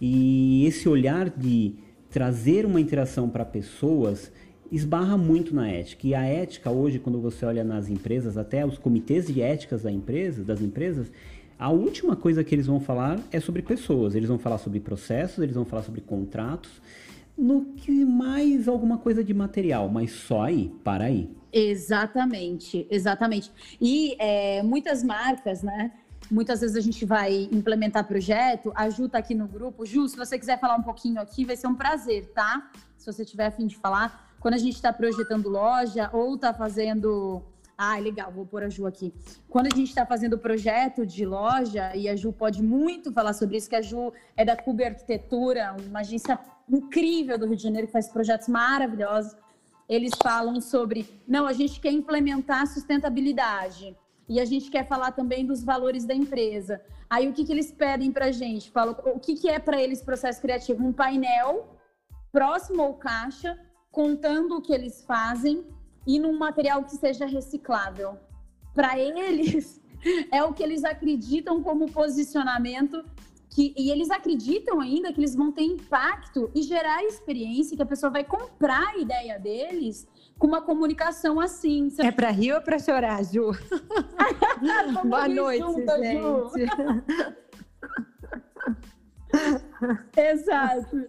e 0.00 0.64
esse 0.66 0.88
olhar 0.88 1.28
de 1.30 1.74
trazer 2.10 2.64
uma 2.64 2.80
interação 2.80 3.28
para 3.28 3.44
pessoas 3.44 4.30
esbarra 4.70 5.16
muito 5.16 5.54
na 5.54 5.68
ética. 5.68 6.06
E 6.06 6.14
a 6.14 6.24
ética 6.24 6.70
hoje, 6.70 6.98
quando 6.98 7.20
você 7.20 7.44
olha 7.46 7.62
nas 7.62 7.88
empresas, 7.88 8.36
até 8.36 8.64
os 8.64 8.78
comitês 8.78 9.26
de 9.26 9.40
éticas 9.40 9.82
da 9.82 9.92
empresa, 9.92 10.42
das 10.42 10.60
empresas, 10.60 11.10
a 11.58 11.70
última 11.70 12.16
coisa 12.16 12.44
que 12.44 12.54
eles 12.54 12.66
vão 12.66 12.80
falar 12.80 13.20
é 13.32 13.40
sobre 13.40 13.62
pessoas. 13.62 14.14
Eles 14.14 14.28
vão 14.28 14.38
falar 14.38 14.58
sobre 14.58 14.80
processos, 14.80 15.42
eles 15.42 15.54
vão 15.54 15.64
falar 15.64 15.82
sobre 15.82 16.00
contratos, 16.00 16.70
no 17.36 17.66
que 17.74 18.04
mais 18.04 18.66
alguma 18.66 18.98
coisa 18.98 19.22
de 19.22 19.34
material, 19.34 19.88
mas 19.88 20.10
só 20.12 20.42
aí, 20.42 20.74
para 20.82 21.04
aí. 21.04 21.30
Exatamente, 21.52 22.86
exatamente. 22.90 23.52
E 23.80 24.16
é, 24.18 24.62
muitas 24.62 25.02
marcas, 25.02 25.62
né? 25.62 25.92
Muitas 26.30 26.60
vezes 26.60 26.76
a 26.76 26.80
gente 26.80 27.04
vai 27.04 27.48
implementar 27.52 28.04
projeto, 28.06 28.72
a 28.74 28.90
Ju 28.90 29.08
tá 29.08 29.18
aqui 29.18 29.34
no 29.34 29.46
grupo. 29.46 29.86
Ju, 29.86 30.08
se 30.08 30.16
você 30.16 30.38
quiser 30.38 30.58
falar 30.58 30.76
um 30.76 30.82
pouquinho 30.82 31.20
aqui, 31.20 31.44
vai 31.44 31.56
ser 31.56 31.66
um 31.68 31.74
prazer, 31.74 32.26
tá? 32.34 32.70
Se 32.96 33.06
você 33.06 33.24
tiver 33.24 33.46
a 33.46 33.50
fim 33.50 33.66
de 33.66 33.76
falar. 33.76 34.34
Quando 34.40 34.54
a 34.54 34.58
gente 34.58 34.74
está 34.74 34.92
projetando 34.92 35.48
loja 35.48 36.10
ou 36.12 36.34
está 36.34 36.52
fazendo 36.52 37.42
Ah, 37.78 37.98
legal, 37.98 38.32
vou 38.32 38.46
pôr 38.46 38.62
a 38.64 38.70
Ju 38.70 38.86
aqui. 38.86 39.12
Quando 39.48 39.66
a 39.66 39.76
gente 39.76 39.88
está 39.88 40.06
fazendo 40.06 40.38
projeto 40.38 41.04
de 41.04 41.26
loja, 41.26 41.94
e 41.94 42.08
a 42.08 42.16
Ju 42.16 42.32
pode 42.32 42.62
muito 42.62 43.12
falar 43.12 43.34
sobre 43.34 43.58
isso, 43.58 43.68
que 43.68 43.76
a 43.76 43.82
Ju 43.82 44.12
é 44.34 44.44
da 44.46 44.56
Cuba 44.56 44.84
Arquitetura, 44.86 45.76
uma 45.86 46.00
agência 46.00 46.38
incrível 46.68 47.38
do 47.38 47.46
Rio 47.46 47.56
de 47.56 47.62
Janeiro, 47.62 47.86
que 47.86 47.92
faz 47.92 48.08
projetos 48.08 48.48
maravilhosos. 48.48 49.36
Eles 49.88 50.12
falam 50.22 50.60
sobre, 50.60 51.08
não, 51.26 51.46
a 51.46 51.52
gente 51.52 51.80
quer 51.80 51.92
implementar 51.92 52.66
sustentabilidade. 52.66 53.96
E 54.28 54.40
a 54.40 54.44
gente 54.44 54.70
quer 54.70 54.86
falar 54.86 55.12
também 55.12 55.46
dos 55.46 55.62
valores 55.62 56.04
da 56.04 56.14
empresa. 56.14 56.82
Aí 57.08 57.28
o 57.28 57.32
que, 57.32 57.44
que 57.44 57.52
eles 57.52 57.70
pedem 57.70 58.10
para 58.10 58.26
a 58.26 58.32
gente? 58.32 58.70
Falam, 58.70 58.96
o 59.04 59.20
que, 59.20 59.36
que 59.36 59.48
é 59.48 59.58
para 59.58 59.80
eles 59.80 60.02
processo 60.02 60.40
criativo? 60.40 60.84
Um 60.84 60.92
painel 60.92 61.76
próximo 62.32 62.82
ao 62.82 62.94
caixa, 62.94 63.58
contando 63.90 64.56
o 64.56 64.60
que 64.60 64.72
eles 64.72 65.04
fazem 65.04 65.64
e 66.06 66.18
num 66.18 66.36
material 66.36 66.82
que 66.84 66.96
seja 66.96 67.24
reciclável. 67.24 68.18
Para 68.74 68.98
eles, 68.98 69.80
é 70.32 70.42
o 70.42 70.52
que 70.52 70.62
eles 70.62 70.84
acreditam 70.84 71.62
como 71.62 71.90
posicionamento 71.90 73.04
que, 73.50 73.74
e 73.76 73.90
eles 73.90 74.10
acreditam 74.10 74.80
ainda 74.80 75.12
que 75.12 75.20
eles 75.20 75.34
vão 75.34 75.50
ter 75.50 75.62
impacto 75.62 76.50
e 76.54 76.62
gerar 76.62 77.04
experiência, 77.04 77.76
que 77.76 77.82
a 77.82 77.86
pessoa 77.86 78.10
vai 78.10 78.24
comprar 78.24 78.94
a 78.94 78.98
ideia 78.98 79.38
deles 79.38 80.06
com 80.38 80.46
uma 80.46 80.60
comunicação 80.60 81.40
assim. 81.40 81.88
É 81.98 82.10
para 82.10 82.30
rir 82.30 82.52
ou 82.52 82.60
para 82.60 82.78
chorar, 82.78 83.24
Ju? 83.24 83.52
Boa 85.04 85.28
noite, 85.28 85.64
gente. 86.02 86.66
Exato. 90.16 91.08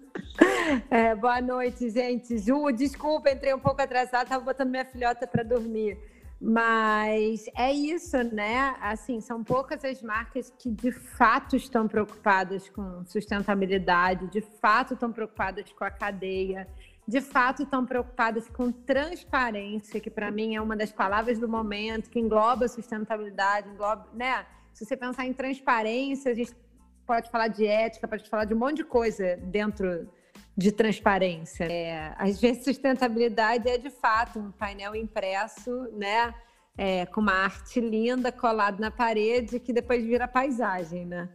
É, 0.89 1.15
boa 1.15 1.41
noite, 1.41 1.89
gente. 1.89 2.37
Ju, 2.37 2.71
desculpa, 2.71 3.29
entrei 3.31 3.53
um 3.53 3.59
pouco 3.59 3.81
atrasada, 3.81 4.23
estava 4.23 4.43
botando 4.43 4.69
minha 4.69 4.85
filhota 4.85 5.25
para 5.25 5.43
dormir. 5.43 5.97
Mas 6.39 7.45
é 7.55 7.73
isso, 7.73 8.15
né? 8.23 8.75
Assim, 8.79 9.19
são 9.19 9.43
poucas 9.43 9.83
as 9.83 10.01
marcas 10.03 10.53
que 10.57 10.69
de 10.69 10.91
fato 10.91 11.55
estão 11.55 11.87
preocupadas 11.87 12.69
com 12.69 13.03
sustentabilidade, 13.05 14.27
de 14.27 14.41
fato 14.41 14.93
estão 14.93 15.11
preocupadas 15.11 15.71
com 15.73 15.83
a 15.83 15.89
cadeia, 15.89 16.67
de 17.07 17.21
fato 17.21 17.63
estão 17.63 17.85
preocupadas 17.85 18.47
com 18.49 18.71
transparência, 18.71 19.99
que 19.99 20.11
para 20.11 20.29
mim 20.29 20.55
é 20.55 20.61
uma 20.61 20.75
das 20.75 20.91
palavras 20.91 21.39
do 21.39 21.47
momento, 21.47 22.09
que 22.09 22.19
engloba 22.19 22.67
sustentabilidade, 22.67 23.69
engloba, 23.69 24.07
né? 24.13 24.45
Se 24.73 24.85
você 24.85 24.95
pensar 24.95 25.25
em 25.25 25.33
transparência, 25.33 26.31
a 26.31 26.35
gente 26.35 26.55
pode 27.05 27.31
falar 27.31 27.47
de 27.47 27.65
ética, 27.65 28.07
pode 28.07 28.29
falar 28.29 28.45
de 28.45 28.53
um 28.53 28.57
monte 28.57 28.77
de 28.77 28.83
coisa 28.83 29.37
dentro 29.37 30.07
de 30.57 30.71
transparência. 30.71 31.65
É, 31.65 32.13
às 32.17 32.41
vezes, 32.41 32.63
sustentabilidade 32.65 33.69
é 33.69 33.77
de 33.77 33.91
fato 33.91 34.39
um 34.39 34.51
painel 34.51 34.95
impresso, 34.95 35.87
né? 35.93 36.33
É, 36.75 37.05
com 37.07 37.21
uma 37.21 37.33
arte 37.33 37.79
linda 37.79 38.31
colado 38.31 38.79
na 38.79 38.91
parede 38.91 39.59
que 39.59 39.73
depois 39.73 40.03
vira 40.03 40.27
paisagem, 40.27 41.05
né? 41.05 41.29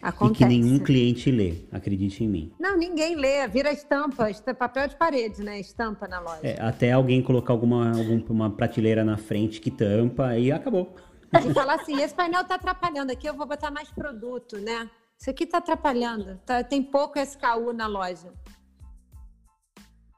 Acontece. 0.00 0.34
E 0.34 0.36
que 0.38 0.44
nenhum 0.46 0.78
cliente 0.78 1.30
lê, 1.30 1.64
acredite 1.72 2.24
em 2.24 2.28
mim. 2.28 2.52
Não, 2.58 2.76
ninguém 2.76 3.16
lê, 3.16 3.46
vira 3.48 3.72
estampa, 3.72 4.28
papel 4.56 4.88
de 4.88 4.96
parede, 4.96 5.42
né? 5.42 5.58
Estampa 5.58 6.06
na 6.06 6.20
loja. 6.20 6.40
É, 6.42 6.60
até 6.60 6.92
alguém 6.92 7.22
colocar 7.22 7.52
alguma, 7.52 7.90
alguma 7.90 8.48
prateleira 8.50 9.04
na 9.04 9.18
frente 9.18 9.60
que 9.60 9.70
tampa 9.70 10.38
e 10.38 10.52
acabou. 10.52 10.94
E 11.32 11.52
falar 11.52 11.74
assim, 11.74 12.00
esse 12.00 12.14
painel 12.14 12.44
tá 12.44 12.54
atrapalhando 12.54 13.12
aqui, 13.12 13.26
eu 13.28 13.34
vou 13.34 13.46
botar 13.46 13.70
mais 13.70 13.90
produto, 13.90 14.56
né? 14.56 14.88
Isso 15.18 15.28
aqui 15.28 15.44
tá 15.44 15.58
atrapalhando, 15.58 16.40
tá, 16.46 16.62
tem 16.62 16.82
pouco 16.82 17.18
SKU 17.18 17.72
na 17.74 17.86
loja. 17.86 18.32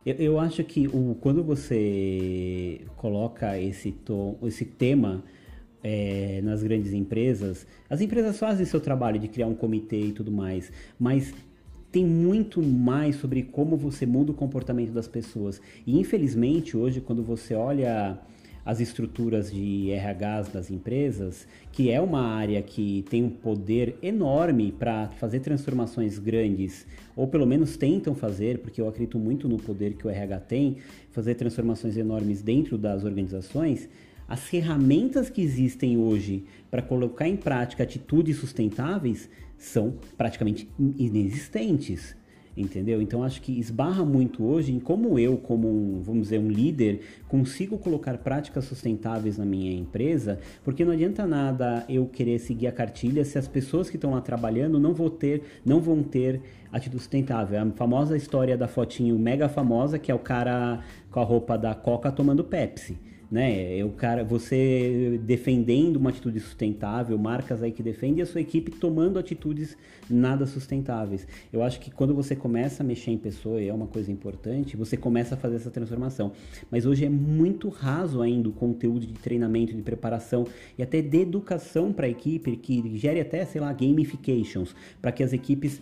Eu, 0.05 0.15
eu 0.15 0.41
acho 0.41 0.65
que 0.65 0.89
o, 0.89 1.15
quando 1.21 1.45
você 1.45 2.81
coloca 2.97 3.59
esse, 3.59 3.93
tom, 3.93 4.39
esse 4.45 4.65
tema 4.65 5.23
é, 5.85 6.41
nas 6.43 6.63
grandes 6.63 6.95
empresas, 6.95 7.67
as 7.89 8.01
empresas 8.01 8.39
fazem 8.39 8.65
seu 8.65 8.81
trabalho 8.81 9.19
de 9.19 9.29
criar 9.29 9.47
um 9.47 9.55
comitê 9.55 10.01
e 10.01 10.13
tudo 10.13 10.33
mais, 10.33 10.73
mas 10.99 11.35
tem 11.93 12.07
muito 12.07 12.63
mais 12.63 13.17
sobre 13.17 13.43
como 13.43 13.77
você 13.77 14.07
muda 14.07 14.33
o 14.33 14.35
comportamento 14.35 14.91
das 14.91 15.07
pessoas. 15.07 15.61
E 15.87 15.99
infelizmente, 15.99 16.79
hoje, 16.79 17.03
quando 17.03 17.23
você 17.23 17.55
olha 17.55 18.19
as 18.65 18.81
estruturas 18.81 19.51
de 19.51 19.91
RHs 19.93 20.49
das 20.53 20.71
empresas, 20.71 21.47
que 21.73 21.91
é 21.91 22.01
uma 22.01 22.23
área 22.23 22.63
que 22.63 23.05
tem 23.09 23.23
um 23.23 23.31
poder 23.31 23.97
enorme 24.03 24.73
para 24.73 25.09
fazer 25.19 25.41
transformações 25.41 26.19
grandes, 26.19 26.87
ou 27.17 27.27
pelo 27.27 27.47
menos 27.47 27.77
tentam 27.77 28.15
fazer, 28.15 28.59
porque 28.59 28.81
eu 28.81 28.89
acredito 28.89 29.19
muito 29.19 29.49
no 29.49 29.57
poder 29.57 29.95
que 29.95 30.07
o 30.07 30.11
RH 30.11 30.41
tem, 30.41 30.77
fazer 31.11 31.35
transformações 31.35 31.97
enormes 31.97 32.43
dentro 32.43 32.77
das 32.77 33.05
organizações. 33.05 33.89
As 34.29 34.41
ferramentas 34.41 35.29
que 35.29 35.43
existem 35.43 35.97
hoje 35.97 36.45
para 36.71 36.83
colocar 36.83 37.27
em 37.27 37.37
prática 37.37 37.83
atitudes 37.83 38.37
sustentáveis 38.37 39.29
são 39.59 39.95
praticamente 40.17 40.69
inexistentes 40.79 42.20
entendeu? 42.57 43.01
Então 43.01 43.23
acho 43.23 43.41
que 43.41 43.59
esbarra 43.59 44.05
muito 44.05 44.45
hoje 44.45 44.73
em 44.73 44.81
como 44.81 45.19
eu, 45.19 45.37
como 45.37 45.69
um, 45.69 46.01
vamos 46.03 46.23
dizer, 46.23 46.39
um 46.39 46.49
líder, 46.49 47.01
consigo 47.29 47.79
colocar 47.79 48.19
práticas 48.19 48.65
sustentáveis 48.65 49.39
na 49.39 49.45
minha 49.45 49.73
empresa, 49.73 50.39
porque 50.65 50.85
não 50.85 50.93
adianta 50.93 51.27
nada 51.27 51.85
eu 51.89 52.07
querer 52.07 52.39
seguir 52.39 52.67
a 52.67 52.73
cartilha 52.73 53.25
se 53.25 53.39
as 53.39 53.49
pessoas 53.49 53.89
que 53.89 53.97
estão 53.97 54.13
lá 54.13 54.21
trabalhando 54.21 54.79
não 54.79 54.93
vão 54.93 55.09
ter, 55.09 55.43
não 55.65 55.81
vão 55.81 56.03
ter 56.03 56.41
atitude 56.73 57.03
sustentável. 57.03 57.61
A 57.61 57.71
famosa 57.73 58.17
história 58.17 58.57
da 58.57 58.69
fotinho 58.69 59.19
mega 59.19 59.49
famosa 59.49 59.99
que 59.99 60.11
é 60.11 60.15
o 60.15 60.19
cara 60.19 60.81
com 61.11 61.21
a 61.21 61.25
roupa 61.25 61.57
da 61.57 61.75
Coca 61.75 62.13
tomando 62.13 62.45
Pepsi 62.45 62.99
né? 63.31 63.79
É 63.79 63.85
o 63.85 63.91
cara, 63.91 64.25
você 64.25 65.21
defendendo 65.23 65.97
uma 65.97 66.11
atitude 66.11 66.41
sustentável, 66.41 67.17
marcas 67.17 67.63
aí 67.63 67.71
que 67.71 67.83
defendem 67.83 68.19
e 68.19 68.23
a 68.23 68.27
sua 68.27 68.41
equipe 68.41 68.73
tomando 68.73 69.19
atitudes 69.19 69.77
nada 70.09 70.47
sustentáveis. 70.47 71.27
Eu 71.53 71.63
acho 71.63 71.79
que 71.79 71.91
quando 71.91 72.13
você 72.15 72.35
começa 72.35 72.83
a 72.83 72.87
mexer 72.87 73.13
em 73.13 73.19
pessoa, 73.19 73.63
e 73.63 73.69
é 73.69 73.75
uma 73.75 73.87
coisa 73.87 74.11
importante, 74.11 74.77
você 74.77 74.97
começa 74.97 75.35
a 75.35 75.39
fazer 75.39 75.57
essa 75.57 75.71
transformação. 75.71 76.33
Mas 76.71 76.87
hoje 76.87 77.05
é 77.05 77.11
muito 77.11 77.69
raso 77.69 78.21
ainda 78.21 78.49
o 78.49 78.53
conteúdo 78.53 79.07
de 79.07 79.15
treinamento, 79.15 79.75
de 79.75 79.83
preparação 79.83 80.47
e 80.77 80.83
até 80.83 81.01
de 81.01 81.19
educação 81.19 81.93
para 81.93 82.07
a 82.07 82.11
equipe 82.11 82.57
que 82.57 82.97
gere 82.97 83.21
até, 83.21 83.45
sei 83.45 83.61
lá, 83.61 83.73
gamifications, 83.73 84.75
para 85.01 85.13
que 85.13 85.23
as 85.23 85.33
equipes 85.33 85.81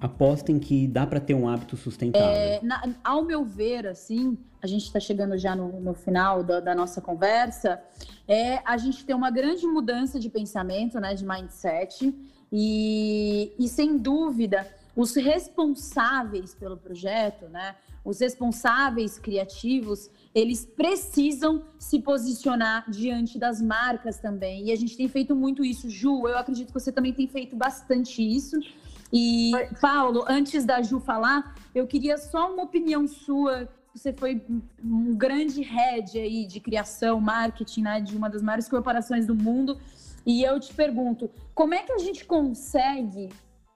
apostem 0.00 0.58
que 0.58 0.86
dá 0.86 1.06
para 1.06 1.20
ter 1.20 1.34
um 1.34 1.48
hábito 1.48 1.76
sustentável? 1.76 2.28
É, 2.28 2.60
na, 2.62 2.82
ao 3.02 3.22
meu 3.22 3.44
ver, 3.44 3.86
assim, 3.86 4.38
a 4.62 4.66
gente 4.66 4.84
está 4.84 5.00
chegando 5.00 5.36
já 5.36 5.54
no, 5.56 5.80
no 5.80 5.94
final 5.94 6.42
da, 6.42 6.60
da, 6.60 6.74
nossa 6.74 7.00
conversa, 7.00 7.82
é 8.26 8.60
a 8.64 8.76
gente 8.76 9.04
ter 9.04 9.14
uma 9.14 9.30
grande 9.30 9.66
mudança 9.66 10.18
de 10.18 10.28
pensamento, 10.28 11.00
né, 11.00 11.14
de 11.14 11.26
mindset, 11.26 12.14
e, 12.52 13.52
e 13.58 13.68
sem 13.68 13.98
dúvida, 13.98 14.66
os 14.94 15.14
responsáveis 15.14 16.54
pelo 16.54 16.76
projeto, 16.76 17.48
né, 17.48 17.74
os 18.04 18.20
responsáveis 18.20 19.18
criativos, 19.18 20.10
eles 20.34 20.64
precisam 20.64 21.64
se 21.78 21.98
posicionar 21.98 22.88
diante 22.90 23.38
das 23.38 23.60
marcas 23.60 24.18
também. 24.18 24.66
E 24.66 24.72
a 24.72 24.76
gente 24.76 24.96
tem 24.96 25.08
feito 25.08 25.36
muito 25.36 25.64
isso. 25.64 25.90
Ju, 25.90 26.26
eu 26.26 26.38
acredito 26.38 26.68
que 26.68 26.74
você 26.74 26.90
também 26.90 27.12
tem 27.12 27.26
feito 27.26 27.54
bastante 27.54 28.22
isso. 28.22 28.58
E, 29.12 29.52
Paulo, 29.80 30.24
antes 30.28 30.64
da 30.64 30.82
Ju 30.82 31.00
falar, 31.00 31.54
eu 31.74 31.86
queria 31.86 32.18
só 32.18 32.52
uma 32.52 32.64
opinião 32.64 33.06
sua. 33.06 33.68
Você 33.94 34.12
foi 34.12 34.44
um 34.82 35.16
grande 35.16 35.62
head 35.62 36.18
aí 36.18 36.46
de 36.46 36.60
criação, 36.60 37.20
marketing, 37.20 37.82
né, 37.82 38.00
de 38.00 38.16
uma 38.16 38.28
das 38.28 38.42
maiores 38.42 38.68
corporações 38.68 39.26
do 39.26 39.34
mundo. 39.34 39.80
E 40.26 40.42
eu 40.42 40.60
te 40.60 40.74
pergunto, 40.74 41.30
como 41.54 41.74
é 41.74 41.82
que 41.82 41.92
a 41.92 41.98
gente 41.98 42.24
consegue 42.24 43.30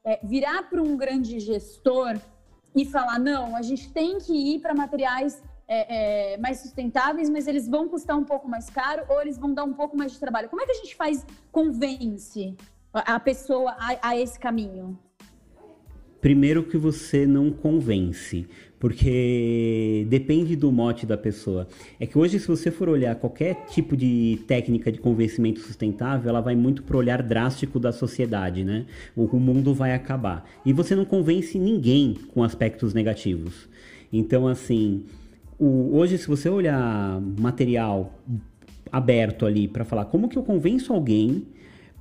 é, 0.05 0.21
virar 0.23 0.69
para 0.69 0.83
um 0.83 0.97
grande 0.97 1.41
gestor 1.41 2.19
e 2.75 2.85
falar, 2.85 3.19
não, 3.19 3.57
a 3.57 3.63
gente 3.63 3.91
tem 3.91 4.19
que 4.19 4.33
ir 4.33 4.61
para 4.61 4.75
materiais 4.75 5.43
é, 5.67 6.35
é, 6.35 6.37
mais 6.39 6.59
sustentáveis, 6.59 7.31
mas 7.31 7.47
eles 7.47 7.67
vão 7.69 7.89
custar 7.89 8.17
um 8.17 8.25
pouco 8.25 8.49
mais 8.49 8.69
caro 8.69 9.05
ou 9.09 9.21
eles 9.21 9.39
vão 9.39 9.55
dar 9.55 9.65
um 9.65 9.73
pouco 9.73 9.97
mais 9.97 10.13
de 10.13 10.19
trabalho. 10.19 10.49
Como 10.49 10.61
é 10.61 10.67
que 10.67 10.73
a 10.73 10.77
gente 10.77 10.95
faz, 10.95 11.25
convence 11.51 12.55
a 12.93 13.19
pessoa 13.19 13.75
a, 13.79 14.11
a 14.11 14.17
esse 14.19 14.39
caminho? 14.39 14.99
Primeiro 16.23 16.63
que 16.63 16.79
você 16.79 17.27
não 17.27 17.51
convence, 17.51 18.47
porque 18.79 20.07
depende 20.09 20.55
do 20.55 20.71
mote 20.71 21.05
da 21.05 21.19
pessoa. 21.19 21.67
É 21.99 22.07
que 22.07 22.17
hoje, 22.17 22.39
se 22.39 22.47
você 22.47 22.71
for 22.71 22.89
olhar 22.89 23.17
qualquer 23.17 23.67
tipo 23.67 23.97
de 23.97 24.39
técnica 24.47 24.93
de 24.93 25.01
convencimento 25.01 25.59
sustentável, 25.59 26.29
ela 26.29 26.41
vai 26.41 26.55
muito 26.55 26.85
pro 26.85 26.97
olhar 26.97 27.21
drástico 27.25 27.81
da 27.81 27.91
sociedade, 27.91 28.63
né? 28.63 28.87
O, 29.17 29.25
o 29.25 29.41
mundo 29.41 29.75
vai 29.75 29.95
acabar. 29.95 30.49
E 30.65 30.73
você 30.73 30.95
não 30.95 31.05
convence 31.05 31.59
ninguém 31.59 32.15
com 32.33 32.45
aspectos 32.45 32.95
negativos. 32.95 33.69
Então, 34.13 34.47
assim, 34.47 35.03
o, 35.59 35.97
hoje, 35.97 36.19
se 36.19 36.29
você 36.29 36.49
olhar 36.49 37.21
material 37.21 38.17
aberto 38.93 39.45
ali 39.45 39.67
para 39.67 39.85
falar 39.85 40.05
como 40.05 40.29
que 40.29 40.39
eu 40.39 40.45
convenço 40.45 40.93
alguém 40.93 41.49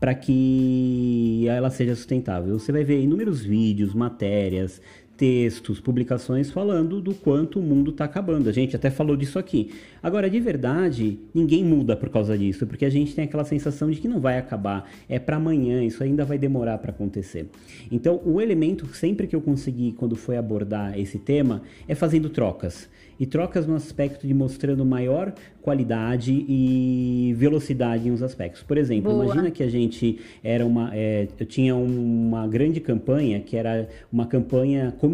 para 0.01 0.15
que 0.15 1.45
ela 1.47 1.69
seja 1.69 1.95
sustentável. 1.95 2.57
Você 2.57 2.71
vai 2.71 2.83
ver 2.83 2.99
inúmeros 2.99 3.41
vídeos, 3.41 3.93
matérias, 3.93 4.81
textos, 5.21 5.79
publicações 5.79 6.49
falando 6.49 6.99
do 6.99 7.13
quanto 7.13 7.59
o 7.59 7.61
mundo 7.61 7.91
está 7.91 8.05
acabando. 8.05 8.49
A 8.49 8.51
gente 8.51 8.75
até 8.75 8.89
falou 8.89 9.15
disso 9.15 9.37
aqui. 9.37 9.69
Agora, 10.01 10.27
de 10.27 10.39
verdade, 10.39 11.19
ninguém 11.31 11.63
muda 11.63 11.95
por 11.95 12.09
causa 12.09 12.35
disso, 12.35 12.65
porque 12.65 12.85
a 12.85 12.89
gente 12.89 13.13
tem 13.13 13.25
aquela 13.25 13.43
sensação 13.43 13.91
de 13.91 14.01
que 14.01 14.07
não 14.07 14.19
vai 14.19 14.39
acabar, 14.39 14.89
é 15.07 15.19
para 15.19 15.35
amanhã, 15.35 15.83
isso 15.83 16.03
ainda 16.03 16.25
vai 16.25 16.39
demorar 16.39 16.79
para 16.79 16.89
acontecer. 16.89 17.45
Então, 17.91 18.19
o 18.25 18.41
elemento 18.41 18.87
sempre 18.95 19.27
que 19.27 19.35
eu 19.35 19.41
consegui 19.41 19.91
quando 19.91 20.15
foi 20.15 20.37
abordar 20.37 20.99
esse 20.99 21.19
tema 21.19 21.61
é 21.87 21.93
fazendo 21.93 22.27
trocas 22.27 22.89
e 23.21 23.25
trocas 23.27 23.67
no 23.67 23.75
aspecto 23.75 24.25
de 24.25 24.33
mostrando 24.33 24.83
maior 24.83 25.31
qualidade 25.61 26.43
e 26.49 27.35
velocidade 27.37 28.07
em 28.07 28.11
uns 28.11 28.23
aspectos. 28.23 28.63
Por 28.63 28.79
exemplo, 28.79 29.11
Boa. 29.11 29.25
imagina 29.25 29.51
que 29.51 29.61
a 29.61 29.69
gente 29.69 30.17
era 30.43 30.65
uma, 30.65 30.89
é, 30.91 31.27
eu 31.39 31.45
tinha 31.45 31.75
uma 31.75 32.47
grande 32.47 32.79
campanha 32.79 33.39
que 33.39 33.55
era 33.55 33.87
uma 34.11 34.25
campanha 34.25 34.91
comercial 34.97 35.10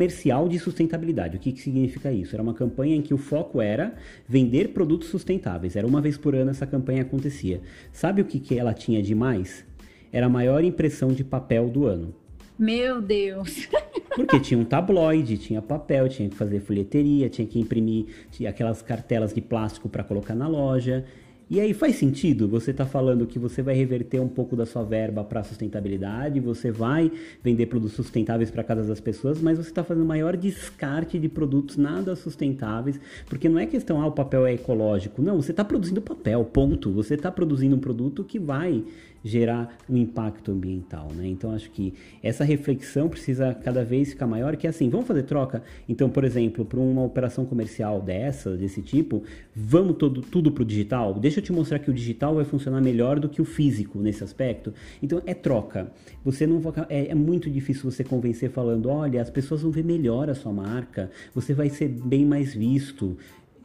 de 0.47 0.59
sustentabilidade. 0.59 1.37
O 1.37 1.39
que, 1.39 1.51
que 1.51 1.61
significa 1.61 2.11
isso? 2.11 2.35
Era 2.35 2.43
uma 2.43 2.53
campanha 2.53 2.95
em 2.95 3.01
que 3.01 3.13
o 3.13 3.17
foco 3.17 3.61
era 3.61 3.95
vender 4.27 4.69
produtos 4.69 5.07
sustentáveis. 5.09 5.75
Era 5.75 5.87
uma 5.87 6.01
vez 6.01 6.17
por 6.17 6.35
ano 6.35 6.51
essa 6.51 6.67
campanha 6.67 7.01
acontecia. 7.01 7.61
Sabe 7.91 8.21
o 8.21 8.25
que, 8.25 8.39
que 8.39 8.57
ela 8.57 8.73
tinha 8.73 9.01
de 9.01 9.15
mais? 9.15 9.65
Era 10.11 10.27
a 10.27 10.29
maior 10.29 10.63
impressão 10.63 11.09
de 11.09 11.23
papel 11.23 11.69
do 11.69 11.85
ano. 11.85 12.13
Meu 12.57 13.01
Deus! 13.01 13.67
Porque 14.15 14.39
tinha 14.39 14.59
um 14.59 14.65
tabloide, 14.65 15.37
tinha 15.37 15.61
papel, 15.61 16.09
tinha 16.09 16.27
que 16.27 16.35
fazer 16.35 16.59
folheteria, 16.59 17.29
tinha 17.29 17.47
que 17.47 17.59
imprimir 17.59 18.07
tinha 18.31 18.49
aquelas 18.49 18.81
cartelas 18.81 19.31
de 19.31 19.41
plástico 19.41 19.87
para 19.87 20.03
colocar 20.03 20.33
na 20.33 20.47
loja. 20.47 21.05
E 21.49 21.61
aí 21.61 21.73
faz 21.73 21.95
sentido 21.95 22.47
você 22.47 22.73
tá 22.73 22.85
falando 22.85 23.25
que 23.25 23.39
você 23.39 23.61
vai 23.61 23.73
reverter 23.73 24.19
um 24.19 24.27
pouco 24.27 24.53
da 24.53 24.65
sua 24.65 24.83
verba 24.83 25.23
para 25.23 25.43
sustentabilidade, 25.43 26.41
você 26.41 26.71
vai 26.71 27.09
vender 27.41 27.67
produtos 27.67 27.95
sustentáveis 27.95 28.51
para 28.51 28.65
casa 28.65 28.83
das 28.83 28.99
pessoas, 28.99 29.41
mas 29.41 29.57
você 29.57 29.69
está 29.69 29.81
fazendo 29.81 30.05
maior 30.05 30.35
descarte 30.35 31.17
de 31.17 31.29
produtos 31.29 31.77
nada 31.77 32.15
sustentáveis, 32.17 32.99
porque 33.27 33.47
não 33.47 33.59
é 33.59 33.65
questão 33.65 34.01
ah, 34.01 34.07
o 34.07 34.11
papel 34.11 34.45
é 34.45 34.53
ecológico, 34.53 35.21
não, 35.21 35.41
você 35.41 35.51
está 35.51 35.63
produzindo 35.63 36.01
papel, 36.01 36.43
ponto. 36.43 36.91
Você 36.91 37.13
está 37.13 37.31
produzindo 37.31 37.75
um 37.75 37.79
produto 37.79 38.23
que 38.23 38.39
vai 38.39 38.83
gerar 39.27 39.77
um 39.89 39.97
impacto 39.97 40.51
ambiental, 40.51 41.09
né? 41.13 41.27
Então 41.27 41.51
acho 41.51 41.69
que 41.71 41.93
essa 42.23 42.43
reflexão 42.43 43.09
precisa 43.09 43.53
cada 43.53 43.83
vez 43.83 44.09
ficar 44.09 44.25
maior, 44.25 44.55
que 44.55 44.65
é 44.65 44.69
assim, 44.69 44.89
vamos 44.89 45.07
fazer 45.07 45.23
troca? 45.23 45.61
Então, 45.87 46.09
por 46.09 46.23
exemplo, 46.23 46.65
para 46.65 46.79
uma 46.79 47.03
operação 47.03 47.45
comercial 47.45 48.01
dessa, 48.01 48.55
desse 48.55 48.81
tipo, 48.81 49.23
vamos 49.55 49.97
todo, 49.97 50.21
tudo 50.21 50.51
para 50.51 50.63
o 50.63 50.65
digital? 50.65 51.13
Deixa 51.13 51.39
eu 51.39 51.43
te 51.43 51.51
mostrar 51.51 51.79
que 51.79 51.89
o 51.89 51.93
digital 51.93 52.35
vai 52.35 52.45
funcionar 52.45 52.81
melhor 52.81 53.19
do 53.19 53.29
que 53.29 53.41
o 53.41 53.45
físico 53.45 53.99
nesse 53.99 54.23
aspecto. 54.23 54.73
Então 55.01 55.21
é 55.25 55.33
troca. 55.33 55.91
Você 56.23 56.47
não 56.47 56.61
é, 56.89 57.07
é 57.07 57.15
muito 57.15 57.49
difícil 57.49 57.89
você 57.89 58.03
convencer 58.03 58.49
falando, 58.49 58.89
olha, 58.89 59.21
as 59.21 59.29
pessoas 59.29 59.61
vão 59.61 59.71
ver 59.71 59.83
melhor 59.83 60.29
a 60.29 60.35
sua 60.35 60.51
marca, 60.51 61.11
você 61.33 61.53
vai 61.53 61.69
ser 61.69 61.89
bem 61.89 62.25
mais 62.25 62.53
visto. 62.53 63.17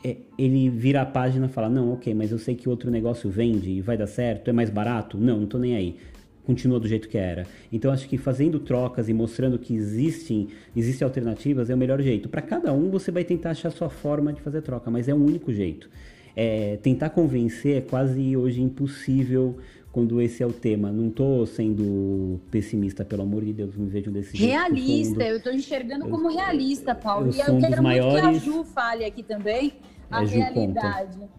É, 0.04 0.16
ele 0.36 0.68
vira 0.68 1.02
a 1.02 1.06
página 1.06 1.46
e 1.46 1.48
fala: 1.48 1.68
Não, 1.68 1.92
ok, 1.92 2.12
mas 2.14 2.32
eu 2.32 2.38
sei 2.38 2.54
que 2.54 2.68
outro 2.68 2.90
negócio 2.90 3.30
vende 3.30 3.70
e 3.70 3.80
vai 3.80 3.96
dar 3.96 4.06
certo, 4.06 4.48
é 4.48 4.52
mais 4.52 4.68
barato? 4.68 5.16
Não, 5.16 5.40
não 5.40 5.46
tô 5.46 5.58
nem 5.58 5.76
aí. 5.76 5.96
Continua 6.44 6.80
do 6.80 6.88
jeito 6.88 7.08
que 7.08 7.16
era. 7.16 7.46
Então 7.72 7.92
acho 7.92 8.08
que 8.08 8.18
fazendo 8.18 8.58
trocas 8.58 9.08
e 9.08 9.14
mostrando 9.14 9.58
que 9.58 9.74
existem, 9.74 10.48
existem 10.74 11.04
alternativas 11.04 11.70
é 11.70 11.74
o 11.74 11.78
melhor 11.78 12.02
jeito. 12.02 12.28
Para 12.28 12.42
cada 12.42 12.72
um 12.72 12.90
você 12.90 13.12
vai 13.12 13.22
tentar 13.22 13.50
achar 13.50 13.68
a 13.68 13.70
sua 13.70 13.88
forma 13.88 14.32
de 14.32 14.40
fazer 14.40 14.60
troca, 14.62 14.90
mas 14.90 15.08
é 15.08 15.14
o 15.14 15.16
único 15.16 15.52
jeito. 15.52 15.88
É, 16.34 16.78
tentar 16.82 17.10
convencer 17.10 17.76
é 17.76 17.80
quase 17.80 18.36
hoje 18.36 18.60
impossível 18.60 19.58
quando 19.92 20.20
esse 20.20 20.42
é 20.42 20.46
o 20.46 20.52
tema. 20.52 20.90
Não 20.90 21.08
estou 21.08 21.46
sendo 21.46 22.40
pessimista, 22.50 23.04
pelo 23.04 23.22
amor 23.22 23.44
de 23.44 23.52
Deus, 23.52 23.76
me 23.76 23.88
vejo 23.88 24.10
desse 24.10 24.36
Realista, 24.36 25.22
eu 25.22 25.36
estou 25.36 25.52
enxergando 25.52 26.06
eu, 26.06 26.10
como 26.10 26.28
realista, 26.28 26.92
Paulo. 26.92 27.26
Eu 27.26 27.34
e 27.34 27.40
eu 27.40 27.58
quero 27.60 27.82
maiores... 27.82 28.24
muito 28.24 28.40
que 28.42 28.50
a 28.50 28.52
Ju 28.52 28.64
fale 28.64 29.04
aqui 29.04 29.22
também 29.22 29.74
a 30.12 30.22
é, 30.22 30.26
realidade. 30.26 31.30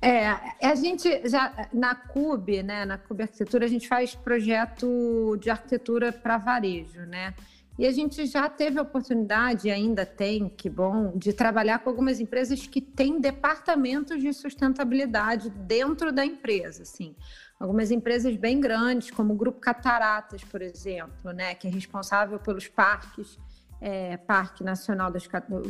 É, 0.00 0.28
a 0.66 0.74
gente 0.74 1.28
já 1.28 1.68
na 1.72 1.94
CUB, 1.94 2.62
né, 2.62 2.84
na 2.84 2.98
CUB 2.98 3.22
Arquitetura, 3.22 3.64
a 3.64 3.68
gente 3.68 3.88
faz 3.88 4.14
projeto 4.14 5.36
de 5.40 5.48
arquitetura 5.48 6.12
para 6.12 6.36
varejo, 6.36 7.00
né? 7.06 7.34
E 7.76 7.86
a 7.86 7.90
gente 7.90 8.24
já 8.26 8.48
teve 8.48 8.78
a 8.78 8.82
oportunidade, 8.82 9.66
e 9.66 9.70
ainda 9.70 10.06
tem, 10.06 10.48
que 10.48 10.70
bom, 10.70 11.16
de 11.16 11.32
trabalhar 11.32 11.80
com 11.80 11.90
algumas 11.90 12.20
empresas 12.20 12.66
que 12.68 12.80
têm 12.80 13.18
departamentos 13.18 14.20
de 14.20 14.32
sustentabilidade 14.32 15.50
dentro 15.50 16.12
da 16.12 16.24
empresa, 16.24 16.82
assim. 16.82 17.16
Algumas 17.58 17.90
empresas 17.90 18.36
bem 18.36 18.60
grandes, 18.60 19.10
como 19.10 19.32
o 19.32 19.36
Grupo 19.36 19.58
Cataratas, 19.58 20.44
por 20.44 20.62
exemplo, 20.62 21.32
né, 21.32 21.54
que 21.54 21.66
é 21.66 21.70
responsável 21.70 22.38
pelos 22.38 22.68
parques 22.68 23.38
é, 23.84 24.16
Parque 24.16 24.64
Nacional 24.64 25.10
das, 25.10 25.28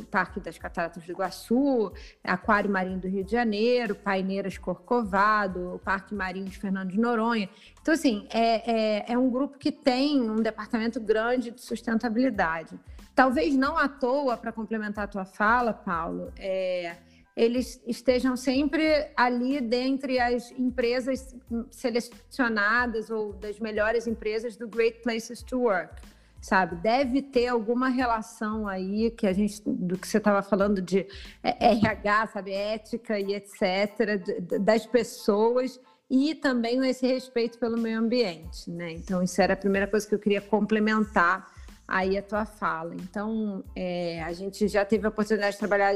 Parque 0.09 0.39
das 0.39 0.57
Cataratas 0.57 1.03
do 1.03 1.11
Iguaçu, 1.11 1.93
Aquário 2.23 2.71
Marinho 2.71 3.01
do 3.01 3.09
Rio 3.09 3.25
de 3.25 3.33
Janeiro, 3.33 3.97
Paineiras 3.97 4.57
Corcovado, 4.57 5.81
Parque 5.85 6.15
Marinho 6.15 6.47
de 6.47 6.57
Fernando 6.57 6.93
de 6.93 6.99
Noronha. 7.01 7.51
Então, 7.83 7.93
assim, 7.93 8.29
é, 8.33 9.01
é, 9.01 9.13
é 9.13 9.19
um 9.19 9.29
grupo 9.29 9.59
que 9.59 9.73
tem 9.73 10.31
um 10.31 10.37
departamento 10.37 11.01
grande 11.01 11.51
de 11.51 11.61
sustentabilidade. 11.61 12.79
Talvez 13.17 13.57
não 13.57 13.77
à 13.77 13.89
toa, 13.89 14.37
para 14.37 14.53
complementar 14.53 15.07
a 15.07 15.09
tua 15.09 15.25
fala, 15.25 15.73
Paulo, 15.73 16.33
é, 16.39 16.95
eles 17.37 17.83
estejam 17.85 18.37
sempre 18.37 19.09
ali 19.17 19.61
dentre 19.61 20.21
as 20.21 20.53
empresas 20.53 21.35
selecionadas 21.69 23.11
ou 23.11 23.33
das 23.33 23.59
melhores 23.59 24.07
empresas 24.07 24.55
do 24.55 24.69
Great 24.69 25.03
Places 25.03 25.43
to 25.43 25.59
Work 25.59 26.14
sabe? 26.45 26.77
Deve 26.77 27.23
ter 27.23 27.49
alguma 27.49 27.89
relação 27.89 28.69
aí 28.69 29.11
que 29.11 29.27
a 29.27 29.33
gente 29.33 29.63
do 29.65 29.97
que 29.97 30.07
você 30.07 30.19
estava 30.19 30.43
falando 30.43 30.83
de 30.83 31.07
é, 31.43 31.71
RH, 31.73 32.27
sabe, 32.27 32.53
ética 32.53 33.19
e 33.19 33.33
etc 33.33 34.61
das 34.61 34.85
pessoas 34.85 35.81
e 36.11 36.35
também 36.35 36.87
esse 36.87 37.07
respeito 37.07 37.59
pelo 37.59 37.79
meio 37.79 37.99
ambiente, 37.99 38.71
né? 38.71 38.93
Então 38.93 39.23
isso 39.23 39.41
era 39.41 39.55
a 39.55 39.57
primeira 39.57 39.87
coisa 39.87 40.07
que 40.07 40.15
eu 40.15 40.19
queria 40.19 40.43
complementar 40.43 41.51
aí 41.89 42.19
a 42.19 42.23
tua 42.23 42.45
fala. 42.45 42.95
Então 42.95 43.65
é, 43.75 44.23
a 44.23 44.33
gente 44.35 44.69
já 44.69 44.85
teve 44.85 45.07
a 45.07 45.09
oportunidade 45.09 45.53
de 45.53 45.59
trabalhar 45.59 45.95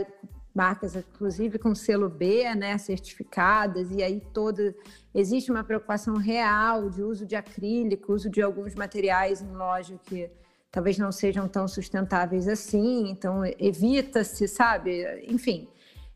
marcas, 0.59 0.97
inclusive 0.97 1.57
com 1.57 1.73
selo 1.73 2.09
B, 2.09 2.53
né, 2.57 2.77
certificadas, 2.79 3.93
e 3.93 4.03
aí 4.03 4.21
toda 4.35 4.75
existe 5.15 5.53
uma 5.53 5.63
preocupação 5.63 6.17
real 6.17 6.91
de 6.91 7.01
uso 7.01 7.25
de 7.25 7.37
acrílico, 7.37 8.13
uso 8.13 8.29
de 8.29 8.43
alguns 8.43 8.75
materiais 8.75 9.41
em 9.41 9.53
loja 9.53 9.97
que 10.05 10.29
talvez 10.73 10.99
não 10.99 11.13
sejam 11.13 11.47
tão 11.47 11.69
sustentáveis 11.69 12.49
assim, 12.49 13.09
então 13.09 13.45
evita-se, 13.59 14.49
sabe? 14.49 15.05
Enfim. 15.29 15.69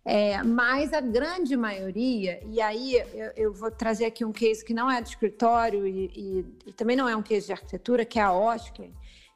É, 0.04 0.42
mas 0.42 0.92
a 0.92 1.00
grande 1.00 1.56
maioria, 1.56 2.40
e 2.44 2.60
aí 2.60 2.96
eu, 3.14 3.30
eu, 3.36 3.54
vou 3.54 3.70
trazer 3.70 4.06
aqui 4.06 4.24
um 4.24 4.32
case 4.32 4.64
que 4.64 4.74
não 4.74 4.90
é 4.90 5.00
de 5.00 5.10
escritório 5.10 5.86
e, 5.86 6.10
e, 6.16 6.44
e 6.66 6.72
também 6.72 6.96
não 6.96 7.08
é 7.08 7.14
um 7.14 7.22
case 7.22 7.46
de 7.46 7.52
arquitetura, 7.52 8.04
que 8.04 8.18
é 8.18 8.22
a 8.22 8.32
Oscar, 8.32 8.88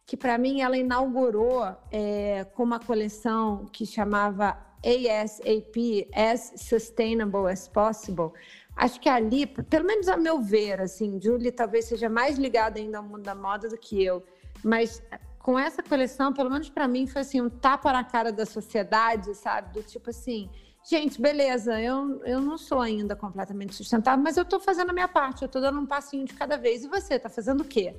que 0.04 0.16
para 0.16 0.36
mim 0.36 0.62
ela 0.62 0.76
inaugurou 0.76 1.64
é, 1.92 2.44
com 2.54 2.64
uma 2.64 2.80
coleção 2.80 3.66
que 3.72 3.86
chamava 3.86 4.58
ASAP, 4.86 6.08
As 6.14 6.52
Sustainable 6.56 7.50
as 7.50 7.66
Possible. 7.66 8.30
Acho 8.76 9.00
que 9.00 9.08
ali, 9.08 9.46
pelo 9.46 9.86
menos 9.86 10.06
a 10.06 10.16
meu 10.16 10.40
ver, 10.40 10.80
assim, 10.80 11.18
Julie 11.20 11.50
talvez 11.50 11.86
seja 11.86 12.08
mais 12.08 12.38
ligada 12.38 12.78
ainda 12.78 12.98
ao 12.98 13.04
mundo 13.04 13.22
da 13.22 13.34
moda 13.34 13.68
do 13.68 13.76
que 13.78 14.04
eu, 14.04 14.22
mas 14.62 15.02
com 15.46 15.58
essa 15.58 15.82
coleção, 15.82 16.32
pelo 16.32 16.50
menos 16.50 16.68
para 16.68 16.86
mim, 16.86 17.06
foi 17.06 17.22
assim 17.22 17.40
um 17.40 17.48
tapa 17.48 17.92
na 17.92 18.02
cara 18.02 18.32
da 18.32 18.44
sociedade, 18.44 19.32
sabe? 19.34 19.74
Do 19.74 19.82
tipo 19.82 20.10
assim, 20.10 20.50
gente, 20.88 21.20
beleza, 21.20 21.80
eu, 21.80 22.20
eu 22.24 22.40
não 22.40 22.58
sou 22.58 22.80
ainda 22.80 23.16
completamente 23.16 23.74
sustentável, 23.74 24.22
mas 24.22 24.36
eu 24.36 24.42
estou 24.42 24.60
fazendo 24.60 24.90
a 24.90 24.92
minha 24.92 25.08
parte, 25.08 25.42
eu 25.42 25.46
estou 25.46 25.62
dando 25.62 25.80
um 25.80 25.86
passinho 25.86 26.24
de 26.24 26.34
cada 26.34 26.56
vez. 26.56 26.84
E 26.84 26.88
você, 26.88 27.14
está 27.14 27.28
fazendo 27.28 27.60
o 27.60 27.64
quê? 27.64 27.94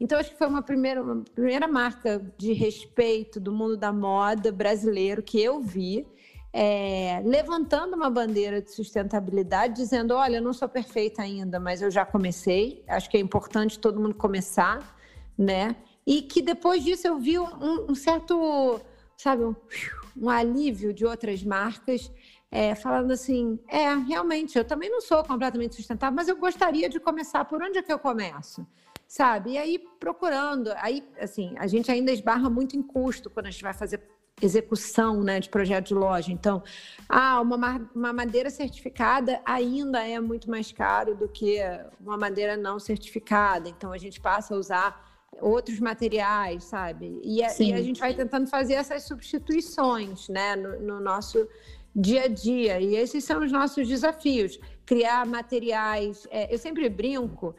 Então, 0.00 0.18
acho 0.18 0.30
que 0.30 0.38
foi 0.38 0.46
uma 0.46 0.62
primeira, 0.62 1.02
uma 1.02 1.22
primeira 1.34 1.68
marca 1.68 2.24
de 2.38 2.52
respeito 2.52 3.38
do 3.38 3.52
mundo 3.52 3.76
da 3.76 3.92
moda 3.92 4.50
brasileiro 4.50 5.22
que 5.22 5.40
eu 5.40 5.60
vi, 5.60 6.06
é, 6.52 7.22
levantando 7.24 7.96
uma 7.96 8.10
bandeira 8.10 8.60
de 8.60 8.70
sustentabilidade, 8.70 9.74
dizendo: 9.74 10.14
olha, 10.14 10.36
eu 10.36 10.42
não 10.42 10.52
sou 10.52 10.68
perfeita 10.68 11.22
ainda, 11.22 11.58
mas 11.58 11.80
eu 11.80 11.90
já 11.90 12.04
comecei. 12.04 12.84
Acho 12.86 13.08
que 13.08 13.16
é 13.16 13.20
importante 13.20 13.78
todo 13.78 13.98
mundo 13.98 14.14
começar, 14.14 14.96
né? 15.36 15.74
E 16.06 16.20
que 16.20 16.42
depois 16.42 16.84
disso 16.84 17.06
eu 17.06 17.18
vi 17.18 17.38
um, 17.38 17.90
um 17.90 17.94
certo, 17.94 18.80
sabe, 19.16 19.44
um, 19.44 19.54
um, 20.20 20.28
alívio 20.28 20.92
de 20.92 21.06
outras 21.06 21.42
marcas. 21.42 22.12
É, 22.50 22.74
falando 22.74 23.12
assim, 23.12 23.58
é, 23.66 23.94
realmente, 23.94 24.58
eu 24.58 24.64
também 24.64 24.90
não 24.90 25.00
sou 25.00 25.24
completamente 25.24 25.74
sustentável, 25.74 26.14
mas 26.14 26.28
eu 26.28 26.36
gostaria 26.36 26.86
de 26.86 27.00
começar. 27.00 27.46
Por 27.46 27.62
onde 27.62 27.78
é 27.78 27.82
que 27.82 27.90
eu 27.90 27.98
começo? 27.98 28.66
sabe? 29.08 29.52
E 29.52 29.58
aí 29.58 29.78
procurando, 30.00 30.72
aí 30.76 31.06
assim, 31.20 31.54
a 31.58 31.66
gente 31.66 31.90
ainda 31.90 32.10
esbarra 32.10 32.48
muito 32.48 32.78
em 32.78 32.82
custo 32.82 33.28
quando 33.28 33.44
a 33.44 33.50
gente 33.50 33.62
vai 33.62 33.74
fazer 33.74 34.00
execução 34.40 35.22
né, 35.22 35.40
de 35.40 35.48
projeto 35.48 35.88
de 35.88 35.94
loja. 35.94 36.32
Então, 36.32 36.62
ah, 37.08 37.40
uma, 37.40 37.90
uma 37.94 38.12
madeira 38.12 38.50
certificada 38.50 39.40
ainda 39.44 40.06
é 40.06 40.18
muito 40.18 40.50
mais 40.50 40.72
caro 40.72 41.14
do 41.14 41.28
que 41.28 41.58
uma 42.00 42.16
madeira 42.16 42.56
não 42.56 42.78
certificada. 42.78 43.68
Então, 43.68 43.92
a 43.92 43.98
gente 43.98 44.20
passa 44.20 44.54
a 44.54 44.58
usar 44.58 45.12
outros 45.40 45.78
materiais, 45.80 46.64
sabe? 46.64 47.20
E 47.22 47.42
a, 47.42 47.48
e 47.60 47.72
a, 47.72 47.82
gente 47.82 48.00
vai 48.00 48.14
tentando 48.14 48.48
fazer 48.48 48.74
essas 48.74 49.04
substituições, 49.04 50.28
né, 50.28 50.56
no, 50.56 50.80
no, 50.80 51.00
nosso 51.00 51.46
dia 51.94 52.24
a 52.24 52.28
dia. 52.28 52.80
E 52.80 52.96
esses 52.96 53.24
são 53.24 53.42
os 53.42 53.50
nossos 53.50 53.86
desafios. 53.86 54.58
Criar 54.84 55.24
materiais. 55.26 56.26
É, 56.30 56.52
eu 56.52 56.58
sempre 56.58 56.88
brinco, 56.88 57.54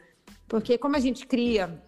porque 0.46 0.78
como 0.78 0.96
a 0.96 1.00
gente 1.00 1.26
cria 1.26 1.82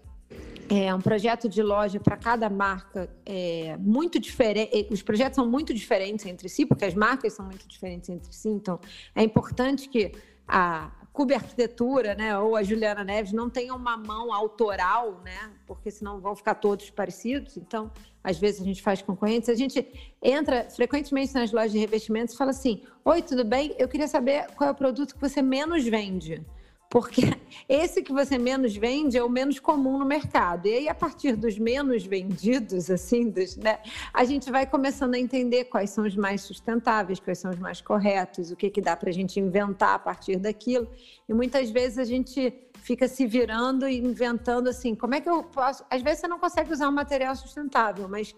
é, 0.68 0.94
um 0.94 1.00
projeto 1.00 1.48
de 1.48 1.62
loja 1.62 2.00
para 2.00 2.16
cada 2.16 2.50
marca 2.50 3.08
é 3.24 3.76
muito 3.78 4.18
diferente. 4.18 4.88
Os 4.90 5.02
projetos 5.02 5.36
são 5.36 5.48
muito 5.48 5.72
diferentes 5.72 6.26
entre 6.26 6.48
si, 6.48 6.66
porque 6.66 6.84
as 6.84 6.94
marcas 6.94 7.32
são 7.32 7.46
muito 7.46 7.66
diferentes 7.68 8.08
entre 8.08 8.32
si. 8.32 8.48
Então, 8.48 8.80
é 9.14 9.22
importante 9.22 9.88
que 9.88 10.12
a 10.46 10.90
Cube 11.12 11.34
Arquitetura, 11.34 12.14
né, 12.14 12.38
ou 12.38 12.56
a 12.56 12.62
Juliana 12.62 13.02
Neves 13.02 13.32
não 13.32 13.48
tenham 13.48 13.76
uma 13.76 13.96
mão 13.96 14.32
autoral, 14.32 15.22
né, 15.24 15.50
porque 15.66 15.90
senão 15.90 16.20
vão 16.20 16.36
ficar 16.36 16.56
todos 16.56 16.90
parecidos. 16.90 17.56
Então, 17.56 17.90
às 18.22 18.38
vezes 18.38 18.60
a 18.60 18.64
gente 18.64 18.82
faz 18.82 19.00
concorrentes. 19.00 19.48
A 19.48 19.54
gente 19.54 19.86
entra 20.20 20.68
frequentemente 20.68 21.32
nas 21.32 21.52
lojas 21.52 21.72
de 21.72 21.78
revestimentos 21.78 22.34
e 22.34 22.36
fala 22.36 22.50
assim: 22.50 22.82
Oi, 23.04 23.22
tudo 23.22 23.44
bem? 23.44 23.74
Eu 23.78 23.88
queria 23.88 24.08
saber 24.08 24.46
qual 24.56 24.68
é 24.68 24.72
o 24.72 24.74
produto 24.74 25.14
que 25.14 25.20
você 25.20 25.40
menos 25.40 25.84
vende 25.84 26.44
porque 26.88 27.22
esse 27.68 28.02
que 28.02 28.12
você 28.12 28.38
menos 28.38 28.76
vende 28.76 29.16
é 29.16 29.22
o 29.22 29.28
menos 29.28 29.58
comum 29.58 29.98
no 29.98 30.04
mercado. 30.04 30.66
E 30.66 30.74
aí, 30.74 30.88
a 30.88 30.94
partir 30.94 31.36
dos 31.36 31.58
menos 31.58 32.04
vendidos, 32.04 32.90
assim, 32.90 33.28
dos, 33.28 33.56
né, 33.56 33.78
a 34.12 34.24
gente 34.24 34.50
vai 34.50 34.66
começando 34.66 35.14
a 35.14 35.18
entender 35.18 35.64
quais 35.64 35.90
são 35.90 36.04
os 36.04 36.16
mais 36.16 36.42
sustentáveis, 36.42 37.18
quais 37.18 37.38
são 37.38 37.50
os 37.50 37.58
mais 37.58 37.80
corretos, 37.80 38.50
o 38.50 38.56
que, 38.56 38.70
que 38.70 38.80
dá 38.80 38.96
para 38.96 39.10
a 39.10 39.12
gente 39.12 39.40
inventar 39.40 39.94
a 39.94 39.98
partir 39.98 40.36
daquilo. 40.36 40.88
E 41.28 41.34
muitas 41.34 41.70
vezes 41.70 41.98
a 41.98 42.04
gente 42.04 42.52
fica 42.82 43.08
se 43.08 43.26
virando 43.26 43.88
e 43.88 43.98
inventando 43.98 44.68
assim, 44.68 44.94
como 44.94 45.14
é 45.14 45.20
que 45.20 45.28
eu 45.28 45.42
posso. 45.42 45.84
Às 45.90 46.02
vezes 46.02 46.20
você 46.20 46.28
não 46.28 46.38
consegue 46.38 46.72
usar 46.72 46.88
um 46.88 46.92
material 46.92 47.34
sustentável, 47.34 48.08
mas. 48.08 48.34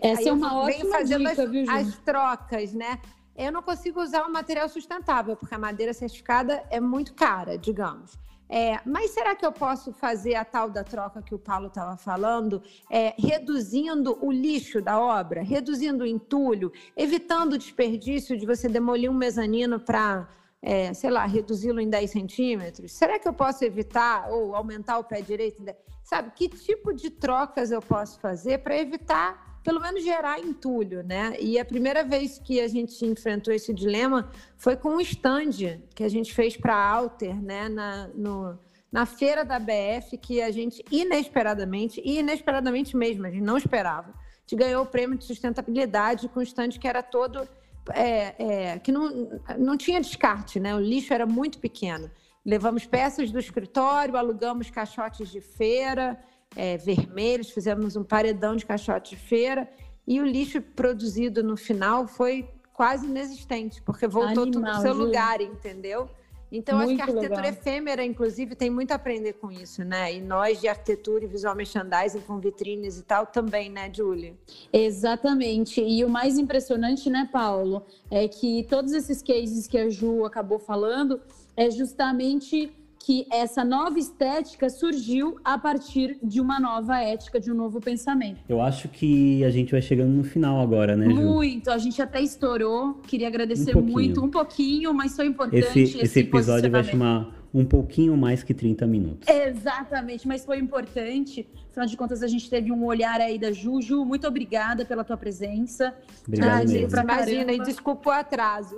Essa 0.00 0.28
é 0.28 0.32
uma 0.32 0.60
ótima 0.60 0.90
fazendo 0.90 1.28
dica, 1.28 1.42
as, 1.42 1.50
viu, 1.50 1.70
as 1.70 1.98
trocas, 1.98 2.72
né? 2.72 3.00
Eu 3.36 3.50
não 3.50 3.62
consigo 3.62 4.00
usar 4.00 4.26
um 4.26 4.32
material 4.32 4.68
sustentável, 4.68 5.36
porque 5.36 5.54
a 5.54 5.58
madeira 5.58 5.92
certificada 5.92 6.62
é 6.70 6.80
muito 6.80 7.14
cara, 7.14 7.56
digamos. 7.56 8.18
É, 8.54 8.78
mas 8.84 9.12
será 9.12 9.34
que 9.34 9.46
eu 9.46 9.50
posso 9.50 9.94
fazer 9.94 10.34
a 10.34 10.44
tal 10.44 10.68
da 10.68 10.84
troca 10.84 11.22
que 11.22 11.34
o 11.34 11.38
Paulo 11.38 11.68
estava 11.68 11.96
falando, 11.96 12.62
é, 12.90 13.14
reduzindo 13.18 14.18
o 14.20 14.30
lixo 14.30 14.82
da 14.82 15.00
obra, 15.00 15.42
reduzindo 15.42 16.04
o 16.04 16.06
entulho, 16.06 16.70
evitando 16.94 17.54
o 17.54 17.58
desperdício 17.58 18.36
de 18.36 18.44
você 18.44 18.68
demolir 18.68 19.10
um 19.10 19.14
mezanino 19.14 19.80
para, 19.80 20.28
é, 20.60 20.92
sei 20.92 21.08
lá, 21.08 21.24
reduzi-lo 21.24 21.80
em 21.80 21.88
10 21.88 22.10
centímetros? 22.10 22.92
Será 22.92 23.18
que 23.18 23.26
eu 23.26 23.32
posso 23.32 23.64
evitar 23.64 24.30
ou 24.30 24.54
aumentar 24.54 24.98
o 24.98 25.04
pé 25.04 25.22
direito? 25.22 25.64
Sabe, 26.04 26.32
que 26.36 26.46
tipo 26.46 26.92
de 26.92 27.08
trocas 27.08 27.70
eu 27.70 27.80
posso 27.80 28.20
fazer 28.20 28.58
para 28.58 28.76
evitar 28.76 29.51
pelo 29.62 29.80
menos 29.80 30.02
gerar 30.02 30.40
entulho, 30.40 31.02
né? 31.02 31.36
E 31.40 31.58
a 31.58 31.64
primeira 31.64 32.02
vez 32.02 32.38
que 32.38 32.60
a 32.60 32.68
gente 32.68 33.04
enfrentou 33.04 33.54
esse 33.54 33.72
dilema 33.72 34.30
foi 34.56 34.76
com 34.76 34.96
um 34.96 35.00
stand 35.00 35.80
que 35.94 36.02
a 36.02 36.08
gente 36.08 36.34
fez 36.34 36.56
para 36.56 36.74
a 36.74 36.90
Alter, 36.90 37.40
né? 37.40 37.68
Na, 37.68 38.08
no, 38.08 38.58
na 38.90 39.06
feira 39.06 39.44
da 39.44 39.58
BF, 39.58 40.18
que 40.18 40.42
a 40.42 40.50
gente 40.50 40.84
inesperadamente, 40.90 42.02
e 42.04 42.18
inesperadamente 42.18 42.96
mesmo, 42.96 43.26
a 43.26 43.30
gente 43.30 43.42
não 43.42 43.56
esperava, 43.56 44.10
a 44.10 44.40
gente 44.40 44.56
ganhou 44.56 44.82
o 44.82 44.86
prêmio 44.86 45.16
de 45.16 45.24
sustentabilidade 45.24 46.28
com 46.28 46.40
um 46.40 46.42
stand 46.42 46.70
que 46.70 46.88
era 46.88 47.02
todo. 47.02 47.48
É, 47.94 48.34
é, 48.38 48.78
que 48.78 48.92
não, 48.92 49.40
não 49.58 49.76
tinha 49.76 50.00
descarte, 50.00 50.60
né? 50.60 50.72
O 50.72 50.78
lixo 50.78 51.12
era 51.12 51.26
muito 51.26 51.58
pequeno. 51.58 52.08
Levamos 52.46 52.86
peças 52.86 53.32
do 53.32 53.40
escritório, 53.40 54.16
alugamos 54.16 54.70
caixotes 54.70 55.30
de 55.30 55.40
feira, 55.40 56.16
é, 56.56 56.76
vermelhos, 56.76 57.50
fizemos 57.50 57.96
um 57.96 58.04
paredão 58.04 58.56
de 58.56 58.66
caixote 58.66 59.16
de 59.16 59.22
feira 59.22 59.68
e 60.06 60.20
o 60.20 60.24
lixo 60.24 60.60
produzido 60.60 61.42
no 61.42 61.56
final 61.56 62.06
foi 62.06 62.48
quase 62.72 63.06
inexistente, 63.06 63.80
porque 63.82 64.06
voltou 64.06 64.42
Animal, 64.42 64.46
tudo 64.46 64.60
no 64.60 64.80
seu 64.80 64.94
lugar, 64.94 65.40
entendeu? 65.40 66.08
Então, 66.50 66.76
muito 66.78 66.90
acho 66.90 66.96
que 66.96 67.00
a 67.00 67.04
arquitetura 67.04 67.48
legal. 67.48 67.60
efêmera, 67.60 68.04
inclusive, 68.04 68.54
tem 68.54 68.68
muito 68.68 68.92
a 68.92 68.96
aprender 68.96 69.32
com 69.34 69.50
isso, 69.50 69.82
né? 69.82 70.14
E 70.14 70.20
nós 70.20 70.60
de 70.60 70.68
arquitetura 70.68 71.24
e 71.24 71.26
visual 71.26 71.56
merchandising 71.56 72.20
com 72.20 72.38
vitrines 72.38 72.98
e 72.98 73.02
tal 73.02 73.26
também, 73.26 73.70
né, 73.70 73.90
Julie? 73.92 74.36
Exatamente. 74.70 75.80
E 75.80 76.04
o 76.04 76.10
mais 76.10 76.36
impressionante, 76.36 77.08
né, 77.08 77.26
Paulo, 77.32 77.86
é 78.10 78.28
que 78.28 78.66
todos 78.68 78.92
esses 78.92 79.22
cases 79.22 79.66
que 79.66 79.78
a 79.78 79.88
Ju 79.88 80.26
acabou 80.26 80.58
falando 80.58 81.22
é 81.56 81.70
justamente 81.70 82.70
que 83.04 83.26
essa 83.32 83.64
nova 83.64 83.98
estética 83.98 84.70
surgiu 84.70 85.36
a 85.44 85.58
partir 85.58 86.18
de 86.22 86.40
uma 86.40 86.60
nova 86.60 87.00
ética, 87.00 87.40
de 87.40 87.50
um 87.50 87.54
novo 87.54 87.80
pensamento. 87.80 88.40
Eu 88.48 88.62
acho 88.62 88.88
que 88.88 89.44
a 89.44 89.50
gente 89.50 89.72
vai 89.72 89.82
chegando 89.82 90.10
no 90.10 90.22
final 90.22 90.60
agora, 90.60 90.96
né, 90.96 91.10
Ju? 91.10 91.20
Muito, 91.20 91.70
a 91.70 91.78
gente 91.78 92.00
até 92.00 92.20
estourou. 92.20 92.94
Queria 93.06 93.26
agradecer 93.26 93.76
um 93.76 93.82
muito, 93.82 94.24
um 94.24 94.30
pouquinho, 94.30 94.94
mas 94.94 95.16
foi 95.16 95.26
importante. 95.26 95.66
Esse, 95.66 95.82
esse, 95.82 95.98
esse 95.98 96.20
episódio 96.20 96.70
vai 96.70 96.84
chamar 96.84 97.42
um 97.52 97.64
pouquinho 97.64 98.16
mais 98.16 98.44
que 98.44 98.54
30 98.54 98.86
minutos. 98.86 99.28
Exatamente, 99.28 100.26
mas 100.28 100.44
foi 100.44 100.58
importante. 100.58 101.46
Afinal 101.70 101.86
de 101.86 101.96
contas, 101.96 102.22
a 102.22 102.28
gente 102.28 102.48
teve 102.48 102.70
um 102.70 102.84
olhar 102.84 103.20
aí 103.20 103.36
da 103.36 103.50
Juju. 103.50 104.04
Muito 104.04 104.28
obrigada 104.28 104.84
pela 104.84 105.02
tua 105.02 105.16
presença. 105.16 105.92
Obrigado 106.26 106.68
mesmo. 106.68 107.00
Imagina, 107.00 107.52
e 107.52 107.58
desculpa 107.60 108.10
o 108.10 108.12
atraso. 108.12 108.76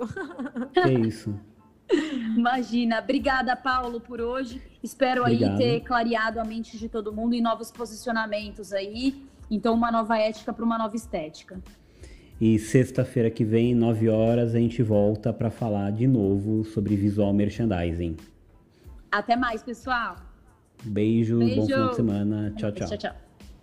Que 0.73 0.89
isso. 1.07 1.33
Imagina. 2.35 2.99
Obrigada, 2.99 3.55
Paulo, 3.55 3.99
por 3.99 4.21
hoje. 4.21 4.61
Espero 4.83 5.21
Obrigado. 5.21 5.51
aí 5.51 5.57
ter 5.57 5.79
clareado 5.81 6.39
a 6.39 6.43
mente 6.43 6.77
de 6.77 6.89
todo 6.89 7.13
mundo 7.13 7.33
em 7.33 7.41
novos 7.41 7.71
posicionamentos 7.71 8.73
aí. 8.73 9.25
Então, 9.49 9.73
uma 9.73 9.91
nova 9.91 10.17
ética 10.17 10.51
para 10.51 10.65
uma 10.65 10.77
nova 10.77 10.95
estética. 10.95 11.61
E 12.39 12.59
sexta-feira 12.59 13.29
que 13.29 13.45
vem, 13.45 13.73
9 13.73 14.09
horas, 14.09 14.53
a 14.53 14.59
gente 14.59 14.83
volta 14.83 15.31
para 15.31 15.49
falar 15.49 15.91
de 15.91 16.05
novo 16.05 16.65
sobre 16.65 16.95
visual 16.95 17.33
merchandising. 17.33 18.17
Até 19.09 19.37
mais, 19.37 19.63
pessoal. 19.63 20.17
Beijo, 20.83 21.39
Beijo. 21.39 21.55
bom 21.61 21.67
fim 21.67 21.87
de 21.89 21.95
semana. 21.95 22.53
Tchau, 22.57 22.71
tchau. 22.73 22.87
tchau, 22.89 22.97
tchau. 22.97 23.15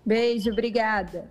Beijo, 0.06 0.50
obrigada. 0.50 1.30